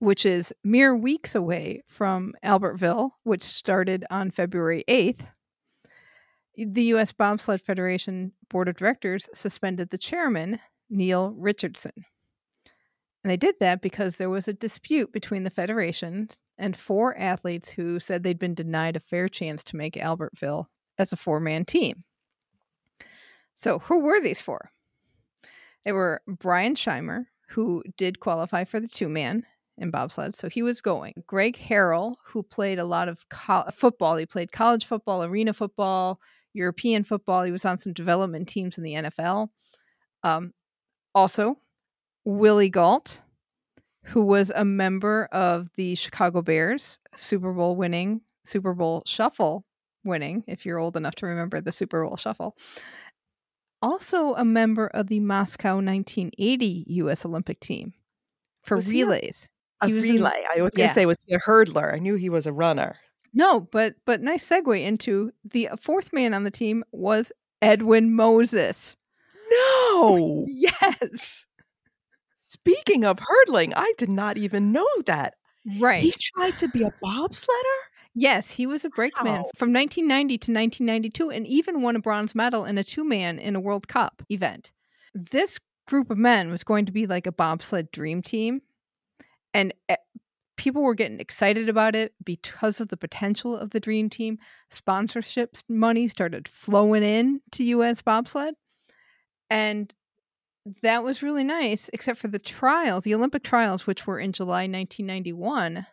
which 0.00 0.26
is 0.26 0.52
mere 0.64 0.94
weeks 0.94 1.34
away 1.34 1.82
from 1.86 2.34
Albertville, 2.44 3.10
which 3.22 3.42
started 3.42 4.04
on 4.10 4.30
February 4.30 4.84
8th, 4.88 5.20
the 6.56 6.82
U.S. 6.84 7.12
Bobsled 7.12 7.62
Federation 7.62 8.32
Board 8.50 8.68
of 8.68 8.76
Directors 8.76 9.28
suspended 9.32 9.90
the 9.90 9.98
chairman, 9.98 10.60
Neil 10.90 11.32
Richardson. 11.38 11.92
And 13.24 13.30
they 13.30 13.36
did 13.36 13.54
that 13.60 13.80
because 13.80 14.16
there 14.16 14.28
was 14.28 14.48
a 14.48 14.52
dispute 14.52 15.12
between 15.12 15.44
the 15.44 15.50
federation 15.50 16.28
and 16.58 16.76
four 16.76 17.16
athletes 17.18 17.70
who 17.70 17.98
said 17.98 18.22
they'd 18.22 18.38
been 18.38 18.54
denied 18.54 18.96
a 18.96 19.00
fair 19.00 19.28
chance 19.28 19.64
to 19.64 19.76
make 19.76 19.94
Albertville 19.94 20.66
as 20.98 21.12
a 21.12 21.16
four 21.16 21.40
man 21.40 21.64
team. 21.64 22.04
So, 23.54 23.78
who 23.80 24.00
were 24.00 24.20
these 24.20 24.40
four? 24.40 24.70
They 25.84 25.92
were 25.92 26.22
Brian 26.26 26.74
Shimer, 26.74 27.26
who 27.48 27.82
did 27.96 28.20
qualify 28.20 28.64
for 28.64 28.80
the 28.80 28.88
two 28.88 29.08
man 29.08 29.44
in 29.78 29.90
bobsled, 29.90 30.34
so 30.34 30.48
he 30.48 30.62
was 30.62 30.80
going. 30.80 31.22
Greg 31.26 31.56
Harrell, 31.56 32.14
who 32.24 32.42
played 32.42 32.78
a 32.78 32.84
lot 32.84 33.08
of 33.08 33.28
co- 33.28 33.68
football, 33.72 34.16
he 34.16 34.26
played 34.26 34.52
college 34.52 34.84
football, 34.84 35.24
arena 35.24 35.52
football, 35.52 36.20
European 36.54 37.04
football. 37.04 37.42
He 37.42 37.52
was 37.52 37.64
on 37.64 37.78
some 37.78 37.92
development 37.92 38.48
teams 38.48 38.78
in 38.78 38.84
the 38.84 38.94
NFL. 38.94 39.48
Um, 40.22 40.52
also, 41.14 41.56
Willie 42.24 42.68
Gault, 42.68 43.20
who 44.04 44.24
was 44.24 44.50
a 44.54 44.64
member 44.64 45.28
of 45.32 45.68
the 45.76 45.94
Chicago 45.94 46.42
Bears, 46.42 46.98
Super 47.16 47.52
Bowl 47.52 47.76
winning, 47.76 48.20
Super 48.44 48.74
Bowl 48.74 49.02
shuffle 49.06 49.64
winning, 50.04 50.42
if 50.46 50.66
you're 50.66 50.78
old 50.78 50.96
enough 50.96 51.14
to 51.16 51.26
remember 51.26 51.60
the 51.60 51.72
Super 51.72 52.04
Bowl 52.04 52.16
shuffle. 52.16 52.56
Also, 53.80 54.34
a 54.34 54.44
member 54.44 54.86
of 54.88 55.08
the 55.08 55.20
Moscow 55.20 55.74
1980 55.76 56.84
U.S. 56.88 57.24
Olympic 57.24 57.58
team 57.60 57.92
for 58.62 58.76
Was 58.76 58.86
he 58.86 59.00
a- 59.02 59.06
relays. 59.06 59.48
A 59.80 59.88
He 59.88 59.92
was 59.94 60.04
in- 60.04 60.12
relay. 60.12 60.44
I 60.54 60.60
was 60.62 60.70
going 60.74 60.88
to 60.88 60.90
yeah. 60.90 60.92
say, 60.94 61.06
was 61.06 61.24
he 61.26 61.34
a 61.34 61.40
hurdler? 61.40 61.92
I 61.92 61.98
knew 61.98 62.14
he 62.14 62.30
was 62.30 62.46
a 62.46 62.52
runner. 62.52 62.96
No, 63.34 63.60
but 63.60 63.94
but 64.04 64.20
nice 64.20 64.46
segue 64.48 64.80
into 64.84 65.32
the 65.44 65.70
fourth 65.80 66.12
man 66.12 66.34
on 66.34 66.44
the 66.44 66.50
team 66.50 66.84
was 66.92 67.32
Edwin 67.62 68.14
Moses. 68.14 68.96
No. 69.50 70.44
Yes, 70.48 71.46
Speaking 72.52 73.04
of 73.04 73.18
hurdling, 73.18 73.72
I 73.74 73.92
did 73.96 74.10
not 74.10 74.36
even 74.36 74.72
know 74.72 74.86
that. 75.06 75.34
right. 75.80 76.02
He 76.02 76.12
tried 76.20 76.58
to 76.58 76.68
be 76.68 76.82
a 76.82 76.90
bobsledder? 77.02 77.78
Yes, 78.14 78.50
he 78.50 78.66
was 78.66 78.84
a 78.84 78.90
brakeman 78.90 79.44
Wow. 79.44 79.50
from 79.56 79.72
1990 79.72 80.36
to 80.38 80.52
1992 80.52 81.30
and 81.30 81.46
even 81.46 81.80
won 81.80 81.96
a 81.96 82.00
bronze 82.00 82.34
medal 82.34 82.66
in 82.66 82.76
a 82.76 82.84
two 82.84 83.04
man 83.04 83.38
in 83.38 83.56
a 83.56 83.60
World 83.60 83.88
Cup 83.88 84.22
event. 84.28 84.70
This 85.14 85.58
group 85.88 86.10
of 86.10 86.18
men 86.18 86.50
was 86.50 86.62
going 86.62 86.84
to 86.86 86.92
be 86.92 87.06
like 87.06 87.26
a 87.26 87.32
bobsled 87.32 87.90
dream 87.90 88.20
team. 88.20 88.60
And 89.54 89.72
eh, 89.88 89.96
people 90.58 90.82
were 90.82 90.94
getting 90.94 91.20
excited 91.20 91.68
about 91.70 91.96
it 91.96 92.12
because 92.22 92.80
of 92.80 92.88
the 92.88 92.96
potential 92.98 93.56
of 93.56 93.70
the 93.70 93.80
dream 93.80 94.10
team. 94.10 94.38
Sponsorships 94.70 95.62
money 95.70 96.06
started 96.08 96.48
flowing 96.48 97.02
in 97.02 97.40
to 97.52 97.64
US 97.64 98.02
bobsled. 98.02 98.54
And 99.48 99.94
that 100.82 101.02
was 101.02 101.22
really 101.22 101.44
nice, 101.44 101.90
except 101.92 102.18
for 102.18 102.28
the 102.28 102.38
trial, 102.38 103.00
the 103.00 103.14
Olympic 103.14 103.42
trials, 103.42 103.86
which 103.86 104.06
were 104.06 104.18
in 104.18 104.32
July 104.32 104.62
1991. 104.62 105.86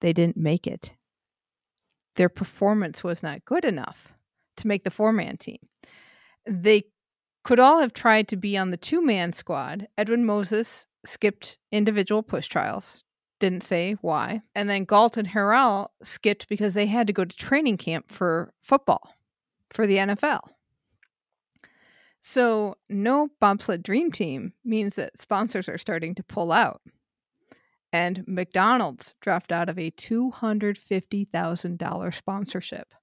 They 0.00 0.12
didn't 0.12 0.36
make 0.36 0.66
it. 0.66 0.94
Their 2.16 2.28
performance 2.28 3.02
was 3.02 3.22
not 3.22 3.44
good 3.44 3.64
enough 3.64 4.12
to 4.58 4.66
make 4.66 4.84
the 4.84 4.90
four 4.90 5.12
man 5.12 5.36
team. 5.36 5.58
They 6.46 6.84
could 7.42 7.60
all 7.60 7.80
have 7.80 7.92
tried 7.92 8.28
to 8.28 8.36
be 8.36 8.56
on 8.56 8.70
the 8.70 8.76
two 8.76 9.02
man 9.02 9.32
squad. 9.32 9.88
Edwin 9.98 10.24
Moses 10.24 10.86
skipped 11.04 11.58
individual 11.70 12.22
push 12.22 12.46
trials, 12.46 13.02
didn't 13.40 13.62
say 13.62 13.96
why. 14.00 14.42
And 14.54 14.70
then 14.70 14.84
Gault 14.84 15.16
and 15.16 15.28
Harrell 15.28 15.88
skipped 16.02 16.48
because 16.48 16.74
they 16.74 16.86
had 16.86 17.06
to 17.06 17.12
go 17.12 17.24
to 17.24 17.36
training 17.36 17.76
camp 17.76 18.10
for 18.10 18.52
football 18.62 19.14
for 19.70 19.86
the 19.86 19.96
NFL. 19.96 20.40
So, 22.26 22.78
no 22.88 23.28
bobsled 23.38 23.82
dream 23.82 24.10
team 24.10 24.54
means 24.64 24.96
that 24.96 25.20
sponsors 25.20 25.68
are 25.68 25.76
starting 25.76 26.14
to 26.14 26.22
pull 26.22 26.52
out. 26.52 26.80
And 27.92 28.24
McDonald's 28.26 29.14
dropped 29.20 29.52
out 29.52 29.68
of 29.68 29.78
a 29.78 29.90
$250,000 29.90 32.14
sponsorship. 32.14 32.94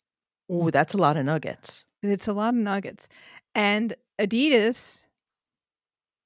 Oh, 0.49 0.71
that's 0.71 0.95
a 0.95 0.97
lot 0.97 1.17
of 1.17 1.25
nuggets. 1.25 1.85
It's 2.01 2.27
a 2.27 2.33
lot 2.33 2.55
of 2.55 2.57
nuggets. 2.59 3.07
And 3.53 3.95
Adidas 4.19 5.03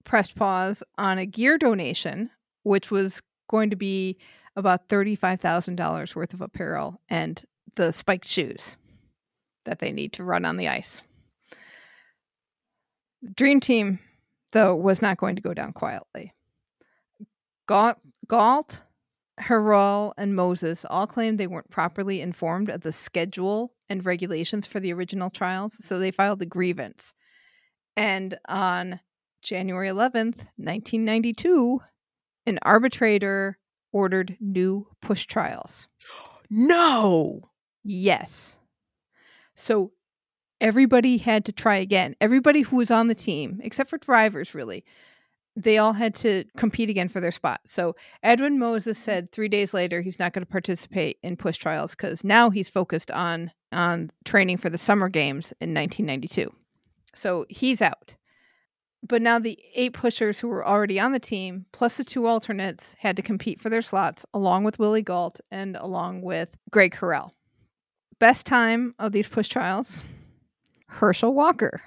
pressed 0.05 0.37
pause 0.37 0.81
on 0.97 1.17
a 1.17 1.25
gear 1.25 1.57
donation, 1.57 2.29
which 2.63 2.91
was 2.91 3.21
going 3.49 3.71
to 3.71 3.75
be 3.75 4.17
about 4.55 4.87
$35,000 4.87 6.15
worth 6.15 6.33
of 6.33 6.39
apparel 6.39 7.01
and 7.09 7.43
the 7.75 7.91
spiked 7.91 8.25
shoes 8.25 8.77
that 9.65 9.79
they 9.79 9.91
need 9.91 10.13
to 10.13 10.23
run 10.23 10.45
on 10.45 10.55
the 10.55 10.69
ice. 10.69 11.01
Dream 13.33 13.59
Team, 13.59 13.99
though, 14.51 14.75
was 14.75 15.01
not 15.01 15.17
going 15.17 15.35
to 15.35 15.41
go 15.41 15.53
down 15.53 15.73
quietly. 15.73 16.33
Gault, 17.67 17.97
Gault 18.27 18.81
Harrell, 19.41 20.13
and 20.17 20.35
Moses 20.35 20.85
all 20.89 21.07
claimed 21.07 21.37
they 21.37 21.47
weren't 21.47 21.69
properly 21.69 22.21
informed 22.21 22.69
of 22.69 22.81
the 22.81 22.91
schedule 22.91 23.73
and 23.89 24.05
regulations 24.05 24.67
for 24.67 24.79
the 24.79 24.93
original 24.93 25.29
trials, 25.29 25.83
so 25.83 25.99
they 25.99 26.11
filed 26.11 26.41
a 26.41 26.45
grievance. 26.45 27.13
And 27.97 28.37
on 28.47 28.99
January 29.41 29.87
11th, 29.87 30.37
1992, 30.57 31.79
an 32.45 32.59
arbitrator 32.61 33.57
ordered 33.91 34.37
new 34.39 34.87
push 35.01 35.25
trials. 35.25 35.87
No. 36.51 37.49
Yes. 37.83 38.55
So 39.55 39.91
everybody 40.61 41.17
had 41.17 41.45
to 41.45 41.51
try 41.51 41.75
again. 41.75 42.15
Everybody 42.21 42.61
who 42.61 42.77
was 42.77 42.91
on 42.91 43.07
the 43.07 43.15
team, 43.15 43.59
except 43.63 43.89
for 43.89 43.97
drivers, 43.97 44.55
really, 44.55 44.83
they 45.55 45.77
all 45.77 45.93
had 45.93 46.13
to 46.15 46.43
compete 46.57 46.89
again 46.89 47.07
for 47.07 47.21
their 47.21 47.31
spot. 47.31 47.61
So 47.65 47.95
Edwin 48.23 48.59
Moses 48.59 48.99
mm. 48.99 49.01
said 49.01 49.31
three 49.31 49.47
days 49.47 49.73
later 49.73 50.01
he's 50.01 50.19
not 50.19 50.33
going 50.33 50.45
to 50.45 50.51
participate 50.51 51.17
in 51.23 51.37
push 51.37 51.57
trials 51.57 51.91
because 51.91 52.23
now 52.23 52.49
he's 52.49 52.69
focused 52.69 53.11
on 53.11 53.51
on 53.71 54.09
training 54.23 54.57
for 54.57 54.69
the 54.69 54.77
summer 54.77 55.09
games 55.09 55.51
in 55.59 55.73
1992. 55.73 56.53
So 57.13 57.45
he's 57.49 57.81
out. 57.81 58.15
But 59.07 59.21
now 59.21 59.37
the 59.37 59.59
eight 59.75 59.93
pushers 59.93 60.39
who 60.39 60.47
were 60.47 60.65
already 60.65 60.99
on 60.99 61.11
the 61.11 61.19
team, 61.19 61.65
plus 61.73 61.97
the 61.97 62.03
two 62.03 62.25
alternates, 62.25 62.95
had 62.97 63.15
to 63.17 63.21
compete 63.21 63.61
for 63.61 63.69
their 63.69 63.81
slots, 63.81 64.25
along 64.33 64.63
with 64.63 64.79
Willie 64.79 65.03
Gault 65.03 65.39
and 65.51 65.75
along 65.75 66.21
with 66.21 66.49
Greg 66.71 66.95
Harrell. 66.95 67.31
Best 68.19 68.45
time 68.45 68.95
of 68.97 69.11
these 69.11 69.27
push 69.27 69.47
trials 69.47 70.03
Herschel 70.87 71.33
Walker. 71.33 71.81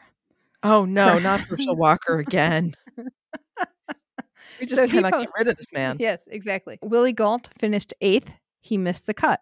Oh 0.62 0.84
no, 0.84 1.18
not 1.18 1.40
Herschel 1.40 1.76
Walker 1.76 2.18
again. 2.18 2.74
we 2.96 4.66
just 4.66 4.74
So 4.76 4.86
cannot 4.88 5.12
get 5.12 5.28
rid 5.36 5.48
of 5.48 5.56
this 5.56 5.72
man. 5.72 5.96
Yes, 6.00 6.22
exactly. 6.30 6.78
Willie 6.82 7.12
Gault 7.12 7.48
finished 7.58 7.94
eighth. 8.00 8.30
He 8.60 8.76
missed 8.76 9.06
the 9.06 9.14
cut. 9.14 9.40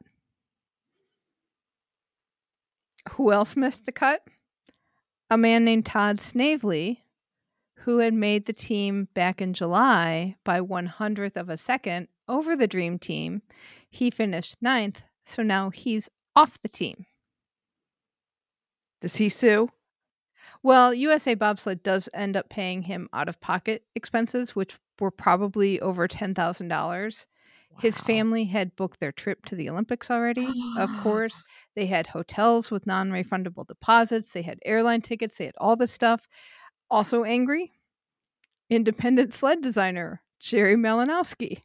Who 3.13 3.33
else 3.33 3.57
missed 3.57 3.87
the 3.87 3.93
cut? 3.93 4.23
A 5.31 5.39
man 5.39 5.65
named 5.65 5.87
Todd 5.87 6.21
Snavely, 6.21 7.01
who 7.79 7.99
had 7.99 8.15
made 8.15 8.47
the 8.47 8.53
team 8.53 9.09
back 9.15 9.41
in 9.41 9.55
July 9.55 10.37
by 10.45 10.61
one 10.61 10.87
hundredth 10.87 11.37
of 11.37 11.49
a 11.49 11.57
second 11.57 12.09
over 12.29 12.57
the 12.57 12.67
Dream 12.67 12.99
Team. 12.99 13.43
He 13.91 14.11
finished 14.11 14.57
ninth, 14.61 15.03
so 15.25 15.43
now 15.43 15.71
he's 15.71 16.09
off 16.35 16.61
the 16.63 16.69
team. 16.69 17.07
Does 19.07 19.15
he 19.15 19.29
sue? 19.29 19.69
Well, 20.65 20.93
USA 20.93 21.35
Bobsled 21.35 21.85
does 21.85 22.09
end 22.13 22.37
up 22.37 22.49
paying 22.49 22.83
him 22.83 23.09
out 23.13 23.29
of 23.29 23.41
pocket 23.41 23.85
expenses, 23.95 24.57
which 24.57 24.77
were 24.99 25.13
probably 25.13 25.81
over 25.81 26.09
$10,000. 26.09 27.27
His 27.79 28.01
family 28.01 28.45
had 28.47 28.75
booked 28.75 28.99
their 28.99 29.13
trip 29.13 29.45
to 29.45 29.55
the 29.55 29.71
Olympics 29.71 30.11
already, 30.11 30.53
of 30.77 30.91
course. 31.05 31.45
They 31.77 31.87
had 31.87 32.09
hotels 32.09 32.73
with 32.73 32.85
non 32.85 33.11
refundable 33.13 33.65
deposits, 33.65 34.33
they 34.33 34.43
had 34.43 34.59
airline 34.65 35.03
tickets, 35.03 35.39
they 35.39 35.45
had 35.45 35.55
all 35.59 35.77
this 35.77 35.93
stuff. 35.93 36.27
Also 36.91 37.23
angry, 37.23 37.75
independent 38.71 39.33
sled 39.33 39.61
designer 39.61 40.21
Jerry 40.41 40.75
Malinowski. 40.75 41.61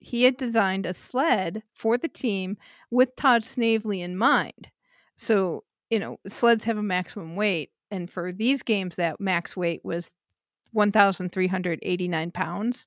He 0.00 0.22
had 0.22 0.38
designed 0.38 0.86
a 0.86 0.94
sled 0.94 1.64
for 1.70 1.98
the 1.98 2.08
team 2.08 2.56
with 2.90 3.14
Todd 3.14 3.44
Snavely 3.44 4.00
in 4.00 4.16
mind. 4.16 4.70
So, 5.16 5.64
you 5.90 5.98
know, 5.98 6.18
sleds 6.26 6.64
have 6.64 6.76
a 6.76 6.82
maximum 6.82 7.36
weight. 7.36 7.70
And 7.90 8.10
for 8.10 8.32
these 8.32 8.62
games, 8.62 8.96
that 8.96 9.20
max 9.20 9.56
weight 9.56 9.80
was 9.84 10.10
1,389 10.72 12.30
pounds. 12.30 12.86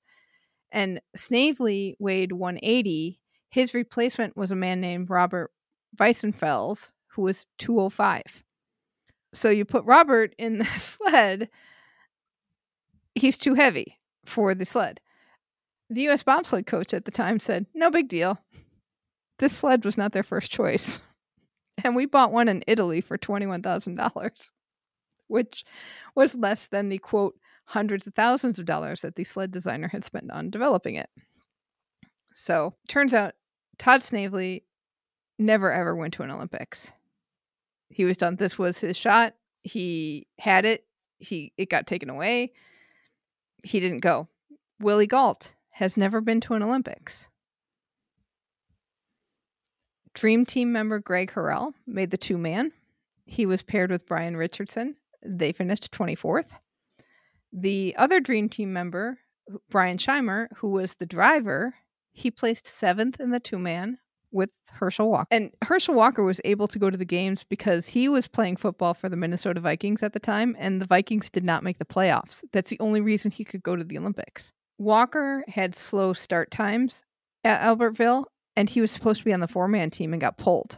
And 0.72 1.02
Snavely 1.16 1.96
weighed 2.00 2.32
180. 2.32 3.20
His 3.50 3.74
replacement 3.74 4.38
was 4.38 4.52
a 4.52 4.56
man 4.56 4.80
named 4.80 5.10
Robert 5.10 5.52
Weissenfels, 5.98 6.92
who 7.08 7.24
was 7.24 7.46
205. 7.58 8.44
So 9.34 9.50
you 9.50 9.66
put 9.66 9.86
Robert 9.86 10.34
in 10.38 10.60
the 10.60 10.66
sled, 10.78 11.50
he's 13.16 13.38
too 13.38 13.56
heavy 13.56 14.00
for 14.26 14.54
the 14.56 14.66
sled. 14.66 15.00
The 15.90 16.08
US 16.10 16.24
bobsled 16.24 16.68
coach 16.68 16.94
at 16.94 17.06
the 17.06 17.12
time 17.12 17.40
said, 17.40 17.66
No 17.74 17.90
big 17.90 18.08
deal. 18.08 18.40
This 19.40 19.58
sled 19.58 19.84
was 19.84 19.98
not 19.98 20.14
their 20.14 20.24
first 20.24 20.52
choice. 20.52 21.02
And 21.84 21.96
we 21.96 22.06
bought 22.06 22.32
one 22.32 22.50
in 22.50 22.64
Italy 22.68 23.02
for 23.02 23.18
$21,000, 23.18 24.52
which 25.28 25.64
was 26.16 26.36
less 26.36 26.68
than 26.68 26.90
the 26.90 26.98
quote, 26.98 27.36
hundreds 27.66 28.06
of 28.06 28.14
thousands 28.14 28.60
of 28.60 28.66
dollars 28.66 29.02
that 29.02 29.16
the 29.16 29.24
sled 29.24 29.52
designer 29.52 29.88
had 29.88 30.04
spent 30.04 30.30
on 30.32 30.50
developing 30.50 30.96
it. 30.96 31.10
So 32.34 32.76
turns 32.88 33.14
out 33.14 33.34
Todd 33.78 34.04
Snavely 34.04 34.64
never 35.40 35.72
ever 35.72 35.96
went 35.96 36.14
to 36.16 36.24
an 36.24 36.32
Olympics. 36.32 36.92
He 37.90 38.06
was 38.06 38.18
done. 38.18 38.36
This 38.36 38.58
was 38.58 38.80
his 38.80 38.96
shot. 38.98 39.36
He 39.64 40.28
had 40.40 40.66
it. 40.66 40.86
He 41.20 41.54
it 41.58 41.70
got 41.70 41.88
taken 41.88 42.10
away. 42.10 42.54
He 43.64 43.80
didn't 43.80 44.00
go. 44.00 44.28
Willie 44.80 45.08
Gault 45.08 45.54
has 45.70 45.98
never 45.98 46.22
been 46.22 46.42
to 46.42 46.54
an 46.54 46.64
Olympics. 46.64 47.28
Dream 50.14 50.46
Team 50.46 50.72
member 50.72 51.00
Greg 51.00 51.32
Harrell 51.32 51.74
made 51.88 52.12
the 52.12 52.18
two 52.18 52.38
man. 52.38 52.72
He 53.26 53.46
was 53.46 53.64
paired 53.64 53.92
with 53.92 54.06
Brian 54.06 54.36
Richardson. 54.36 54.96
They 55.24 55.52
finished 55.52 55.92
24th. 55.92 56.50
The 57.54 57.96
other 57.98 58.20
Dream 58.20 58.50
Team 58.50 58.74
member, 58.74 59.18
Brian 59.70 59.98
Shimer, 59.98 60.48
who 60.56 60.70
was 60.70 60.96
the 60.96 61.06
driver, 61.06 61.74
he 62.12 62.32
placed 62.32 62.66
seventh 62.66 63.20
in 63.20 63.32
the 63.32 63.40
two 63.40 63.60
man 63.60 63.98
with 64.32 64.52
Herschel 64.72 65.10
Walker. 65.10 65.28
And 65.32 65.52
Herschel 65.62 65.96
Walker 65.96 66.24
was 66.24 66.40
able 66.46 66.68
to 66.68 66.80
go 66.80 66.90
to 66.90 66.98
the 66.98 67.06
games 67.06 67.44
because 67.44 67.88
he 67.88 68.08
was 68.08 68.28
playing 68.28 68.56
football 68.56 68.94
for 68.94 69.10
the 69.10 69.18
Minnesota 69.18 69.60
Vikings 69.60 70.04
at 70.04 70.14
the 70.14 70.20
time, 70.20 70.56
and 70.60 70.82
the 70.82 70.86
Vikings 70.86 71.30
did 71.30 71.44
not 71.44 71.64
make 71.64 71.78
the 71.78 71.86
playoffs. 71.86 72.44
That's 72.52 72.70
the 72.70 72.80
only 72.80 73.02
reason 73.02 73.32
he 73.32 73.44
could 73.44 73.64
go 73.64 73.76
to 73.76 73.84
the 73.84 73.98
Olympics. 73.98 74.54
Walker 74.78 75.44
had 75.48 75.76
slow 75.76 76.14
start 76.14 76.50
times 76.50 77.04
at 77.44 77.62
Albertville, 77.62 78.26
and 78.56 78.70
he 78.70 78.82
was 78.82 78.92
supposed 78.92 79.20
to 79.20 79.26
be 79.26 79.34
on 79.34 79.40
the 79.40 79.48
four 79.48 79.68
man 79.68 79.90
team 79.90 80.14
and 80.14 80.22
got 80.22 80.38
pulled 80.38 80.78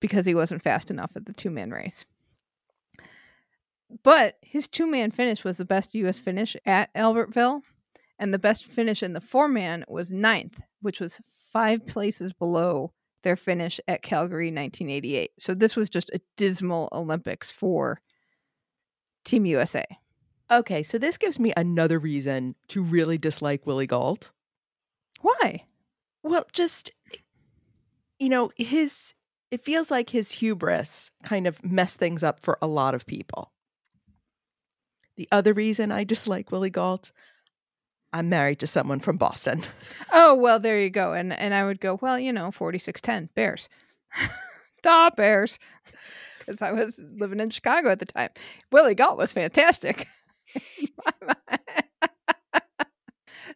because 0.00 0.26
he 0.26 0.34
wasn't 0.34 0.62
fast 0.62 0.90
enough 0.90 1.12
at 1.16 1.26
the 1.26 1.32
two 1.32 1.50
man 1.50 1.70
race. 1.70 2.04
But 4.02 4.36
his 4.42 4.68
two 4.68 4.86
man 4.86 5.10
finish 5.10 5.44
was 5.44 5.56
the 5.56 5.64
best 5.64 5.94
U.S. 5.94 6.20
finish 6.20 6.56
at 6.66 6.92
Albertville, 6.94 7.62
and 8.18 8.34
the 8.34 8.38
best 8.38 8.66
finish 8.66 9.02
in 9.02 9.14
the 9.14 9.20
four 9.20 9.48
man 9.48 9.84
was 9.88 10.10
ninth, 10.10 10.60
which 10.82 11.00
was 11.00 11.20
five 11.52 11.86
places 11.86 12.32
below 12.32 12.92
their 13.22 13.36
finish 13.36 13.80
at 13.88 14.02
Calgary 14.02 14.46
1988. 14.46 15.30
So 15.38 15.54
this 15.54 15.74
was 15.74 15.88
just 15.88 16.10
a 16.10 16.20
dismal 16.36 16.88
Olympics 16.92 17.50
for 17.50 18.00
Team 19.24 19.46
USA. 19.46 19.84
Okay, 20.50 20.82
so 20.82 20.98
this 20.98 21.18
gives 21.18 21.38
me 21.38 21.52
another 21.56 21.98
reason 21.98 22.54
to 22.68 22.82
really 22.82 23.18
dislike 23.18 23.66
Willie 23.66 23.86
Gault. 23.86 24.32
Why? 25.20 25.64
Well, 26.28 26.44
just 26.52 26.90
you 28.18 28.28
know, 28.28 28.50
his 28.56 29.14
it 29.50 29.64
feels 29.64 29.90
like 29.90 30.10
his 30.10 30.30
hubris 30.30 31.10
kind 31.22 31.46
of 31.46 31.64
messed 31.64 31.98
things 31.98 32.22
up 32.22 32.40
for 32.40 32.58
a 32.60 32.66
lot 32.66 32.94
of 32.94 33.06
people. 33.06 33.50
The 35.16 35.26
other 35.32 35.54
reason 35.54 35.90
I 35.90 36.04
dislike 36.04 36.52
Willie 36.52 36.68
Gault, 36.68 37.12
I'm 38.12 38.28
married 38.28 38.58
to 38.60 38.66
someone 38.66 39.00
from 39.00 39.16
Boston. 39.16 39.62
Oh 40.12 40.34
well, 40.34 40.60
there 40.60 40.78
you 40.78 40.90
go. 40.90 41.14
And 41.14 41.32
and 41.32 41.54
I 41.54 41.64
would 41.64 41.80
go, 41.80 41.98
well, 42.02 42.18
you 42.18 42.30
know, 42.30 42.50
forty 42.50 42.78
six 42.78 43.00
ten 43.00 43.30
Bears, 43.34 43.70
da 44.82 45.08
Bears, 45.08 45.58
because 46.40 46.60
I 46.60 46.72
was 46.72 47.00
living 47.18 47.40
in 47.40 47.48
Chicago 47.48 47.88
at 47.90 48.00
the 48.00 48.06
time. 48.06 48.30
Willie 48.70 48.94
Gault 48.94 49.16
was 49.16 49.32
fantastic. 49.32 50.06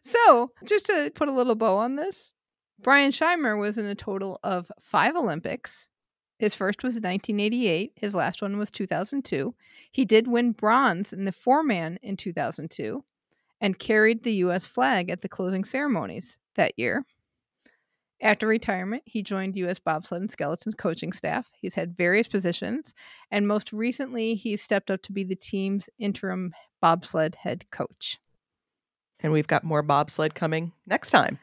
so, 0.01 0.51
just 0.65 0.87
to 0.87 1.11
put 1.13 1.27
a 1.27 1.33
little 1.33 1.53
bow 1.55 1.77
on 1.77 1.97
this, 1.97 2.33
Brian 2.83 3.11
Shimer 3.11 3.57
was 3.57 3.77
in 3.77 3.85
a 3.85 3.95
total 3.95 4.39
of 4.43 4.71
five 4.79 5.15
Olympics. 5.15 5.89
His 6.37 6.53
first 6.53 6.83
was 6.83 6.95
1988. 6.95 7.93
His 7.95 8.13
last 8.13 8.41
one 8.41 8.57
was 8.57 8.69
2002. 8.69 9.55
He 9.91 10.03
did 10.03 10.27
win 10.27 10.51
bronze 10.51 11.13
in 11.13 11.23
the 11.23 11.31
four 11.31 11.63
man 11.63 11.97
in 12.03 12.17
2002 12.17 13.03
and 13.61 13.79
carried 13.79 14.23
the 14.23 14.33
U.S. 14.35 14.67
flag 14.67 15.09
at 15.09 15.21
the 15.21 15.29
closing 15.29 15.63
ceremonies 15.63 16.37
that 16.55 16.73
year. 16.77 17.05
After 18.21 18.47
retirement, 18.47 19.03
he 19.05 19.23
joined 19.23 19.55
U.S. 19.57 19.79
bobsled 19.79 20.21
and 20.21 20.31
skeleton 20.31 20.73
coaching 20.73 21.13
staff. 21.13 21.47
He's 21.59 21.75
had 21.75 21.95
various 21.95 22.27
positions, 22.27 22.93
and 23.31 23.47
most 23.47 23.71
recently, 23.73 24.35
he 24.35 24.55
stepped 24.57 24.91
up 24.91 25.01
to 25.03 25.11
be 25.11 25.23
the 25.23 25.35
team's 25.35 25.89
interim 25.99 26.53
bobsled 26.81 27.35
head 27.35 27.65
coach. 27.71 28.17
And 29.21 29.31
we've 29.31 29.47
got 29.47 29.63
more 29.63 29.81
bobsled 29.81 30.35
coming 30.35 30.73
next 30.85 31.09
time. 31.09 31.39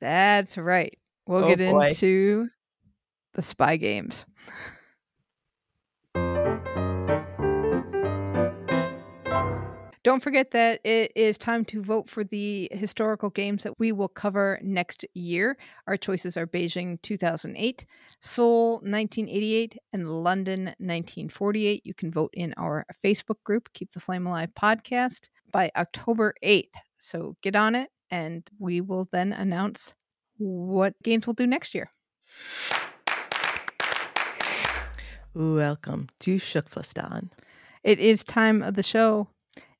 That's 0.00 0.56
right. 0.58 0.96
We'll 1.26 1.44
Oh, 1.44 1.54
get 1.54 1.58
boy. 1.70 1.88
into 1.88 2.48
the 3.34 3.42
spy 3.42 3.76
games. 3.76 4.24
Don't 10.02 10.22
forget 10.22 10.52
that 10.52 10.80
it 10.82 11.12
is 11.14 11.36
time 11.36 11.62
to 11.66 11.82
vote 11.82 12.08
for 12.08 12.24
the 12.24 12.70
historical 12.72 13.28
games 13.28 13.64
that 13.64 13.78
we 13.78 13.92
will 13.92 14.08
cover 14.08 14.58
next 14.62 15.04
year. 15.12 15.58
Our 15.86 15.98
choices 15.98 16.38
are 16.38 16.46
Beijing 16.46 17.00
2008, 17.02 17.84
Seoul 18.22 18.76
1988, 18.76 19.76
and 19.92 20.10
London 20.10 20.64
1948. 20.78 21.82
You 21.84 21.92
can 21.92 22.10
vote 22.10 22.30
in 22.32 22.54
our 22.56 22.86
Facebook 23.04 23.42
group, 23.44 23.68
Keep 23.74 23.92
the 23.92 24.00
Flame 24.00 24.26
Alive 24.26 24.48
podcast, 24.58 25.28
by 25.52 25.70
October 25.76 26.32
8th. 26.42 26.72
So 26.96 27.36
get 27.42 27.54
on 27.54 27.74
it, 27.74 27.90
and 28.10 28.48
we 28.58 28.80
will 28.80 29.08
then 29.12 29.32
announce 29.32 29.94
what 30.38 30.94
games 31.02 31.26
we'll 31.26 31.34
do 31.34 31.46
next 31.46 31.74
year. 31.74 31.90
Welcome 35.34 36.08
to 36.20 36.36
TKFLASTAN. 36.36 37.30
It 37.84 37.98
is 37.98 38.24
time 38.24 38.62
of 38.62 38.74
the 38.74 38.82
show. 38.82 39.28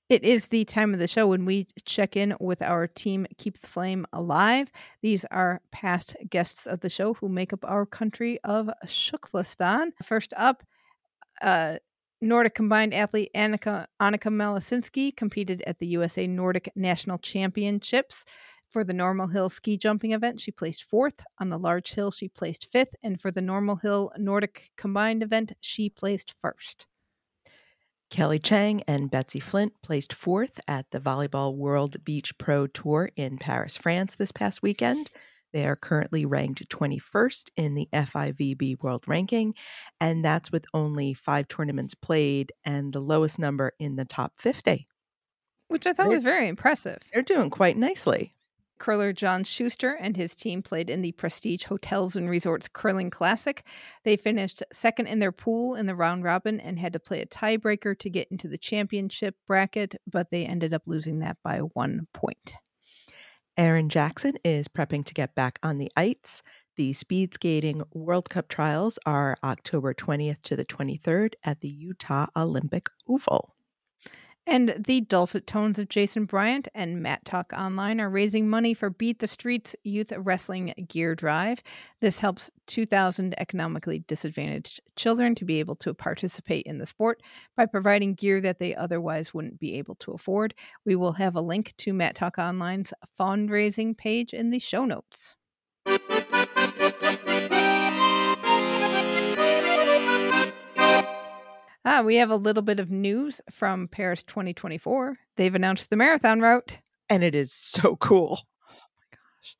It 0.08 0.24
is 0.24 0.46
the 0.48 0.64
time 0.64 0.92
of 0.92 1.00
the 1.00 1.06
show 1.06 1.28
when 1.28 1.44
we 1.44 1.66
check 1.84 2.16
in 2.16 2.36
with 2.40 2.62
our 2.62 2.86
team 2.86 3.26
Keep 3.38 3.60
the 3.60 3.66
Flame 3.66 4.06
Alive. 4.12 4.70
These 5.02 5.24
are 5.30 5.60
past 5.72 6.16
guests 6.28 6.66
of 6.66 6.80
the 6.80 6.90
show 6.90 7.14
who 7.14 7.28
make 7.28 7.52
up 7.52 7.64
our 7.64 7.86
country 7.86 8.38
of 8.44 8.70
TKFLASTAN. 8.86 9.90
First 10.02 10.34
up, 10.36 10.62
uh, 11.42 11.78
Nordic 12.20 12.54
combined 12.54 12.92
athlete 12.92 13.30
Annika, 13.34 13.86
Annika 14.00 14.30
Malacinski 14.30 15.16
competed 15.16 15.62
at 15.62 15.78
the 15.78 15.86
USA 15.88 16.26
Nordic 16.26 16.70
National 16.76 17.18
Championships. 17.18 18.24
For 18.70 18.84
the 18.84 18.92
normal 18.92 19.26
hill 19.26 19.48
ski 19.48 19.76
jumping 19.76 20.12
event, 20.12 20.40
she 20.40 20.52
placed 20.52 20.84
fourth. 20.84 21.24
On 21.40 21.48
the 21.48 21.58
large 21.58 21.92
hill, 21.92 22.10
she 22.10 22.28
placed 22.28 22.70
fifth. 22.70 22.94
And 23.02 23.20
for 23.20 23.30
the 23.30 23.40
normal 23.40 23.76
hill 23.76 24.12
Nordic 24.16 24.70
combined 24.76 25.22
event, 25.22 25.52
she 25.60 25.88
placed 25.88 26.34
first. 26.40 26.86
Kelly 28.10 28.38
Cheng 28.38 28.82
and 28.86 29.10
Betsy 29.10 29.40
Flint 29.40 29.72
placed 29.82 30.12
fourth 30.12 30.60
at 30.68 30.90
the 30.90 31.00
Volleyball 31.00 31.56
World 31.56 32.04
Beach 32.04 32.36
Pro 32.38 32.66
Tour 32.66 33.10
in 33.16 33.38
Paris, 33.38 33.76
France 33.76 34.16
this 34.16 34.32
past 34.32 34.62
weekend. 34.62 35.10
They 35.52 35.66
are 35.66 35.76
currently 35.76 36.24
ranked 36.24 36.68
21st 36.68 37.50
in 37.56 37.74
the 37.74 37.88
FIVB 37.92 38.82
World 38.82 39.04
Ranking, 39.06 39.54
and 40.00 40.24
that's 40.24 40.52
with 40.52 40.64
only 40.74 41.14
five 41.14 41.48
tournaments 41.48 41.94
played 41.94 42.52
and 42.64 42.92
the 42.92 43.00
lowest 43.00 43.38
number 43.38 43.72
in 43.78 43.96
the 43.96 44.04
top 44.04 44.34
50. 44.38 44.86
Which 45.68 45.86
I 45.86 45.92
thought 45.92 46.06
Great. 46.06 46.16
was 46.16 46.24
very 46.24 46.48
impressive. 46.48 46.98
They're 47.12 47.22
doing 47.22 47.50
quite 47.50 47.76
nicely. 47.76 48.34
Curler 48.80 49.12
John 49.12 49.44
Shuster 49.44 49.94
and 50.00 50.16
his 50.16 50.34
team 50.34 50.62
played 50.62 50.88
in 50.88 51.02
the 51.02 51.12
Prestige 51.12 51.64
Hotels 51.64 52.16
and 52.16 52.30
Resorts 52.30 52.66
Curling 52.66 53.10
Classic. 53.10 53.64
They 54.04 54.16
finished 54.16 54.62
second 54.72 55.06
in 55.06 55.18
their 55.18 55.32
pool 55.32 55.74
in 55.74 55.86
the 55.86 55.94
round 55.94 56.24
robin 56.24 56.58
and 56.58 56.78
had 56.78 56.94
to 56.94 56.98
play 56.98 57.20
a 57.20 57.26
tiebreaker 57.26 57.96
to 57.98 58.10
get 58.10 58.28
into 58.30 58.48
the 58.48 58.56
championship 58.56 59.36
bracket, 59.46 59.96
but 60.10 60.30
they 60.30 60.46
ended 60.46 60.72
up 60.72 60.82
losing 60.86 61.18
that 61.18 61.36
by 61.44 61.58
one 61.58 62.08
point. 62.14 62.56
Erin 63.60 63.90
Jackson 63.90 64.38
is 64.42 64.68
prepping 64.68 65.04
to 65.04 65.12
get 65.12 65.34
back 65.34 65.58
on 65.62 65.76
the 65.76 65.92
ice. 65.94 66.42
The 66.76 66.94
speed 66.94 67.34
skating 67.34 67.82
World 67.92 68.30
Cup 68.30 68.48
trials 68.48 68.98
are 69.04 69.36
October 69.44 69.92
20th 69.92 70.40
to 70.44 70.56
the 70.56 70.64
23rd 70.64 71.34
at 71.44 71.60
the 71.60 71.68
Utah 71.68 72.28
Olympic 72.34 72.88
Oval. 73.06 73.54
And 74.46 74.74
the 74.84 75.02
dulcet 75.02 75.46
tones 75.46 75.78
of 75.78 75.88
Jason 75.88 76.24
Bryant 76.24 76.66
and 76.74 77.02
Mat 77.02 77.24
Talk 77.24 77.52
Online 77.56 78.00
are 78.00 78.10
raising 78.10 78.48
money 78.48 78.74
for 78.74 78.90
Beat 78.90 79.20
the 79.20 79.28
Streets 79.28 79.76
Youth 79.84 80.12
Wrestling 80.16 80.74
Gear 80.88 81.14
Drive. 81.14 81.62
This 82.00 82.18
helps 82.18 82.50
2,000 82.66 83.38
economically 83.38 84.00
disadvantaged 84.08 84.80
children 84.96 85.34
to 85.36 85.44
be 85.44 85.60
able 85.60 85.76
to 85.76 85.94
participate 85.94 86.66
in 86.66 86.78
the 86.78 86.86
sport 86.86 87.22
by 87.56 87.66
providing 87.66 88.14
gear 88.14 88.40
that 88.40 88.58
they 88.58 88.74
otherwise 88.74 89.32
wouldn't 89.32 89.60
be 89.60 89.76
able 89.78 89.94
to 89.96 90.12
afford. 90.12 90.54
We 90.84 90.96
will 90.96 91.12
have 91.12 91.36
a 91.36 91.40
link 91.40 91.74
to 91.78 91.92
Mat 91.92 92.16
Talk 92.16 92.38
Online's 92.38 92.92
fundraising 93.18 93.96
page 93.96 94.32
in 94.32 94.50
the 94.50 94.58
show 94.58 94.84
notes. 94.84 95.36
Ah, 101.84 102.02
we 102.02 102.16
have 102.16 102.30
a 102.30 102.36
little 102.36 102.62
bit 102.62 102.78
of 102.78 102.90
news 102.90 103.40
from 103.50 103.88
Paris 103.88 104.22
2024. 104.24 105.16
They've 105.36 105.54
announced 105.54 105.88
the 105.88 105.96
marathon 105.96 106.40
route. 106.40 106.78
And 107.08 107.24
it 107.24 107.34
is 107.34 107.52
so 107.52 107.96
cool. 107.96 108.40
Oh 108.68 108.72
my 108.72 109.16
gosh. 109.16 109.56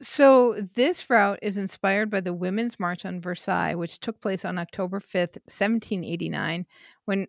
So, 0.00 0.60
this 0.74 1.08
route 1.08 1.38
is 1.42 1.56
inspired 1.56 2.10
by 2.10 2.20
the 2.20 2.34
Women's 2.34 2.80
March 2.80 3.04
on 3.04 3.20
Versailles, 3.20 3.76
which 3.76 4.00
took 4.00 4.20
place 4.20 4.44
on 4.44 4.58
October 4.58 4.98
5th, 4.98 5.38
1789, 5.46 6.66
when 7.04 7.26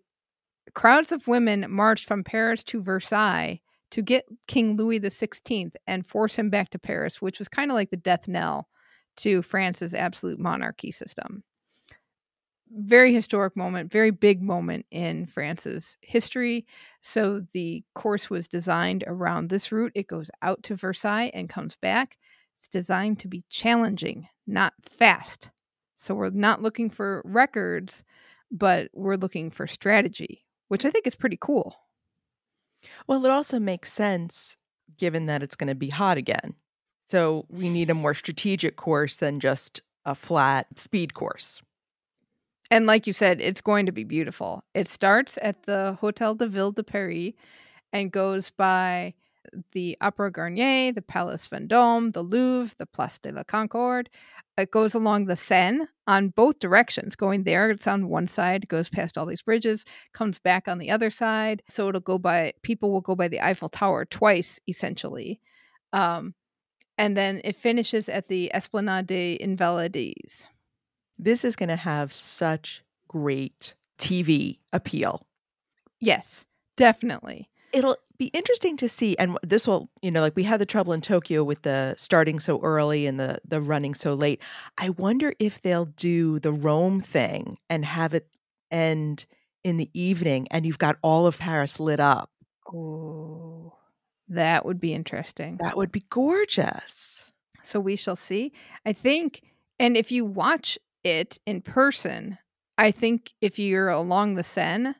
crowds 0.73 1.11
of 1.11 1.27
women 1.27 1.67
marched 1.69 2.07
from 2.07 2.23
Paris 2.23 2.63
to 2.63 2.81
Versailles 2.81 3.61
to 3.91 4.01
get 4.01 4.25
King 4.47 4.75
Louis 4.75 4.99
XVI 4.99 5.71
and 5.85 6.05
force 6.05 6.35
him 6.35 6.49
back 6.49 6.71
to 6.71 6.79
Paris, 6.79 7.21
which 7.21 7.37
was 7.37 7.47
kind 7.47 7.69
of 7.69 7.75
like 7.75 7.91
the 7.91 7.97
death 7.97 8.27
knell 8.27 8.67
to 9.17 9.43
France's 9.43 9.93
absolute 9.93 10.39
monarchy 10.39 10.91
system. 10.91 11.43
Very 12.71 13.13
historic 13.13 13.55
moment, 13.55 13.91
very 13.91 14.11
big 14.11 14.41
moment 14.41 14.85
in 14.91 15.25
France's 15.27 15.97
history. 16.01 16.65
So, 17.01 17.45
the 17.53 17.83
course 17.93 18.29
was 18.29 18.47
designed 18.47 19.03
around 19.07 19.49
this 19.49 19.71
route. 19.71 19.91
It 19.95 20.07
goes 20.07 20.29
out 20.41 20.63
to 20.63 20.75
Versailles 20.75 21.31
and 21.33 21.47
comes 21.49 21.75
back. 21.77 22.17
It's 22.55 22.67
designed 22.67 23.19
to 23.19 23.27
be 23.27 23.43
challenging, 23.49 24.27
not 24.47 24.73
fast. 24.81 25.51
So 25.95 26.13
we're 26.15 26.31
not 26.31 26.61
looking 26.61 26.89
for 26.89 27.21
records, 27.25 28.03
but 28.51 28.89
we're 28.93 29.15
looking 29.15 29.49
for 29.51 29.67
strategy, 29.67 30.43
which 30.67 30.85
I 30.85 30.89
think 30.91 31.07
is 31.07 31.15
pretty 31.15 31.37
cool. 31.39 31.75
Well, 33.07 33.25
it 33.25 33.31
also 33.31 33.59
makes 33.59 33.91
sense 33.91 34.57
given 34.97 35.25
that 35.25 35.43
it's 35.43 35.55
going 35.55 35.67
to 35.67 35.75
be 35.75 35.89
hot 35.89 36.17
again. 36.17 36.53
So 37.03 37.45
we 37.49 37.69
need 37.69 37.89
a 37.89 37.93
more 37.95 38.13
strategic 38.13 38.75
course 38.77 39.15
than 39.17 39.39
just 39.39 39.81
a 40.05 40.15
flat 40.15 40.67
speed 40.77 41.13
course. 41.13 41.61
And 42.71 42.85
like 42.85 43.05
you 43.05 43.13
said, 43.13 43.41
it's 43.41 43.61
going 43.61 43.85
to 43.85 43.91
be 43.91 44.03
beautiful. 44.03 44.63
It 44.73 44.87
starts 44.87 45.37
at 45.41 45.63
the 45.63 45.97
Hotel 46.01 46.35
de 46.35 46.47
Ville 46.47 46.71
de 46.71 46.83
Paris 46.83 47.33
and 47.93 48.11
goes 48.11 48.49
by 48.49 49.13
the 49.73 49.95
Opera 50.01 50.31
Garnier, 50.31 50.91
the 50.91 51.01
Palace 51.01 51.47
Vendôme, 51.47 52.11
the 52.13 52.23
Louvre, 52.23 52.73
the 52.77 52.85
Place 52.85 53.19
de 53.19 53.31
la 53.31 53.43
Concorde. 53.43 54.09
It 54.57 54.71
goes 54.71 54.95
along 54.95 55.25
the 55.25 55.35
Seine 55.35 55.85
on 56.07 56.29
both 56.29 56.59
directions. 56.59 57.15
Going 57.15 57.43
there, 57.43 57.69
it's 57.69 57.87
on 57.87 58.09
one 58.09 58.27
side, 58.27 58.67
goes 58.67 58.89
past 58.89 59.17
all 59.17 59.25
these 59.25 59.41
bridges, 59.41 59.85
comes 60.13 60.39
back 60.39 60.67
on 60.67 60.77
the 60.77 60.89
other 60.89 61.09
side. 61.09 61.61
So 61.69 61.89
it'll 61.89 62.01
go 62.01 62.17
by, 62.17 62.53
people 62.63 62.91
will 62.91 63.01
go 63.01 63.15
by 63.15 63.27
the 63.27 63.41
Eiffel 63.41 63.69
Tower 63.69 64.05
twice, 64.05 64.59
essentially. 64.67 65.39
Um, 65.93 66.33
and 66.97 67.15
then 67.15 67.41
it 67.43 67.55
finishes 67.55 68.07
at 68.07 68.29
the 68.29 68.53
Esplanade 68.53 69.07
des 69.07 69.37
Invalides. 69.41 70.47
This 71.17 71.45
is 71.45 71.55
going 71.55 71.69
to 71.69 71.75
have 71.75 72.11
such 72.11 72.83
great 73.07 73.75
TV 73.97 74.59
appeal. 74.73 75.25
Yes, 75.99 76.45
definitely. 76.75 77.49
It'll 77.73 77.97
be 78.17 78.27
interesting 78.27 78.77
to 78.77 78.87
see 78.87 79.17
and 79.17 79.37
this 79.43 79.67
will, 79.67 79.89
you 80.01 80.11
know, 80.11 80.21
like 80.21 80.35
we 80.35 80.43
had 80.43 80.61
the 80.61 80.65
trouble 80.65 80.93
in 80.93 81.01
Tokyo 81.01 81.43
with 81.43 81.63
the 81.63 81.95
starting 81.97 82.39
so 82.39 82.61
early 82.61 83.05
and 83.05 83.19
the 83.19 83.39
the 83.45 83.59
running 83.59 83.93
so 83.93 84.13
late. 84.13 84.41
I 84.77 84.89
wonder 84.89 85.33
if 85.39 85.61
they'll 85.61 85.85
do 85.85 86.39
the 86.39 86.53
Rome 86.53 87.01
thing 87.01 87.57
and 87.69 87.83
have 87.83 88.13
it 88.13 88.27
end 88.71 89.25
in 89.63 89.77
the 89.77 89.89
evening 89.93 90.47
and 90.51 90.65
you've 90.65 90.77
got 90.77 90.97
all 91.01 91.27
of 91.27 91.37
Paris 91.37 91.79
lit 91.79 91.99
up. 91.99 92.29
Oh, 92.73 93.73
that 94.29 94.65
would 94.65 94.79
be 94.79 94.93
interesting. 94.93 95.57
That 95.61 95.77
would 95.77 95.91
be 95.91 96.05
gorgeous. 96.09 97.25
So 97.63 97.79
we 97.79 97.95
shall 97.95 98.15
see. 98.15 98.53
I 98.85 98.93
think, 98.93 99.41
and 99.79 99.97
if 99.97 100.11
you 100.11 100.23
watch 100.23 100.77
it 101.05 101.39
in 101.45 101.61
person, 101.61 102.37
I 102.77 102.91
think 102.91 103.33
if 103.41 103.57
you're 103.59 103.89
along 103.89 104.35
the 104.35 104.43
Seine, 104.43 104.95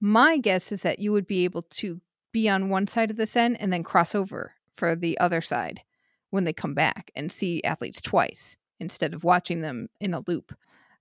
my 0.00 0.38
guess 0.38 0.72
is 0.72 0.82
that 0.82 0.98
you 1.00 1.12
would 1.12 1.26
be 1.26 1.44
able 1.44 1.62
to 1.62 2.00
be 2.32 2.48
on 2.48 2.70
one 2.70 2.86
side 2.86 3.10
of 3.10 3.16
the 3.16 3.26
Seine 3.26 3.56
and 3.60 3.72
then 3.72 3.82
cross 3.82 4.14
over 4.14 4.54
for 4.74 4.94
the 4.94 5.18
other 5.18 5.40
side 5.42 5.82
when 6.30 6.44
they 6.44 6.52
come 6.52 6.74
back 6.74 7.10
and 7.16 7.30
see 7.30 7.62
athletes 7.64 8.00
twice 8.00 8.56
instead 8.78 9.12
of 9.12 9.24
watching 9.24 9.60
them 9.60 9.88
in 10.00 10.14
a 10.14 10.22
loop. 10.26 10.54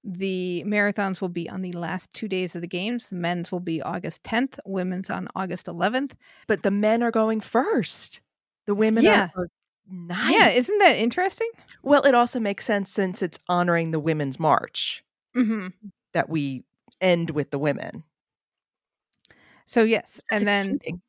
The 0.03 0.63
marathons 0.65 1.21
will 1.21 1.29
be 1.29 1.49
on 1.49 1.61
the 1.61 1.73
last 1.73 2.11
two 2.13 2.27
days 2.27 2.55
of 2.55 2.61
the 2.61 2.67
games. 2.67 3.11
Men's 3.11 3.51
will 3.51 3.59
be 3.59 3.81
August 3.81 4.23
10th, 4.23 4.57
women's 4.65 5.09
on 5.09 5.27
August 5.35 5.67
11th. 5.67 6.13
But 6.47 6.63
the 6.63 6.71
men 6.71 7.03
are 7.03 7.11
going 7.11 7.41
first. 7.41 8.21
The 8.65 8.75
women 8.75 9.03
Yeah. 9.03 9.29
are, 9.35 9.43
are 9.43 9.49
nice. 9.91 10.33
Yeah, 10.33 10.49
isn't 10.49 10.77
that 10.79 10.95
interesting? 10.95 11.49
Well, 11.83 12.03
it 12.03 12.15
also 12.15 12.39
makes 12.39 12.65
sense 12.65 12.91
since 12.91 13.21
it's 13.21 13.39
honoring 13.47 13.91
the 13.91 13.99
women's 13.99 14.39
march 14.39 15.03
Mm-hmm. 15.35 15.67
that 16.13 16.29
we 16.29 16.63
end 17.01 17.31
with 17.31 17.51
the 17.51 17.59
women. 17.59 18.03
So, 19.65 19.83
yes. 19.83 20.19
That's 20.29 20.41
And 20.41 20.47
then 20.47 20.65
exciting. 20.75 21.01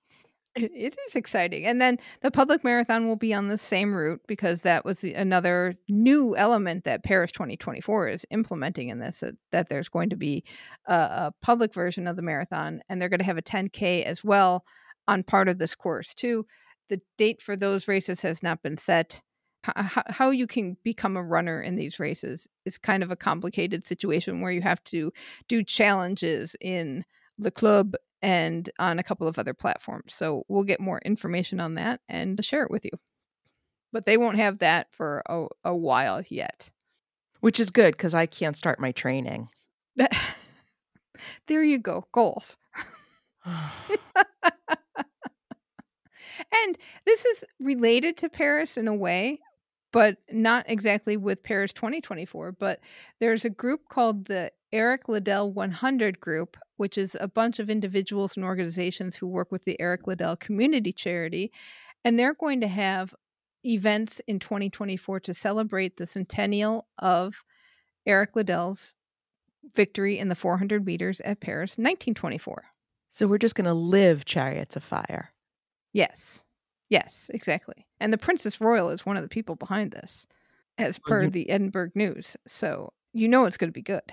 It 0.57 0.73
it 0.75 0.97
is 1.07 1.15
exciting. 1.15 1.65
And 1.67 1.81
then 1.81 1.99
the 2.23 2.31
public 2.31 2.65
marathon 2.65 3.07
will 3.07 3.17
be 3.17 3.33
on 3.33 3.49
the 3.49 3.57
same 3.59 3.95
route 3.95 4.21
because 4.27 4.63
that 4.63 4.85
was 4.85 5.01
the, 5.01 5.15
another 5.15 5.77
new 5.89 6.37
element 6.37 6.85
that 6.85 7.05
Paris 7.05 7.33
2024 7.33 8.09
is 8.09 8.27
implementing 8.31 8.89
in 8.89 8.99
this 8.99 9.21
that, 9.21 9.35
that 9.53 9.69
there's 9.69 9.89
going 9.89 10.11
to 10.11 10.17
be 10.17 10.45
a, 10.87 10.95
a 10.95 11.35
public 11.43 11.73
version 11.73 12.07
of 12.09 12.17
the 12.17 12.23
marathon 12.23 12.83
and 12.89 13.01
they're 13.01 13.09
going 13.09 13.21
to 13.21 13.25
have 13.27 13.39
a 13.39 13.43
10K 13.43 14.03
as 14.05 14.25
well 14.25 14.65
on 15.09 15.23
part 15.23 15.49
of 15.49 15.59
this 15.59 15.75
course, 15.77 16.15
too. 16.15 16.45
The 16.89 17.01
date 17.17 17.41
for 17.41 17.57
those 17.57 17.89
races 17.89 18.21
has 18.23 18.43
not 18.43 18.63
been 18.63 18.77
set. 18.77 19.23
How 19.63 20.31
you 20.31 20.47
can 20.47 20.77
become 20.85 21.17
a 21.17 21.23
runner 21.23 21.61
in 21.61 21.77
these 21.77 22.01
races 22.01 22.49
is 22.65 22.79
kind 22.79 23.03
of 23.03 23.11
a 23.11 23.17
complicated 23.17 23.87
situation 23.87 24.41
where 24.41 24.53
you 24.53 24.63
have 24.63 24.83
to 24.85 25.13
do 25.49 25.63
challenges 25.63 26.57
in 26.61 27.05
the 27.39 27.51
club 27.51 27.95
and 28.23 28.71
on 28.79 28.99
a 28.99 29.03
couple 29.03 29.27
of 29.29 29.39
other 29.39 29.55
platforms. 29.55 30.15
So 30.15 30.45
we'll 30.49 30.65
get 30.65 30.81
more 30.81 31.01
information 31.05 31.61
on 31.61 31.75
that 31.75 32.01
and 32.09 32.43
share 32.45 32.63
it 32.65 32.71
with 32.71 32.85
you. 32.85 32.93
But 33.93 34.07
they 34.07 34.17
won't 34.17 34.39
have 34.39 34.59
that 34.59 34.89
for 34.93 35.23
a, 35.29 35.47
a 35.65 35.77
while 35.77 36.23
yet. 36.29 36.71
which 37.41 37.61
is 37.61 37.71
good 37.71 37.97
because 37.97 38.15
I 38.15 38.27
can't 38.27 38.57
start 38.57 38.81
my 38.81 38.93
training. 38.93 39.49
there 41.47 41.63
you 41.63 41.79
go, 41.79 42.07
goals. 42.13 42.57
And 46.67 46.79
this 47.05 47.25
is 47.25 47.45
related 47.59 48.17
to 48.19 48.29
Paris 48.29 48.77
in 48.77 48.89
a 48.89 48.95
way, 48.95 49.41
but 49.93 50.19
not 50.31 50.65
exactly 50.69 51.17
with 51.17 51.43
Paris 51.43 51.73
2024. 51.73 52.53
But 52.53 52.81
there's 53.19 53.45
a 53.45 53.51
group 53.51 53.89
called 53.89 54.27
the 54.27 54.53
Eric 54.73 55.09
Liddell 55.09 55.53
100 55.53 56.21
Group, 56.21 56.57
which 56.77 56.97
is 56.97 57.17
a 57.21 57.29
bunch 57.29 57.59
of 57.59 57.69
individuals 57.71 58.37
and 58.37 58.45
organizations 58.45 59.17
who 59.17 59.27
work 59.27 59.51
with 59.51 59.65
the 59.65 59.81
Eric 59.81 60.07
Liddell 60.07 60.37
Community 60.37 60.93
Charity. 60.93 61.53
And 62.05 62.19
they're 62.19 62.35
going 62.35 62.61
to 62.61 62.69
have 62.69 63.15
events 63.65 64.21
in 64.27 64.39
2024 64.39 65.21
to 65.21 65.35
celebrate 65.35 65.97
the 65.97 66.07
centennial 66.07 66.87
of 66.99 67.43
Eric 68.07 68.35
Liddell's 68.37 68.95
victory 69.75 70.19
in 70.19 70.29
the 70.29 70.35
400 70.35 70.87
meters 70.87 71.21
at 71.21 71.41
Paris 71.41 71.73
1924. 71.73 72.65
so 73.11 73.27
we're 73.27 73.39
just 73.39 73.55
going 73.55 73.67
to 73.67 73.75
live 73.75 74.25
Chariots 74.25 74.77
of 74.77 74.85
Fire. 74.85 75.33
Yes. 75.93 76.43
Yes, 76.91 77.31
exactly. 77.33 77.87
And 78.01 78.13
the 78.13 78.19
Princess 78.19 78.61
Royal 78.61 78.91
is 78.91 79.07
one 79.07 79.17
of 79.17 79.23
the 79.23 79.29
people 79.29 79.55
behind 79.57 79.93
this, 79.93 80.27
as 80.77 80.99
per 80.99 81.23
you- 81.23 81.31
the 81.31 81.49
Edinburgh 81.49 81.93
News. 81.95 82.37
So 82.47 82.93
you 83.13 83.29
know 83.29 83.47
it's 83.47 83.57
going 83.57 83.69
to 83.71 83.73
be 83.73 83.83
good. 83.83 84.13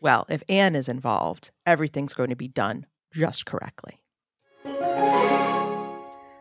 Well, 0.00 0.24
if 0.30 0.42
Anne 0.48 0.74
is 0.76 0.88
involved, 0.88 1.50
everything's 1.66 2.14
going 2.14 2.30
to 2.30 2.36
be 2.36 2.48
done 2.48 2.86
just 3.12 3.44
correctly. 3.44 4.00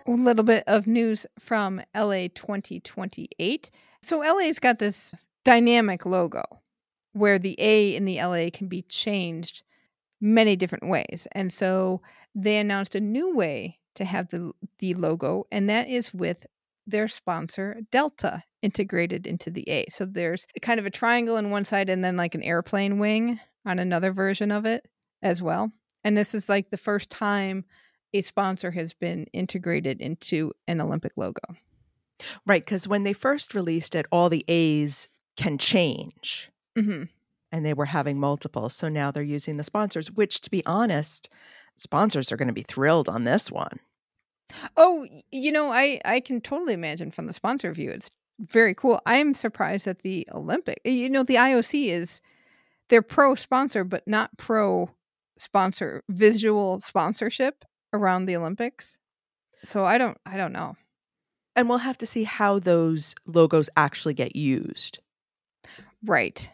A 0.07 0.11
little 0.11 0.43
bit 0.43 0.63
of 0.67 0.87
news 0.87 1.25
from 1.37 1.81
LA 1.93 2.27
2028. 2.33 3.69
So 4.01 4.19
LA's 4.19 4.59
got 4.59 4.79
this 4.79 5.13
dynamic 5.43 6.05
logo 6.05 6.43
where 7.13 7.37
the 7.37 7.55
A 7.59 7.95
in 7.95 8.05
the 8.05 8.17
LA 8.17 8.49
can 8.51 8.67
be 8.67 8.83
changed 8.83 9.63
many 10.21 10.55
different 10.55 10.87
ways. 10.87 11.27
And 11.33 11.51
so 11.51 12.01
they 12.35 12.57
announced 12.57 12.95
a 12.95 12.99
new 12.99 13.35
way 13.35 13.78
to 13.99 14.05
have 14.05 14.29
the 14.29 14.51
the 14.79 14.93
logo 14.95 15.45
and 15.51 15.69
that 15.69 15.89
is 15.89 16.13
with 16.13 16.45
their 16.87 17.07
sponsor 17.07 17.81
Delta 17.91 18.41
integrated 18.61 19.27
into 19.27 19.51
the 19.51 19.69
A. 19.69 19.85
So 19.89 20.05
there's 20.05 20.47
kind 20.61 20.79
of 20.79 20.85
a 20.85 20.89
triangle 20.89 21.35
on 21.35 21.51
one 21.51 21.65
side 21.65 21.89
and 21.89 22.03
then 22.03 22.17
like 22.17 22.33
an 22.33 22.41
airplane 22.41 22.97
wing 22.97 23.39
on 23.65 23.77
another 23.77 24.11
version 24.11 24.51
of 24.51 24.65
it 24.65 24.87
as 25.21 25.41
well. 25.41 25.71
And 26.03 26.17
this 26.17 26.33
is 26.33 26.49
like 26.49 26.71
the 26.71 26.77
first 26.77 27.09
time 27.09 27.65
a 28.13 28.21
sponsor 28.21 28.71
has 28.71 28.93
been 28.93 29.25
integrated 29.33 30.01
into 30.01 30.51
an 30.67 30.81
Olympic 30.81 31.11
logo. 31.15 31.41
Right, 32.47 32.65
because 32.65 32.87
when 32.87 33.03
they 33.03 33.13
first 33.13 33.53
released 33.53 33.93
it, 33.93 34.07
all 34.11 34.29
the 34.29 34.45
A's 34.47 35.07
can 35.37 35.57
change. 35.57 36.49
hmm 36.75 37.03
and 37.51 37.65
they 37.65 37.73
were 37.73 37.85
having 37.85 38.19
multiples. 38.19 38.75
So 38.75 38.89
now 38.89 39.11
they're 39.11 39.23
using 39.23 39.57
the 39.57 39.63
sponsors, 39.63 40.11
which 40.11 40.41
to 40.41 40.51
be 40.51 40.63
honest, 40.65 41.29
sponsors 41.75 42.31
are 42.31 42.37
going 42.37 42.47
to 42.47 42.53
be 42.53 42.61
thrilled 42.61 43.09
on 43.09 43.23
this 43.23 43.51
one. 43.51 43.79
Oh, 44.77 45.07
you 45.31 45.51
know, 45.51 45.71
I 45.71 45.99
I 46.05 46.19
can 46.19 46.41
totally 46.41 46.73
imagine 46.73 47.11
from 47.11 47.27
the 47.27 47.33
sponsor 47.33 47.71
view, 47.71 47.91
it's 47.91 48.09
very 48.39 48.73
cool. 48.73 49.01
I'm 49.05 49.33
surprised 49.33 49.85
that 49.85 50.01
the 50.01 50.27
Olympic, 50.33 50.81
eh, 50.85 50.91
you 50.91 51.09
know, 51.09 51.23
the 51.23 51.35
IOC 51.35 51.87
is 51.87 52.21
they're 52.89 53.01
pro 53.01 53.35
sponsor, 53.35 53.83
but 53.83 54.07
not 54.07 54.35
pro 54.37 54.89
sponsor 55.37 56.03
visual 56.09 56.79
sponsorship 56.79 57.63
around 57.93 58.25
the 58.25 58.35
Olympics. 58.35 58.97
So 59.63 59.85
I 59.85 59.97
don't 59.97 60.17
I 60.25 60.37
don't 60.37 60.53
know. 60.53 60.75
And 61.55 61.67
we'll 61.67 61.79
have 61.79 61.97
to 61.99 62.05
see 62.05 62.23
how 62.23 62.59
those 62.59 63.15
logos 63.25 63.69
actually 63.75 64.13
get 64.13 64.35
used. 64.35 64.99
Right. 66.05 66.49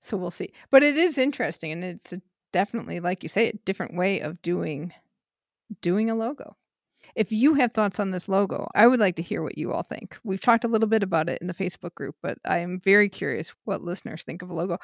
So 0.00 0.16
we'll 0.16 0.30
see. 0.30 0.52
But 0.70 0.82
it 0.82 0.96
is 0.96 1.18
interesting 1.18 1.70
and 1.72 1.84
it's 1.84 2.12
a, 2.12 2.20
definitely 2.52 2.98
like 3.00 3.22
you 3.22 3.28
say 3.28 3.48
a 3.48 3.52
different 3.64 3.94
way 3.94 4.20
of 4.20 4.40
doing 4.42 4.92
doing 5.82 6.10
a 6.10 6.14
logo. 6.14 6.56
If 7.14 7.32
you 7.32 7.54
have 7.54 7.72
thoughts 7.72 7.98
on 8.00 8.10
this 8.10 8.28
logo, 8.28 8.68
I 8.74 8.86
would 8.86 9.00
like 9.00 9.16
to 9.16 9.22
hear 9.22 9.42
what 9.42 9.58
you 9.58 9.72
all 9.72 9.82
think. 9.82 10.16
We've 10.24 10.40
talked 10.40 10.64
a 10.64 10.68
little 10.68 10.88
bit 10.88 11.02
about 11.02 11.28
it 11.28 11.38
in 11.40 11.46
the 11.46 11.54
Facebook 11.54 11.94
group, 11.94 12.16
but 12.22 12.38
I 12.46 12.58
am 12.58 12.80
very 12.80 13.08
curious 13.08 13.54
what 13.64 13.82
listeners 13.82 14.22
think 14.22 14.42
of 14.42 14.50
a 14.50 14.54
logo 14.54 14.78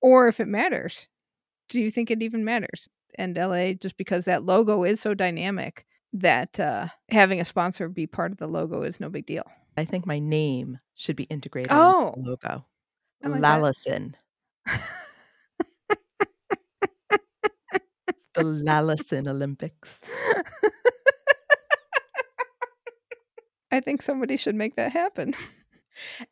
or 0.00 0.28
if 0.28 0.40
it 0.40 0.48
matters. 0.48 1.08
Do 1.68 1.80
you 1.80 1.90
think 1.90 2.10
it 2.10 2.22
even 2.22 2.44
matters? 2.44 2.88
And 3.16 3.36
LA 3.36 3.72
just 3.72 3.96
because 3.96 4.24
that 4.26 4.44
logo 4.44 4.84
is 4.84 5.00
so 5.00 5.14
dynamic 5.14 5.84
that 6.14 6.58
uh 6.58 6.86
having 7.10 7.40
a 7.40 7.44
sponsor 7.44 7.88
be 7.88 8.06
part 8.06 8.32
of 8.32 8.38
the 8.38 8.46
logo 8.46 8.82
is 8.82 9.00
no 9.00 9.08
big 9.10 9.26
deal. 9.26 9.44
I 9.76 9.84
think 9.84 10.06
my 10.06 10.18
name 10.18 10.78
should 10.94 11.16
be 11.16 11.24
integrated 11.24 11.70
Oh. 11.72 12.08
into 12.16 12.22
the 12.22 12.30
logo. 12.30 12.66
I 13.24 13.28
like. 13.28 13.40
It's 18.08 18.26
the 18.34 18.42
Lalison 18.42 19.28
Olympics. 19.28 20.00
I 23.70 23.80
think 23.80 24.02
somebody 24.02 24.36
should 24.36 24.54
make 24.54 24.76
that 24.76 24.92
happen. 24.92 25.34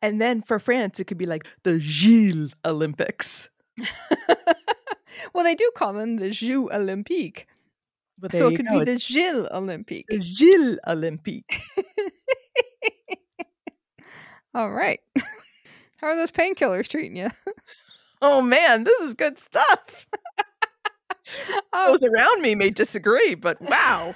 And 0.01 0.20
then 0.20 0.43
for 0.43 0.59
France, 0.59 1.01
it 1.01 1.05
could 1.07 1.18
be 1.18 1.26
like 1.26 1.47
the 1.64 1.78
Gilles 1.80 2.55
Olympics. 2.64 3.51
well, 5.34 5.45
they 5.45 5.55
do 5.55 5.70
call 5.76 5.93
them 5.93 6.16
the 6.18 6.30
Jeux 6.30 6.68
Olympiques. 6.72 7.45
But 8.18 8.32
So 8.32 8.49
it 8.49 8.57
could 8.57 8.66
go, 8.66 8.78
be 8.78 8.84
the 8.84 8.99
Gilles 8.99 9.47
Olympique. 9.53 10.07
the 10.09 10.20
Gilles 10.20 10.78
Olympique. 10.87 11.59
All 14.55 14.70
right. 14.70 15.01
How 15.99 16.09
are 16.09 16.16
those 16.16 16.30
painkillers 16.30 16.89
treating 16.89 17.16
you? 17.16 17.30
Oh 18.22 18.41
man, 18.41 18.84
this 18.84 18.99
is 19.01 19.14
good 19.14 19.39
stuff. 19.39 20.07
Oh, 21.72 21.91
Those 21.91 22.05
um 22.05 22.14
around 22.14 22.41
me 22.41 22.55
may 22.55 22.70
disagree, 22.70 23.34
but 23.34 23.61
wow. 23.61 24.14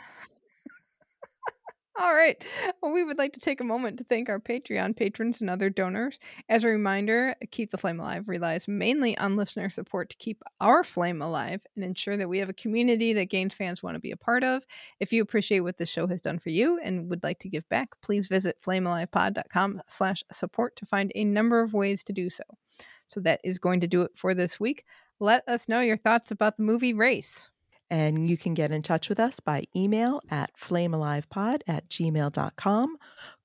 All 2.00 2.14
right. 2.14 2.42
Well, 2.80 2.92
we 2.92 3.04
would 3.04 3.18
like 3.18 3.34
to 3.34 3.40
take 3.40 3.60
a 3.60 3.64
moment 3.64 3.98
to 3.98 4.04
thank 4.04 4.30
our 4.30 4.40
Patreon 4.40 4.96
patrons 4.96 5.40
and 5.40 5.50
other 5.50 5.68
donors. 5.68 6.18
As 6.48 6.64
a 6.64 6.68
reminder, 6.68 7.34
Keep 7.50 7.70
the 7.70 7.78
Flame 7.78 8.00
Alive 8.00 8.26
relies 8.26 8.66
mainly 8.66 9.16
on 9.18 9.36
listener 9.36 9.68
support 9.68 10.08
to 10.10 10.16
keep 10.16 10.42
our 10.60 10.82
flame 10.82 11.20
alive 11.20 11.60
and 11.76 11.84
ensure 11.84 12.16
that 12.16 12.28
we 12.28 12.38
have 12.38 12.48
a 12.48 12.54
community 12.54 13.12
that 13.12 13.26
Gaines 13.26 13.54
fans 13.54 13.82
want 13.82 13.96
to 13.96 14.00
be 14.00 14.12
a 14.12 14.16
part 14.16 14.42
of. 14.42 14.64
If 14.98 15.12
you 15.12 15.22
appreciate 15.22 15.60
what 15.60 15.76
this 15.76 15.90
show 15.90 16.06
has 16.06 16.22
done 16.22 16.38
for 16.38 16.48
you 16.48 16.80
and 16.82 17.10
would 17.10 17.22
like 17.22 17.38
to 17.40 17.50
give 17.50 17.68
back, 17.68 17.90
please 18.00 18.28
visit 18.28 18.56
flamealivepod.com 18.62 19.82
slash 19.86 20.24
support 20.32 20.76
to 20.76 20.86
find 20.86 21.12
a 21.14 21.24
number 21.24 21.60
of 21.60 21.74
ways 21.74 22.02
to 22.04 22.14
do 22.14 22.30
so. 22.30 22.44
So 23.08 23.20
that 23.20 23.40
is 23.44 23.58
going 23.58 23.80
to 23.80 23.86
do 23.86 24.02
it 24.02 24.12
for 24.14 24.32
this 24.32 24.58
week. 24.58 24.84
Let 25.18 25.46
us 25.46 25.68
know 25.68 25.80
your 25.80 25.98
thoughts 25.98 26.30
about 26.30 26.56
the 26.56 26.62
movie 26.62 26.94
Race. 26.94 27.50
And 27.90 28.30
you 28.30 28.36
can 28.36 28.54
get 28.54 28.70
in 28.70 28.82
touch 28.82 29.08
with 29.08 29.18
us 29.18 29.40
by 29.40 29.64
email 29.74 30.20
at 30.30 30.56
flamealivepod 30.56 31.62
at 31.66 31.88
gmail.com. 31.88 32.96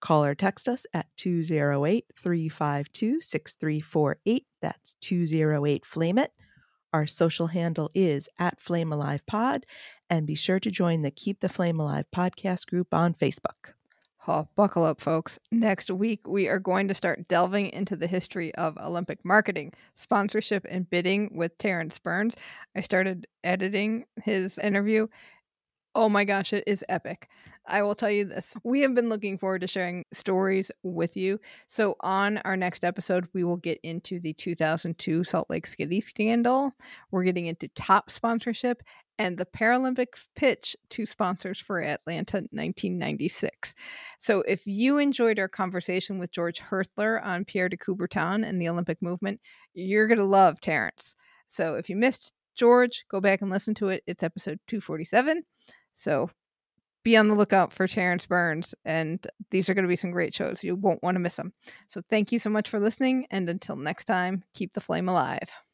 Call 0.02 0.24
or 0.24 0.36
text 0.36 0.70
us 0.70 0.86
at 0.94 1.08
208 1.18 2.06
352 2.22 3.22
6348. 3.22 4.46
That's 4.62 4.96
208 5.02 5.86
Flame 5.86 6.20
It. 6.20 6.32
Our 6.94 7.08
social 7.08 7.48
handle 7.48 7.90
is 7.96 8.30
at 8.38 8.62
Flame 8.62 8.94
Alive 8.94 9.26
Pod. 9.26 9.66
And 10.10 10.28
be 10.28 10.36
sure 10.36 10.60
to 10.60 10.70
join 10.70 11.02
the 11.02 11.12
Keep 11.12 11.40
the 11.40 11.50
Flame 11.50 11.80
Alive 11.80 12.06
podcast 12.16 12.68
group 12.68 12.94
on 12.94 13.16
Facebook. 13.16 13.74
Oh, 14.28 14.48
buckle 14.56 14.84
up, 14.84 15.02
folks. 15.02 15.38
Next 15.52 15.92
week, 15.92 16.28
we 16.28 16.48
are 16.48 16.58
going 16.60 16.88
to 16.88 16.94
start 16.96 17.28
delving 17.28 17.70
into 17.70 17.96
the 17.96 18.08
history 18.08 18.54
of 18.56 18.78
Olympic 18.78 19.24
marketing, 19.24 19.74
sponsorship, 19.94 20.66
and 20.68 20.90
bidding 20.90 21.30
with 21.36 21.58
Terrence 21.60 22.00
Burns. 22.00 22.36
I 22.76 22.82
started 22.82 23.28
editing 23.44 24.06
his 24.24 24.58
interview. 24.58 25.08
Oh 25.94 26.10
my 26.10 26.26
gosh, 26.26 26.54
it 26.54 26.64
is 26.66 26.84
epic. 26.90 27.30
I 27.68 27.82
will 27.84 27.96
tell 27.96 28.10
you 28.12 28.26
this. 28.26 28.58
We 28.64 28.82
have 28.82 28.96
been 28.96 29.10
looking 29.10 29.38
forward 29.38 29.62
to 29.62 29.68
sharing 29.68 30.06
stories 30.12 30.72
with 30.84 31.16
you. 31.16 31.40
So, 31.68 31.96
on 32.02 32.38
our 32.40 32.58
next 32.58 32.84
episode, 32.84 33.28
we 33.34 33.44
will 33.44 33.58
get 33.58 33.80
into 33.84 34.20
the 34.20 34.34
2002 34.34 35.24
Salt 35.24 35.50
Lake 35.50 35.68
City 35.68 36.00
scandal. 36.02 36.72
We're 37.12 37.24
getting 37.24 37.46
into 37.48 37.68
top 37.70 38.10
sponsorship 38.10 38.84
and 39.18 39.38
the 39.38 39.46
Paralympic 39.46 40.08
pitch 40.36 40.76
to 40.90 41.06
sponsors 41.06 41.60
for 41.60 41.82
Atlanta 41.82 42.38
1996. 42.52 43.74
So, 44.20 44.42
if 44.42 44.66
you 44.66 44.98
enjoyed 44.98 45.40
our 45.40 45.48
conversation 45.48 46.20
with 46.20 46.32
George 46.32 46.60
Hirthler 46.62 47.24
on 47.24 47.46
Pierre 47.46 47.70
de 47.70 47.78
Coubertin 47.78 48.46
and 48.46 48.62
the 48.62 48.70
Olympic 48.70 49.02
movement, 49.02 49.40
you're 49.74 50.08
going 50.08 50.20
to 50.20 50.26
love 50.26 50.60
Terrence. 50.60 51.16
So, 51.48 51.76
if 51.76 51.90
you 51.90 51.96
missed 51.96 52.34
George, 52.56 53.06
go 53.10 53.22
back 53.22 53.42
and 53.42 53.50
listen 53.50 53.74
to 53.76 53.90
it. 53.90 54.04
It's 54.08 54.24
episode 54.24 54.60
247. 54.68 55.44
So, 55.94 56.30
be 57.04 57.16
on 57.18 57.28
the 57.28 57.36
lookout 57.36 57.72
for 57.72 57.88
Terrence 57.88 58.26
Burns, 58.26 58.74
and 58.84 59.26
these 59.52 59.70
are 59.70 59.76
going 59.76 59.86
to 59.86 59.90
be 59.90 59.96
some 59.96 60.12
great 60.12 60.34
shows. 60.34 60.64
You 60.64 60.76
won't 60.76 61.04
want 61.04 61.16
to 61.16 61.20
miss 61.20 61.36
them. 61.36 61.54
So, 61.88 62.02
thank 62.10 62.32
you 62.32 62.40
so 62.40 62.50
much 62.50 62.70
for 62.70 62.80
listening, 62.80 63.28
and 63.32 63.50
until 63.50 63.76
next 63.76 64.06
time, 64.06 64.44
keep 64.54 64.74
the 64.74 64.82
flame 64.82 65.08
alive. 65.08 65.65